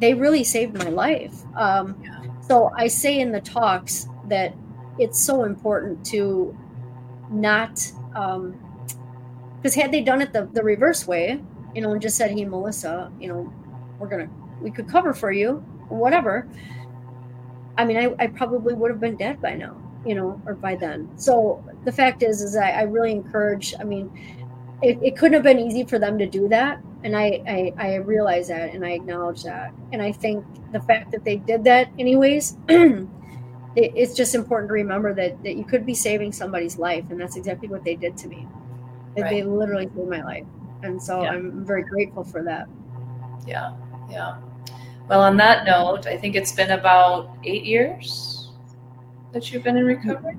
they 0.00 0.12
really 0.12 0.44
saved 0.44 0.76
my 0.76 0.90
life. 0.90 1.34
Um, 1.56 1.96
so 2.46 2.70
I 2.76 2.88
say 2.88 3.20
in 3.20 3.32
the 3.32 3.40
talks 3.40 4.08
that 4.28 4.54
it's 4.98 5.20
so 5.22 5.44
important 5.44 6.04
to 6.06 6.56
not 7.30 7.74
because 8.14 9.76
um, 9.76 9.80
had 9.80 9.92
they 9.92 10.02
done 10.02 10.20
it 10.20 10.32
the, 10.32 10.48
the 10.52 10.62
reverse 10.62 11.06
way, 11.06 11.40
you 11.74 11.80
know, 11.80 11.92
and 11.92 12.02
just 12.02 12.16
said, 12.16 12.32
"Hey, 12.32 12.44
Melissa, 12.44 13.10
you 13.20 13.28
know, 13.28 13.52
we're 13.98 14.08
gonna 14.08 14.28
we 14.60 14.70
could 14.70 14.88
cover 14.88 15.12
for 15.12 15.32
you, 15.32 15.56
whatever." 15.88 16.48
I 17.78 17.84
mean, 17.84 17.96
I, 17.98 18.14
I 18.18 18.26
probably 18.28 18.74
would 18.74 18.90
have 18.90 19.00
been 19.00 19.16
dead 19.16 19.40
by 19.42 19.54
now 19.54 19.76
you 20.06 20.14
know, 20.14 20.40
or 20.46 20.54
by 20.54 20.76
then. 20.76 21.10
So 21.18 21.62
the 21.84 21.92
fact 21.92 22.22
is, 22.22 22.40
is 22.40 22.56
I, 22.56 22.70
I 22.70 22.82
really 22.82 23.10
encourage. 23.10 23.74
I 23.78 23.84
mean, 23.84 24.10
it, 24.80 24.98
it, 25.02 25.16
couldn't 25.16 25.34
have 25.34 25.42
been 25.42 25.58
easy 25.58 25.84
for 25.84 25.98
them 25.98 26.16
to 26.18 26.26
do 26.26 26.48
that, 26.48 26.80
and 27.02 27.16
I, 27.16 27.42
I 27.46 27.74
I 27.76 27.94
realize 27.96 28.48
that, 28.48 28.72
and 28.72 28.86
I 28.86 28.90
acknowledge 28.90 29.42
that, 29.42 29.72
and 29.92 30.00
I 30.00 30.12
think 30.12 30.44
the 30.72 30.80
fact 30.80 31.10
that 31.10 31.24
they 31.24 31.36
did 31.36 31.64
that 31.64 31.90
anyways. 31.98 32.56
it, 32.68 33.08
it's 33.74 34.14
just 34.14 34.34
important 34.34 34.68
to 34.68 34.74
remember 34.74 35.12
that 35.14 35.42
that 35.42 35.56
you 35.56 35.64
could 35.64 35.84
be 35.84 35.94
saving 35.94 36.32
somebody's 36.32 36.78
life, 36.78 37.10
and 37.10 37.20
that's 37.20 37.36
exactly 37.36 37.68
what 37.68 37.84
they 37.84 37.96
did 37.96 38.16
to 38.18 38.28
me. 38.28 38.46
Right. 39.16 39.30
They 39.30 39.42
literally 39.42 39.86
saved 39.86 40.08
my 40.08 40.22
life, 40.22 40.46
and 40.82 41.02
so 41.02 41.22
yeah. 41.22 41.30
I'm 41.30 41.64
very 41.64 41.82
grateful 41.82 42.22
for 42.22 42.44
that. 42.44 42.68
Yeah, 43.44 43.74
yeah. 44.10 44.38
Well, 45.08 45.22
on 45.22 45.36
that 45.36 45.64
note, 45.66 46.06
I 46.06 46.16
think 46.16 46.34
it's 46.34 46.52
been 46.52 46.70
about 46.72 47.36
eight 47.44 47.64
years 47.64 48.36
that 49.36 49.52
you've 49.52 49.62
been 49.62 49.76
in 49.76 49.84
recovery? 49.84 50.36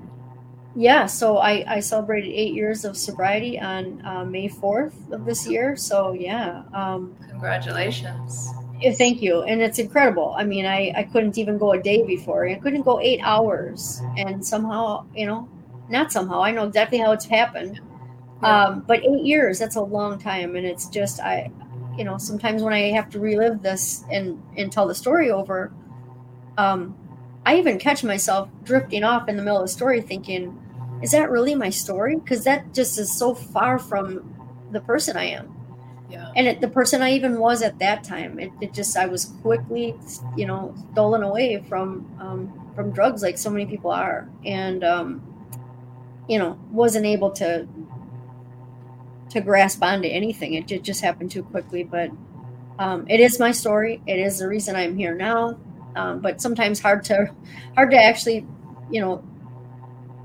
Yeah, 0.74 1.06
so 1.06 1.38
I, 1.38 1.64
I 1.66 1.80
celebrated 1.80 2.30
eight 2.30 2.54
years 2.54 2.84
of 2.84 2.96
sobriety 2.96 3.58
on 3.58 4.04
uh, 4.04 4.24
May 4.24 4.48
4th 4.48 5.10
of 5.12 5.24
this 5.24 5.48
year. 5.48 5.76
So, 5.76 6.12
yeah. 6.12 6.62
Um, 6.72 7.16
Congratulations. 7.28 8.50
Thank 8.96 9.22
you. 9.22 9.42
And 9.42 9.60
it's 9.60 9.78
incredible. 9.78 10.34
I 10.36 10.44
mean, 10.44 10.66
I, 10.66 10.92
I 10.94 11.02
couldn't 11.04 11.36
even 11.36 11.58
go 11.58 11.72
a 11.72 11.82
day 11.82 12.06
before. 12.06 12.46
I 12.48 12.54
couldn't 12.54 12.82
go 12.82 13.00
eight 13.00 13.20
hours. 13.22 14.00
And 14.16 14.44
somehow, 14.44 15.06
you 15.14 15.26
know, 15.26 15.48
not 15.88 16.12
somehow, 16.12 16.42
I 16.42 16.52
know 16.52 16.64
exactly 16.64 16.98
how 16.98 17.12
it's 17.12 17.24
happened. 17.24 17.80
Yeah. 18.42 18.66
Um, 18.66 18.84
but 18.86 19.02
eight 19.02 19.24
years, 19.24 19.58
that's 19.58 19.76
a 19.76 19.82
long 19.82 20.18
time. 20.18 20.54
And 20.54 20.64
it's 20.64 20.88
just, 20.88 21.18
I, 21.18 21.50
you 21.98 22.04
know, 22.04 22.16
sometimes 22.16 22.62
when 22.62 22.72
I 22.72 22.92
have 22.92 23.10
to 23.10 23.18
relive 23.18 23.62
this 23.62 24.04
and, 24.10 24.40
and 24.56 24.70
tell 24.70 24.86
the 24.86 24.94
story 24.94 25.30
over, 25.30 25.72
um, 26.56 26.96
I 27.44 27.56
even 27.58 27.78
catch 27.78 28.04
myself 28.04 28.48
drifting 28.62 29.02
off 29.04 29.28
in 29.28 29.36
the 29.36 29.42
middle 29.42 29.58
of 29.58 29.64
the 29.64 29.72
story 29.72 30.00
thinking, 30.00 30.56
is 31.02 31.10
that 31.10 31.30
really 31.30 31.54
my 31.54 31.70
story? 31.70 32.16
Because 32.16 32.44
that 32.44 32.72
just 32.72 32.98
is 32.98 33.12
so 33.12 33.34
far 33.34 33.78
from 33.78 34.34
the 34.70 34.80
person 34.80 35.16
I 35.16 35.24
am. 35.24 35.54
Yeah. 36.10 36.30
And 36.36 36.46
it, 36.46 36.60
the 36.60 36.68
person 36.68 37.02
I 37.02 37.12
even 37.12 37.38
was 37.38 37.62
at 37.62 37.78
that 37.80 38.04
time, 38.04 38.38
it, 38.38 38.50
it, 38.60 38.72
just 38.72 38.96
I 38.96 39.06
was 39.06 39.26
quickly, 39.42 39.94
you 40.36 40.46
know, 40.46 40.74
stolen 40.92 41.22
away 41.22 41.62
from 41.68 42.10
um, 42.18 42.72
from 42.74 42.92
drugs, 42.92 43.22
like 43.22 43.36
so 43.36 43.50
many 43.50 43.66
people 43.66 43.90
are, 43.90 44.26
and 44.44 44.82
um, 44.84 45.22
you 46.26 46.38
know, 46.38 46.58
wasn't 46.70 47.04
able 47.04 47.30
to 47.32 47.68
to 49.30 49.40
grasp 49.40 49.82
onto 49.82 50.08
anything. 50.08 50.54
It, 50.54 50.70
it 50.70 50.82
just 50.82 51.00
happened 51.00 51.30
too 51.30 51.42
quickly. 51.42 51.84
But 51.84 52.10
um, 52.78 53.06
it 53.08 53.20
is 53.20 53.38
my 53.38 53.52
story. 53.52 54.00
It 54.06 54.18
is 54.18 54.38
the 54.38 54.48
reason 54.48 54.76
I'm 54.76 54.96
here 54.96 55.14
now 55.14 55.58
um, 55.98 56.20
but 56.20 56.40
sometimes 56.40 56.80
hard 56.80 57.04
to 57.04 57.30
hard 57.74 57.90
to 57.90 57.96
actually 57.96 58.46
you 58.90 59.00
know 59.00 59.22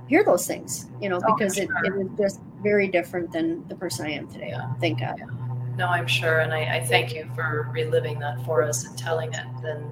hear 0.07 0.23
those 0.23 0.45
things 0.45 0.87
you 1.01 1.09
know 1.09 1.19
oh, 1.25 1.35
because 1.35 1.55
sure. 1.55 1.63
it, 1.63 1.69
it 1.85 2.05
is 2.05 2.17
just 2.17 2.41
very 2.61 2.87
different 2.87 3.31
than 3.31 3.67
the 3.67 3.75
person 3.75 4.05
i 4.05 4.11
am 4.11 4.27
today 4.27 4.49
yeah. 4.49 4.73
thank 4.79 4.99
god 4.99 5.15
yeah. 5.17 5.25
no, 5.75 5.87
I'm 5.87 6.07
sure. 6.07 6.39
And 6.39 6.53
I, 6.53 6.77
I, 6.77 6.85
thank 6.85 7.13
you 7.15 7.27
for 7.35 7.67
reliving 7.73 8.19
that 8.19 8.45
for 8.45 8.61
us 8.61 8.85
and 8.85 8.95
telling 8.95 9.33
it. 9.33 9.45
And 9.63 9.91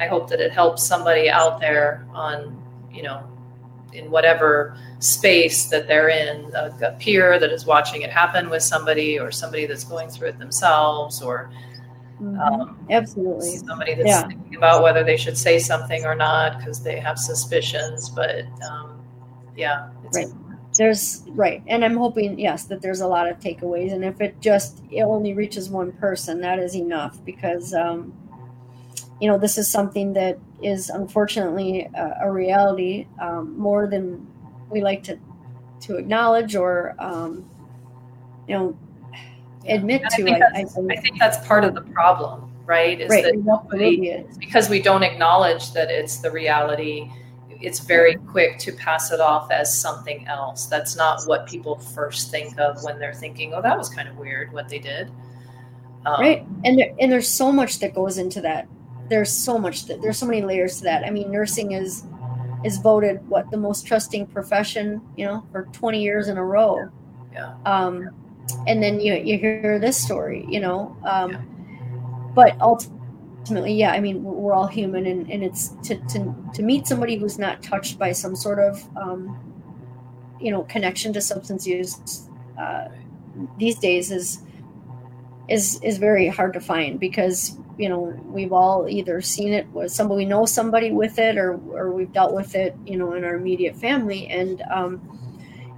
I 0.00 0.08
hope 0.08 0.28
that 0.30 0.40
it 0.40 0.50
helps 0.50 0.82
somebody 0.82 1.30
out 1.30 1.60
there 1.60 2.04
on, 2.12 2.60
you 2.92 3.04
know, 3.04 3.22
in 3.92 4.10
whatever 4.10 4.76
space 4.98 5.66
that 5.66 5.88
they're 5.88 6.08
in, 6.08 6.50
a, 6.54 6.72
a 6.82 6.92
peer 6.98 7.38
that 7.38 7.50
is 7.50 7.66
watching 7.66 8.02
it 8.02 8.10
happen 8.10 8.50
with 8.50 8.62
somebody 8.62 9.18
or 9.18 9.30
somebody 9.30 9.66
that's 9.66 9.84
going 9.84 10.08
through 10.08 10.28
it 10.28 10.38
themselves 10.38 11.22
or 11.22 11.50
mm-hmm. 12.20 12.38
um, 12.40 12.78
absolutely 12.90 13.56
somebody 13.56 13.94
that's 13.94 14.08
yeah. 14.08 14.26
thinking 14.26 14.56
about 14.56 14.82
whether 14.82 15.02
they 15.02 15.16
should 15.16 15.36
say 15.36 15.58
something 15.58 16.04
or 16.04 16.14
not 16.14 16.58
because 16.58 16.82
they 16.82 17.00
have 17.00 17.18
suspicions. 17.18 18.10
But 18.10 18.46
um, 18.62 19.02
yeah, 19.56 19.90
right 20.14 20.28
there's 20.76 21.24
right 21.28 21.62
and 21.66 21.84
i'm 21.84 21.96
hoping 21.96 22.38
yes 22.38 22.64
that 22.64 22.80
there's 22.80 23.00
a 23.00 23.06
lot 23.06 23.28
of 23.28 23.38
takeaways 23.40 23.92
and 23.92 24.04
if 24.04 24.20
it 24.20 24.40
just 24.40 24.82
it 24.90 25.02
only 25.02 25.34
reaches 25.34 25.68
one 25.68 25.92
person 25.92 26.40
that 26.40 26.58
is 26.58 26.76
enough 26.76 27.22
because 27.24 27.74
um, 27.74 28.12
you 29.20 29.28
know 29.28 29.36
this 29.36 29.58
is 29.58 29.68
something 29.68 30.12
that 30.12 30.38
is 30.62 30.90
unfortunately 30.90 31.88
a, 31.94 32.16
a 32.22 32.30
reality 32.30 33.06
um, 33.20 33.58
more 33.58 33.86
than 33.86 34.26
we 34.70 34.80
like 34.80 35.02
to 35.04 35.18
to 35.80 35.96
acknowledge 35.96 36.56
or 36.56 36.94
um, 36.98 37.48
you 38.46 38.56
know 38.56 38.78
admit 39.68 40.02
to 40.02 40.06
I 40.06 40.16
think, 40.16 40.42
I, 40.42 40.60
I, 40.60 40.64
I 40.90 40.96
think, 40.96 41.18
that's 41.18 41.46
part 41.46 41.64
of 41.64 41.74
the 41.74 41.82
problem 41.82 42.50
right 42.66 43.00
is 43.00 43.10
right, 43.10 43.24
that 43.24 44.36
because 44.38 44.68
we 44.68 44.80
don't 44.80 45.02
acknowledge 45.02 45.72
that 45.72 45.90
it's 45.90 46.18
the 46.18 46.30
reality 46.30 47.10
it's 47.60 47.80
very 47.80 48.14
quick 48.14 48.58
to 48.58 48.72
pass 48.72 49.10
it 49.10 49.20
off 49.20 49.50
as 49.50 49.76
something 49.76 50.26
else. 50.26 50.66
That's 50.66 50.96
not 50.96 51.22
what 51.24 51.46
people 51.46 51.78
first 51.78 52.30
think 52.30 52.58
of 52.58 52.82
when 52.82 52.98
they're 52.98 53.14
thinking, 53.14 53.54
"Oh, 53.54 53.62
that 53.62 53.76
was 53.76 53.88
kind 53.88 54.08
of 54.08 54.16
weird 54.16 54.52
what 54.52 54.68
they 54.68 54.78
did." 54.78 55.10
Um, 56.06 56.20
right, 56.20 56.46
and 56.64 56.78
there, 56.78 56.94
and 56.98 57.12
there's 57.12 57.28
so 57.28 57.52
much 57.52 57.78
that 57.80 57.94
goes 57.94 58.18
into 58.18 58.40
that. 58.40 58.66
There's 59.10 59.30
so 59.32 59.58
much 59.58 59.86
that 59.86 60.00
there's 60.00 60.18
so 60.18 60.26
many 60.26 60.42
layers 60.42 60.78
to 60.78 60.84
that. 60.84 61.04
I 61.04 61.10
mean, 61.10 61.30
nursing 61.30 61.72
is 61.72 62.04
is 62.64 62.78
voted 62.78 63.26
what 63.28 63.50
the 63.50 63.56
most 63.56 63.86
trusting 63.86 64.26
profession, 64.26 65.00
you 65.16 65.24
know, 65.24 65.46
for 65.50 65.64
20 65.72 66.02
years 66.02 66.28
in 66.28 66.36
a 66.36 66.44
row. 66.44 66.90
Yeah. 67.32 67.54
Um, 67.64 68.10
and 68.66 68.82
then 68.82 69.00
you 69.00 69.14
you 69.14 69.38
hear 69.38 69.78
this 69.78 69.96
story, 69.96 70.46
you 70.48 70.60
know, 70.60 70.96
um, 71.04 71.32
yeah. 71.32 71.40
but 72.34 72.60
ultimately 72.60 73.00
ultimately, 73.40 73.74
yeah, 73.74 73.92
I 73.92 74.00
mean, 74.00 74.22
we're 74.22 74.52
all 74.52 74.66
human, 74.66 75.06
and, 75.06 75.30
and 75.30 75.42
it's 75.42 75.70
to, 75.84 75.96
to, 75.96 76.34
to 76.54 76.62
meet 76.62 76.86
somebody 76.86 77.16
who's 77.16 77.38
not 77.38 77.62
touched 77.62 77.98
by 77.98 78.12
some 78.12 78.36
sort 78.36 78.58
of, 78.58 78.86
um, 78.96 79.38
you 80.40 80.50
know, 80.52 80.62
connection 80.64 81.12
to 81.14 81.20
substance 81.20 81.66
use 81.66 82.28
uh, 82.58 82.88
these 83.58 83.78
days 83.78 84.10
is 84.10 84.42
is 85.48 85.80
is 85.82 85.98
very 85.98 86.28
hard 86.28 86.52
to 86.52 86.60
find 86.60 87.00
because 87.00 87.58
you 87.78 87.88
know 87.88 88.00
we've 88.26 88.52
all 88.52 88.88
either 88.88 89.20
seen 89.20 89.52
it 89.52 89.66
with 89.68 89.90
somebody 89.92 90.18
we 90.18 90.24
know 90.24 90.46
somebody 90.46 90.90
with 90.90 91.18
it 91.18 91.38
or 91.38 91.52
or 91.72 91.92
we've 91.92 92.12
dealt 92.12 92.34
with 92.34 92.54
it 92.54 92.76
you 92.86 92.96
know 92.96 93.12
in 93.14 93.24
our 93.24 93.36
immediate 93.36 93.76
family 93.76 94.26
and 94.28 94.62
um, 94.70 95.00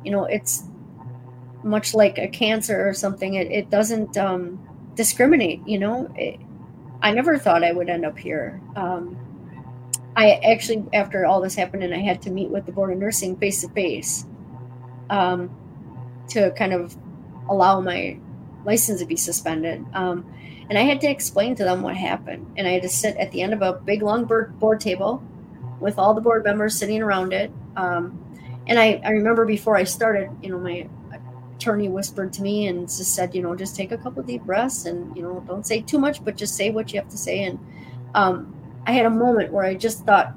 you 0.05 0.11
know 0.11 0.25
it's 0.25 0.65
much 1.65 1.95
like 1.95 2.19
a 2.19 2.29
cancer 2.29 2.89
or 2.89 2.93
something 2.93 3.35
it, 3.35 3.51
it 3.51 3.71
doesn't 3.71 4.17
um, 4.19 4.59
discriminate 4.97 5.67
you 5.67 5.79
know 5.79 6.13
it, 6.17 6.41
I 7.03 7.11
never 7.13 7.37
thought 7.37 7.65
I 7.65 7.73
would 7.73 7.89
end 7.89 8.05
up 8.07 8.17
here. 8.17 8.61
Um, 8.77 9.19
I 10.15 10.35
actually, 10.35 10.85
after 10.93 11.27
all 11.27 11.41
this 11.41 11.57
happened, 11.57 11.83
and 11.83 11.93
I 11.93 11.99
had 11.99 12.23
to 12.23 12.31
meet 12.31 12.51
with 12.51 12.65
the 12.65 12.73
board 12.73 12.93
of 12.93 12.99
nursing 12.99 13.37
face 13.37 13.63
to 13.63 13.69
face 13.71 14.25
to 16.29 16.53
kind 16.57 16.73
of 16.73 16.97
allow 17.49 17.81
my 17.81 18.19
license 18.65 19.01
to 19.01 19.07
be 19.07 19.17
suspended. 19.17 19.85
Um, 19.93 20.33
and 20.73 20.79
I 20.79 20.85
had 20.85 21.03
to 21.03 21.11
explain 21.11 21.55
to 21.57 21.65
them 21.65 21.83
what 21.83 21.99
happened. 21.99 22.55
And 22.57 22.67
I 22.67 22.71
had 22.71 22.81
to 22.81 22.89
sit 22.89 23.15
at 23.19 23.31
the 23.31 23.43
end 23.43 23.53
of 23.53 23.61
a 23.61 23.75
big 23.75 24.01
long 24.01 24.25
board, 24.25 24.81
table 24.81 25.23
with 25.81 25.99
all 25.99 26.15
the 26.15 26.23
board 26.23 26.45
members 26.45 26.79
sitting 26.79 27.03
around 27.03 27.35
it. 27.35 27.53
Um, 27.77 28.19
and 28.67 28.79
I, 28.79 28.99
I 29.05 29.11
remember 29.11 29.45
before 29.45 29.77
I 29.77 29.85
started, 29.85 30.31
you 30.43 30.49
know, 30.49 30.59
my 30.59 30.89
attorney 31.57 31.91
whispered 31.91 32.33
to 32.33 32.43
me 32.43 32.69
and 32.69 32.89
just 32.89 33.15
said, 33.15 33.35
you 33.35 33.43
know, 33.43 33.55
just 33.55 33.77
take 33.77 33.93
a 33.93 33.99
couple 33.99 34.23
deep 34.23 34.45
breaths 34.45 34.87
and, 34.87 35.15
you 35.15 35.23
know, 35.23 35.45
don't 35.47 35.67
say 35.67 35.83
too 35.83 35.99
much, 35.99 36.25
but 36.25 36.37
just 36.39 36.57
say 36.57 36.71
what 36.71 36.91
you 36.91 36.99
have 36.99 37.11
to 37.11 37.19
say. 37.19 37.45
And 37.45 37.59
um, 38.15 38.57
I 38.87 38.93
had 38.93 39.05
a 39.05 39.11
moment 39.11 39.53
where 39.53 39.67
I 39.67 39.75
just 39.75 40.07
thought, 40.07 40.33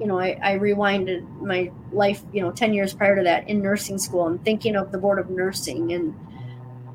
you 0.00 0.08
know, 0.08 0.18
I, 0.18 0.40
I 0.42 0.58
rewinded 0.58 1.40
my 1.40 1.70
life, 1.92 2.20
you 2.32 2.40
know, 2.40 2.50
10 2.50 2.74
years 2.74 2.94
prior 2.94 3.14
to 3.14 3.22
that 3.22 3.48
in 3.48 3.62
nursing 3.62 3.98
school 3.98 4.26
and 4.26 4.44
thinking 4.44 4.74
of 4.74 4.90
the 4.90 4.98
board 4.98 5.20
of 5.20 5.30
nursing 5.30 5.92
and, 5.92 6.18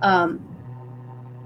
um, 0.01 0.45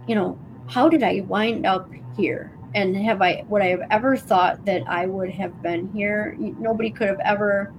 you 0.08 0.16
know, 0.16 0.40
how 0.72 0.88
did 0.88 1.04
I 1.04 1.20
wind 1.28 1.66
up 1.66 1.92
here? 2.16 2.52
And 2.74 2.96
have 2.96 3.22
I, 3.22 3.44
would 3.50 3.62
I 3.62 3.68
have 3.68 3.82
ever 3.92 4.16
thought 4.16 4.66
that 4.66 4.88
I 4.88 5.06
would 5.06 5.30
have 5.30 5.62
been 5.62 5.92
here? 5.92 6.36
Nobody 6.40 6.90
could 6.90 7.10
have 7.10 7.20
ever, 7.20 7.74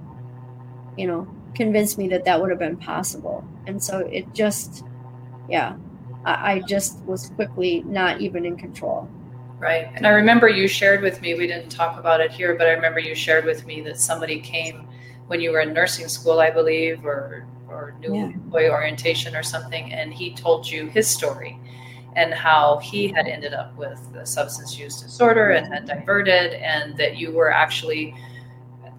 you 0.95 1.07
know, 1.07 1.27
convinced 1.55 1.97
me 1.97 2.07
that 2.09 2.23
that 2.25 2.39
would 2.39 2.51
have 2.51 2.59
been 2.59 2.77
possible. 2.77 3.43
And 3.65 3.83
so 3.83 3.99
it 3.99 4.31
just, 4.33 4.83
yeah, 5.49 5.75
I, 6.23 6.53
I 6.53 6.59
just 6.59 6.99
was 7.05 7.31
quickly 7.31 7.81
not 7.87 8.21
even 8.21 8.45
in 8.45 8.57
control. 8.57 9.09
Right. 9.57 9.89
And 9.95 10.05
I 10.05 10.11
remember 10.11 10.47
you 10.47 10.67
shared 10.67 11.01
with 11.01 11.19
me, 11.21 11.33
we 11.33 11.47
didn't 11.47 11.69
talk 11.69 11.99
about 11.99 12.21
it 12.21 12.31
here, 12.31 12.53
but 12.55 12.67
I 12.67 12.71
remember 12.73 12.99
you 12.99 13.15
shared 13.15 13.45
with 13.45 13.65
me 13.65 13.81
that 13.81 13.99
somebody 13.99 14.39
came 14.39 14.87
when 15.27 15.41
you 15.41 15.51
were 15.51 15.61
in 15.61 15.73
nursing 15.73 16.07
school, 16.07 16.39
I 16.39 16.51
believe, 16.51 17.03
or, 17.03 17.47
or 17.67 17.95
new 17.99 18.13
yeah. 18.13 18.25
employee 18.25 18.69
orientation 18.69 19.35
or 19.35 19.41
something, 19.41 19.91
and 19.93 20.13
he 20.13 20.35
told 20.35 20.69
you 20.69 20.87
his 20.87 21.07
story 21.09 21.57
and 22.15 22.33
how 22.33 22.77
he 22.77 23.07
had 23.07 23.27
ended 23.27 23.53
up 23.53 23.75
with 23.77 23.99
substance 24.23 24.77
use 24.77 25.01
disorder 25.01 25.51
and 25.51 25.71
had 25.73 25.85
diverted, 25.85 26.53
and 26.53 26.97
that 26.97 27.17
you 27.17 27.31
were 27.31 27.51
actually 27.51 28.15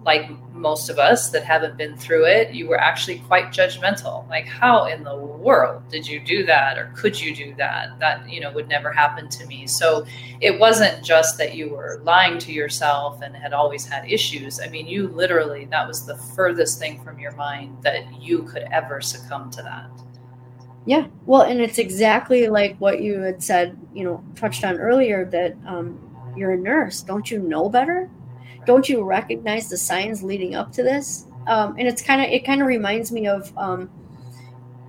like 0.05 0.29
most 0.53 0.89
of 0.89 0.99
us 0.99 1.31
that 1.31 1.43
haven't 1.43 1.77
been 1.77 1.97
through 1.97 2.25
it, 2.25 2.53
you 2.53 2.67
were 2.67 2.79
actually 2.79 3.17
quite 3.19 3.45
judgmental. 3.45 4.27
Like, 4.29 4.45
how 4.45 4.85
in 4.85 5.03
the 5.03 5.15
world 5.15 5.81
did 5.89 6.07
you 6.07 6.19
do 6.19 6.45
that? 6.45 6.77
Or 6.77 6.93
could 6.95 7.19
you 7.19 7.35
do 7.35 7.55
that? 7.55 7.99
That, 7.99 8.29
you 8.29 8.39
know, 8.39 8.51
would 8.51 8.67
never 8.67 8.91
happen 8.91 9.29
to 9.29 9.45
me. 9.47 9.65
So 9.65 10.05
it 10.41 10.59
wasn't 10.59 11.03
just 11.03 11.39
that 11.39 11.55
you 11.55 11.69
were 11.69 12.01
lying 12.03 12.37
to 12.39 12.53
yourself 12.53 13.21
and 13.23 13.35
had 13.35 13.51
always 13.51 13.83
had 13.83 14.09
issues. 14.09 14.59
I 14.59 14.67
mean, 14.67 14.85
you 14.85 15.07
literally, 15.07 15.65
that 15.71 15.87
was 15.87 16.05
the 16.05 16.17
furthest 16.35 16.77
thing 16.77 17.03
from 17.03 17.19
your 17.19 17.31
mind 17.31 17.75
that 17.81 18.21
you 18.21 18.43
could 18.43 18.67
ever 18.71 19.01
succumb 19.01 19.49
to 19.51 19.63
that. 19.63 19.89
Yeah. 20.85 21.07
Well, 21.25 21.41
and 21.41 21.59
it's 21.59 21.79
exactly 21.79 22.47
like 22.47 22.77
what 22.77 23.01
you 23.01 23.19
had 23.21 23.41
said, 23.41 23.77
you 23.93 24.03
know, 24.03 24.23
touched 24.35 24.63
on 24.63 24.77
earlier 24.77 25.25
that 25.25 25.55
um, 25.65 25.99
you're 26.35 26.53
a 26.53 26.57
nurse. 26.57 27.01
Don't 27.01 27.29
you 27.29 27.39
know 27.39 27.69
better? 27.69 28.09
don't 28.65 28.89
you 28.89 29.03
recognize 29.03 29.69
the 29.69 29.77
signs 29.77 30.23
leading 30.23 30.55
up 30.55 30.71
to 30.73 30.83
this? 30.83 31.25
Um, 31.47 31.75
and 31.77 31.87
it's 31.87 32.01
kind 32.01 32.21
of 32.21 32.27
it 32.27 32.43
kind 32.45 32.61
of 32.61 32.67
reminds 32.67 33.11
me 33.11 33.27
of 33.27 33.55
um, 33.57 33.89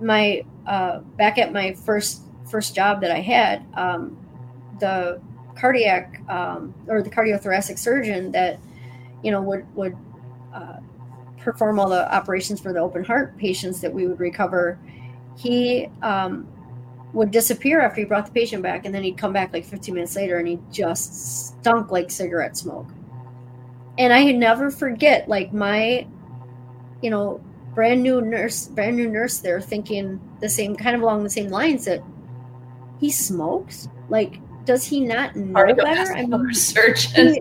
my 0.01 0.43
uh, 0.65 0.99
back 0.99 1.37
at 1.37 1.53
my 1.53 1.73
first 1.73 2.21
first 2.49 2.75
job 2.75 3.01
that 3.01 3.11
I 3.11 3.19
had, 3.21 3.65
um, 3.75 4.17
the 4.79 5.21
cardiac 5.55 6.21
um, 6.29 6.73
or 6.87 7.01
the 7.01 7.09
cardiothoracic 7.09 7.77
surgeon 7.77 8.31
that 8.31 8.59
you 9.23 9.31
know 9.31 9.41
would 9.41 9.75
would 9.75 9.95
uh, 10.53 10.77
perform 11.37 11.79
all 11.79 11.89
the 11.89 12.13
operations 12.13 12.59
for 12.59 12.73
the 12.73 12.79
open 12.79 13.03
heart 13.03 13.37
patients 13.37 13.81
that 13.81 13.93
we 13.93 14.07
would 14.07 14.19
recover. 14.19 14.79
He 15.37 15.87
um, 16.01 16.47
would 17.13 17.31
disappear 17.31 17.79
after 17.79 18.01
he 18.01 18.05
brought 18.05 18.25
the 18.25 18.31
patient 18.31 18.63
back, 18.63 18.85
and 18.85 18.93
then 18.93 19.03
he'd 19.03 19.17
come 19.17 19.31
back 19.31 19.53
like 19.53 19.63
15 19.63 19.93
minutes 19.93 20.15
later, 20.15 20.37
and 20.37 20.47
he 20.47 20.59
just 20.71 21.49
stunk 21.59 21.91
like 21.91 22.11
cigarette 22.11 22.57
smoke 22.57 22.87
and 23.97 24.13
I 24.13 24.31
never 24.31 24.69
forget 24.69 25.27
like 25.27 25.53
my, 25.53 26.07
you 27.01 27.09
know, 27.09 27.41
brand 27.73 28.03
new 28.03 28.21
nurse, 28.21 28.67
brand 28.67 28.95
new 28.95 29.09
nurse 29.09 29.39
there 29.39 29.59
thinking 29.59 30.19
the 30.39 30.49
same 30.49 30.75
kind 30.75 30.95
of 30.95 31.01
along 31.01 31.23
the 31.23 31.29
same 31.29 31.49
lines 31.49 31.85
that 31.85 32.03
he 32.99 33.11
smokes. 33.11 33.87
Like, 34.09 34.39
does 34.65 34.83
he 34.85 35.01
not 35.01 35.35
know 35.35 35.73
better? 35.73 36.13
I 36.13 36.25
mean, 36.25 36.53
surgeon. 36.53 37.37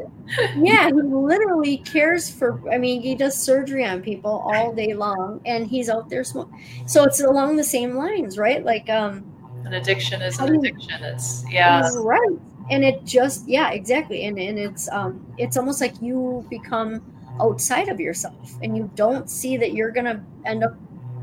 Yeah, 0.57 0.87
he 0.87 0.93
literally 0.93 1.79
cares 1.79 2.29
for. 2.29 2.61
I 2.71 2.79
mean, 2.79 3.01
he 3.03 3.15
does 3.15 3.41
surgery 3.41 3.85
on 3.85 4.03
people 4.03 4.31
all 4.31 4.73
day 4.75 4.95
long, 4.95 5.41
and 5.47 5.67
he's 5.67 5.89
out 5.89 6.09
there 6.09 6.25
smoking. 6.25 6.63
So 6.87 7.05
it's 7.05 7.21
along 7.21 7.57
the 7.57 7.65
same 7.65 7.95
lines, 7.95 8.37
right? 8.37 8.65
Like, 8.65 8.89
um, 8.91 9.25
an 9.65 9.75
addiction 9.75 10.23
is 10.23 10.39
an 10.39 10.57
addiction. 10.57 11.05
It's 11.05 11.45
yeah, 11.51 11.89
right 11.97 12.39
and 12.71 12.85
it 12.85 13.05
just 13.05 13.47
yeah 13.49 13.71
exactly 13.71 14.25
and 14.25 14.39
and 14.39 14.59
it's 14.59 14.89
um 14.91 15.25
it's 15.39 15.57
almost 15.57 15.81
like 15.81 16.01
you 16.03 16.45
become 16.51 17.01
outside 17.41 17.89
of 17.89 18.01
yourself 18.01 18.59
and 18.63 18.77
you 18.77 18.91
don't 18.95 19.31
see 19.31 19.57
that 19.57 19.73
you're 19.73 19.91
gonna 19.91 20.25
end 20.45 20.65
up 20.65 20.75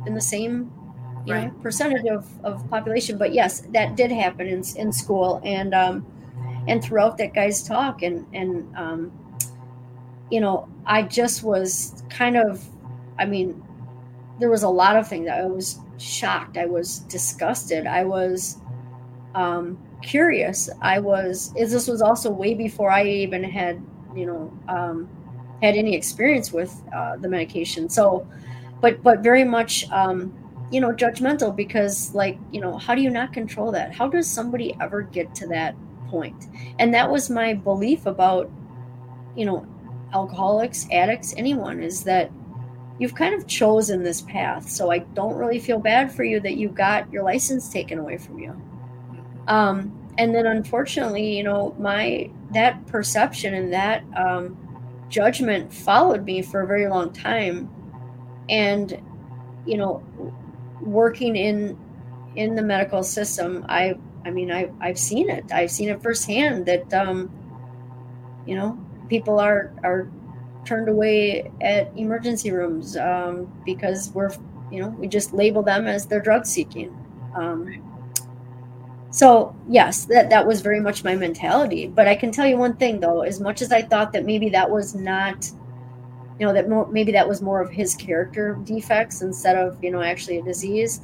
in 0.06 0.14
the 0.14 0.22
same 0.22 0.72
you 1.26 1.34
right. 1.34 1.54
know 1.54 1.62
percentage 1.62 2.06
of, 2.06 2.28
of 2.44 2.68
population 2.70 3.18
but 3.18 3.34
yes 3.34 3.62
that 3.72 3.96
did 3.96 4.12
happen 4.12 4.48
in, 4.48 4.64
in 4.76 4.92
school 4.92 5.42
and 5.44 5.74
um 5.74 6.06
and 6.68 6.84
throughout 6.84 7.18
that 7.18 7.34
guy's 7.34 7.64
talk 7.64 8.02
and 8.04 8.26
and 8.34 8.76
um 8.76 9.12
you 10.32 10.40
know 10.40 10.68
i 10.86 11.02
just 11.02 11.44
was 11.44 12.04
kind 12.10 12.38
of 12.38 12.64
i 13.20 13.26
mean 13.26 13.62
there 14.40 14.50
was 14.50 14.64
a 14.64 14.70
lot 14.70 14.96
of 14.96 15.08
things 15.08 15.26
that 15.26 15.40
i 15.40 15.46
was 15.46 15.80
shocked 15.98 16.58
i 16.58 16.66
was 16.66 17.00
disgusted 17.00 17.86
i 17.86 18.04
was 18.04 18.58
um, 19.36 19.78
curious. 20.02 20.70
I 20.82 21.00
was. 21.00 21.54
This 21.54 21.88
was 21.88 22.02
also 22.02 22.30
way 22.30 22.54
before 22.54 22.92
I 22.92 23.06
even 23.06 23.44
had, 23.44 23.82
you 24.16 24.26
know, 24.26 24.54
um, 24.68 25.10
had 25.62 25.76
any 25.76 25.96
experience 25.96 26.52
with 26.52 26.82
uh, 26.96 27.18
the 27.18 27.28
medication. 27.28 27.90
So, 27.90 28.28
but 28.82 29.02
but 29.04 29.20
very 29.20 29.44
much, 29.44 29.90
um, 29.92 30.34
you 30.72 30.82
know, 30.82 30.92
judgmental 30.92 31.56
because, 31.56 32.14
like, 32.14 32.38
you 32.52 32.62
know, 32.62 32.78
how 32.78 32.96
do 32.96 33.02
you 33.02 33.10
not 33.10 33.34
control 33.34 33.72
that? 33.72 33.94
How 33.94 34.08
does 34.08 34.30
somebody 34.30 34.76
ever 34.80 35.02
get 35.02 35.34
to 35.36 35.48
that 35.48 35.76
point? 36.14 36.48
And 36.78 36.94
that 36.94 37.10
was 37.10 37.30
my 37.30 37.56
belief 37.56 38.06
about, 38.06 38.52
you 39.36 39.46
know, 39.46 39.66
alcoholics, 40.14 40.88
addicts, 40.92 41.34
anyone 41.38 41.82
is 41.82 42.04
that 42.04 42.32
you've 43.00 43.16
kind 43.16 43.34
of 43.34 43.48
chosen 43.48 44.04
this 44.04 44.22
path. 44.22 44.70
So 44.70 44.92
I 44.92 45.00
don't 45.00 45.36
really 45.36 45.60
feel 45.60 45.80
bad 45.80 46.12
for 46.12 46.24
you 46.24 46.40
that 46.42 46.56
you 46.56 46.70
got 46.70 47.12
your 47.12 47.24
license 47.24 47.70
taken 47.70 47.98
away 47.98 48.18
from 48.20 48.38
you. 48.38 48.52
Um, 49.48 49.76
and 50.20 50.36
then 50.36 50.46
unfortunately, 50.46 51.36
you 51.36 51.44
know, 51.44 51.76
my 51.80 52.30
that 52.52 52.86
perception 52.86 53.56
and 53.56 53.74
that 53.74 54.04
um, 54.16 54.56
judgment 55.10 55.74
followed 55.74 56.24
me 56.24 56.44
for 56.44 56.62
a 56.62 56.68
very 56.68 56.88
long 56.88 57.12
time. 57.12 57.68
And, 58.50 59.02
you 59.66 59.78
know, 59.78 60.04
working 60.80 61.36
in 61.36 61.76
in 62.36 62.56
the 62.56 62.62
medical 62.62 63.04
system, 63.04 63.66
I 63.68 63.96
I 64.26 64.32
mean 64.32 64.52
I 64.52 64.72
I've 64.80 65.00
seen 65.00 65.30
it. 65.30 65.52
I've 65.52 65.72
seen 65.72 65.90
it 65.90 66.02
firsthand 66.02 66.66
that 66.66 66.94
um, 66.94 67.30
you 68.46 68.56
know, 68.56 68.78
people 69.10 69.40
are 69.40 69.74
are 69.84 70.10
turned 70.66 70.90
away 70.90 71.52
at 71.62 71.92
emergency 71.98 72.52
rooms 72.52 72.96
um, 72.98 73.52
because 73.66 74.12
we're 74.14 74.32
you 74.72 74.82
know 74.82 74.90
we 74.90 75.08
just 75.08 75.34
label 75.34 75.62
them 75.62 75.88
as 75.88 76.06
they're 76.06 76.22
drug 76.22 76.46
seeking. 76.46 76.96
Um, 77.36 77.90
so 79.10 79.56
yes 79.70 80.06
that 80.06 80.32
that 80.32 80.48
was 80.48 80.62
very 80.62 80.80
much 80.80 81.04
my 81.04 81.16
mentality. 81.16 81.88
But 81.88 82.08
i 82.08 82.16
can 82.16 82.32
tell 82.32 82.48
you 82.48 82.58
one 82.58 82.76
thing 82.78 83.00
though. 83.00 83.22
As 83.22 83.40
much 83.40 83.62
as 83.62 83.72
i 83.72 83.82
thought 83.82 84.14
that 84.14 84.26
maybe 84.26 84.50
that 84.50 84.70
was 84.70 84.96
not 84.96 85.52
you 86.40 86.48
know 86.48 86.54
that 86.54 86.68
more, 86.68 86.88
maybe 86.88 87.12
that 87.12 87.28
was 87.28 87.42
more 87.42 87.62
of 87.62 87.70
his 87.70 87.96
character 87.96 88.58
defects 88.64 89.22
instead 89.22 89.56
of 89.56 89.82
you 89.84 89.92
know 89.92 90.02
actually 90.02 90.40
a 90.40 90.44
disease 90.44 91.02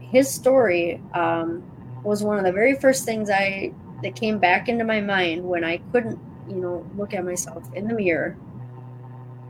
his 0.00 0.28
story 0.28 1.00
um, 1.14 1.62
was 2.02 2.22
one 2.22 2.38
of 2.38 2.44
the 2.44 2.52
very 2.52 2.74
first 2.76 3.04
things 3.04 3.30
i 3.30 3.72
that 4.02 4.16
came 4.16 4.38
back 4.38 4.68
into 4.68 4.84
my 4.84 5.00
mind 5.00 5.42
when 5.42 5.64
i 5.64 5.76
couldn't 5.92 6.18
you 6.48 6.56
know 6.56 6.88
look 6.96 7.14
at 7.14 7.24
myself 7.24 7.62
in 7.74 7.86
the 7.86 7.94
mirror 7.94 8.36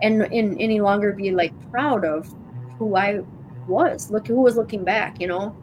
and, 0.02 0.22
in 0.32 0.58
any 0.58 0.80
longer 0.80 1.12
be 1.12 1.30
like 1.30 1.52
proud 1.70 2.04
of 2.04 2.32
who 2.78 2.96
I 2.96 3.22
was. 3.66 4.10
Look 4.10 4.26
who 4.26 4.42
was 4.42 4.56
looking 4.56 4.84
back, 4.84 5.20
you 5.20 5.28
know. 5.28 5.56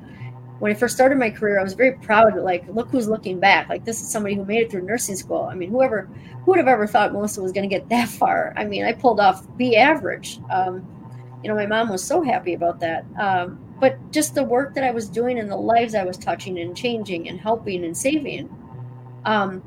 When 0.60 0.72
I 0.72 0.76
first 0.76 0.96
started 0.96 1.18
my 1.18 1.30
career, 1.30 1.60
I 1.60 1.64
was 1.64 1.74
very 1.74 1.94
proud. 1.94 2.36
Like, 2.36 2.68
look 2.68 2.90
who's 2.90 3.08
looking 3.08 3.40
back. 3.40 3.70
Like, 3.70 3.86
this 3.86 4.02
is 4.02 4.10
somebody 4.10 4.36
who 4.36 4.44
made 4.44 4.64
it 4.64 4.72
through 4.72 4.82
nursing 4.82 5.16
school. 5.16 5.44
I 5.44 5.56
mean, 5.56 5.70
whoever, 5.70 6.10
who 6.44 6.52
would 6.52 6.58
have 6.58 6.68
ever 6.68 6.86
thought 6.86 7.14
Melissa 7.14 7.42
was 7.42 7.54
going 7.54 7.70
to 7.70 7.74
get 7.74 7.88
that 7.90 8.10
far? 8.20 8.54
I 8.58 8.66
mean, 8.66 8.84
I 8.84 8.94
pulled 8.94 9.20
off 9.20 9.46
B 9.58 9.78
average. 9.78 10.40
Um, 10.50 10.86
you 11.44 11.50
know, 11.50 11.56
my 11.56 11.66
mom 11.66 11.90
was 11.90 12.04
so 12.04 12.22
happy 12.22 12.54
about 12.54 12.82
that. 12.82 13.06
Um, 13.18 13.69
but 13.80 14.12
just 14.12 14.36
the 14.36 14.44
work 14.44 14.74
that 14.76 14.84
I 14.84 14.92
was 14.92 15.10
doing 15.10 15.40
and 15.40 15.50
the 15.50 15.56
lives 15.56 15.96
I 15.96 16.04
was 16.04 16.18
touching 16.18 16.60
and 16.60 16.76
changing 16.76 17.30
and 17.30 17.40
helping 17.40 17.86
and 17.86 17.96
saving. 17.96 18.50
Um, 19.26 19.64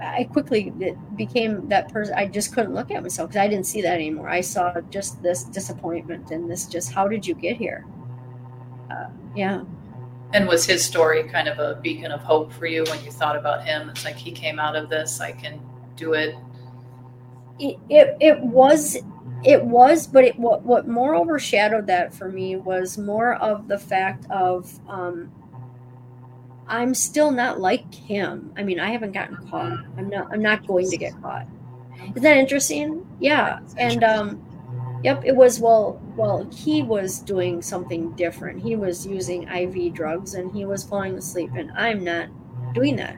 I 0.00 0.24
quickly 0.24 0.72
became 1.14 1.68
that 1.68 1.92
person. 1.92 2.14
I 2.14 2.26
just 2.26 2.52
couldn't 2.52 2.74
look 2.74 2.90
at 2.90 3.02
myself 3.02 3.30
because 3.30 3.40
I 3.40 3.46
didn't 3.46 3.66
see 3.66 3.82
that 3.82 3.94
anymore. 3.94 4.28
I 4.28 4.40
saw 4.40 4.80
just 4.90 5.22
this 5.22 5.44
disappointment 5.44 6.30
and 6.32 6.50
this 6.50 6.66
just, 6.66 6.92
how 6.92 7.06
did 7.06 7.26
you 7.26 7.34
get 7.34 7.56
here? 7.56 7.86
Uh, 8.90 9.06
yeah. 9.36 9.62
And 10.32 10.48
was 10.48 10.64
his 10.64 10.84
story 10.84 11.22
kind 11.24 11.46
of 11.46 11.58
a 11.58 11.80
beacon 11.80 12.10
of 12.10 12.20
hope 12.20 12.52
for 12.52 12.66
you 12.66 12.84
when 12.84 13.04
you 13.04 13.12
thought 13.12 13.36
about 13.36 13.64
him? 13.64 13.90
It's 13.90 14.04
like 14.04 14.16
he 14.16 14.32
came 14.32 14.58
out 14.58 14.74
of 14.74 14.88
this, 14.88 15.20
I 15.20 15.32
can 15.32 15.60
do 15.94 16.14
it. 16.14 16.34
It, 17.60 17.78
it, 17.88 18.16
it 18.20 18.40
was 18.40 18.96
it 19.44 19.64
was 19.64 20.06
but 20.06 20.24
it 20.24 20.38
what, 20.38 20.62
what 20.62 20.86
more 20.86 21.14
overshadowed 21.14 21.86
that 21.86 22.14
for 22.14 22.28
me 22.28 22.56
was 22.56 22.96
more 22.96 23.34
of 23.34 23.68
the 23.68 23.78
fact 23.78 24.24
of 24.30 24.78
um, 24.88 25.30
I'm 26.72 26.94
still 26.94 27.30
not 27.30 27.60
like 27.60 27.92
him. 27.94 28.52
I 28.56 28.62
mean, 28.62 28.80
I 28.80 28.90
haven't 28.90 29.12
gotten 29.12 29.36
caught. 29.48 29.78
I'm 29.98 30.08
not. 30.08 30.32
I'm 30.32 30.40
not 30.40 30.66
going 30.66 30.88
to 30.90 30.96
get 30.96 31.12
caught. 31.20 31.46
Is 32.14 32.22
that 32.22 32.36
interesting? 32.36 33.06
Yeah. 33.20 33.60
And 33.76 34.02
um, 34.02 35.00
yep. 35.04 35.22
It 35.24 35.36
was 35.36 35.60
well. 35.60 36.00
Well, 36.16 36.48
he 36.50 36.82
was 36.82 37.18
doing 37.18 37.60
something 37.62 38.12
different. 38.12 38.62
He 38.62 38.76
was 38.76 39.06
using 39.06 39.48
IV 39.48 39.92
drugs 39.92 40.34
and 40.34 40.50
he 40.54 40.64
was 40.64 40.84
falling 40.84 41.16
asleep, 41.16 41.50
and 41.56 41.70
I'm 41.72 42.02
not 42.04 42.28
doing 42.74 42.96
that. 42.96 43.16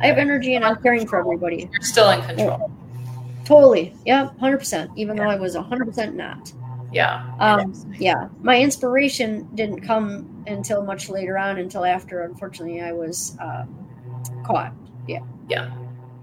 I 0.00 0.06
have 0.06 0.18
energy 0.18 0.54
and 0.54 0.64
I'm 0.64 0.76
caring 0.82 1.06
for 1.06 1.18
everybody. 1.18 1.68
You're 1.72 1.82
still 1.82 2.10
in 2.10 2.22
control. 2.22 2.72
Totally. 3.44 3.94
Yeah. 4.04 4.30
Hundred 4.38 4.58
percent. 4.58 4.90
Even 4.96 5.16
though 5.16 5.28
I 5.28 5.36
was 5.36 5.54
hundred 5.54 5.86
percent 5.86 6.16
not. 6.16 6.52
Yeah. 6.92 7.34
Um, 7.40 7.74
yeah. 7.98 8.28
My 8.40 8.60
inspiration 8.60 9.48
didn't 9.54 9.80
come 9.80 10.44
until 10.46 10.84
much 10.84 11.08
later 11.08 11.36
on, 11.36 11.58
until 11.58 11.84
after, 11.84 12.22
unfortunately, 12.22 12.80
I 12.82 12.92
was 12.92 13.36
uh, 13.40 13.64
caught. 14.44 14.72
Yeah. 15.08 15.20
Yeah. 15.48 15.74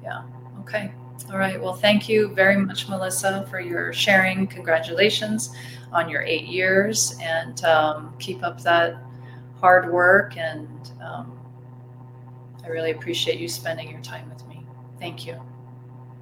Yeah. 0.02 0.24
Okay. 0.62 0.92
All 1.30 1.38
right. 1.38 1.62
Well, 1.62 1.74
thank 1.74 2.08
you 2.08 2.34
very 2.34 2.58
much, 2.58 2.88
Melissa, 2.88 3.46
for 3.50 3.60
your 3.60 3.92
sharing. 3.94 4.48
Congratulations 4.48 5.54
on 5.92 6.10
your 6.10 6.22
eight 6.22 6.46
years 6.46 7.18
and 7.22 7.64
um, 7.66 8.14
keep 8.18 8.42
up 8.42 8.62
that 8.62 8.96
hard 9.60 9.92
work. 9.92 10.38
And 10.38 10.92
um, 11.04 11.38
I 12.64 12.70
really 12.70 12.92
appreciate 12.92 13.40
you 13.40 13.50
spending 13.50 13.90
your 13.92 14.02
time 14.02 14.30
with 14.30 14.48
me. 14.48 14.66
Thank 15.00 15.26
you. 15.26 15.40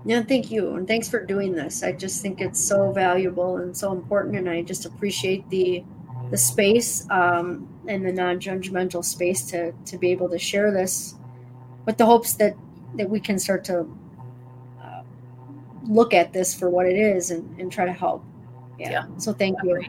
Yeah, 0.05 0.23
thank 0.23 0.49
you. 0.49 0.75
And 0.75 0.87
thanks 0.87 1.09
for 1.09 1.25
doing 1.25 1.53
this. 1.53 1.83
I 1.83 1.91
just 1.91 2.21
think 2.21 2.41
it's 2.41 2.63
so 2.63 2.91
valuable 2.91 3.57
and 3.57 3.75
so 3.75 3.91
important. 3.91 4.35
And 4.35 4.49
I 4.49 4.61
just 4.61 4.85
appreciate 4.85 5.49
the 5.49 5.83
the 6.31 6.37
space 6.37 7.09
um, 7.09 7.67
and 7.87 8.05
the 8.05 8.13
non-judgmental 8.13 9.03
space 9.03 9.43
to 9.47 9.71
to 9.85 9.97
be 9.97 10.11
able 10.11 10.29
to 10.29 10.37
share 10.37 10.71
this 10.71 11.15
with 11.85 11.97
the 11.97 12.05
hopes 12.05 12.33
that 12.35 12.55
that 12.95 13.09
we 13.09 13.19
can 13.19 13.37
start 13.37 13.63
to 13.65 13.79
uh, 14.81 15.01
look 15.83 16.13
at 16.13 16.33
this 16.33 16.53
for 16.53 16.69
what 16.69 16.85
it 16.85 16.95
is 16.95 17.31
and, 17.31 17.59
and 17.59 17.71
try 17.71 17.85
to 17.85 17.93
help. 17.93 18.23
Yeah. 18.77 18.91
yeah. 18.91 19.05
So 19.17 19.33
thank 19.33 19.57
you. 19.63 19.83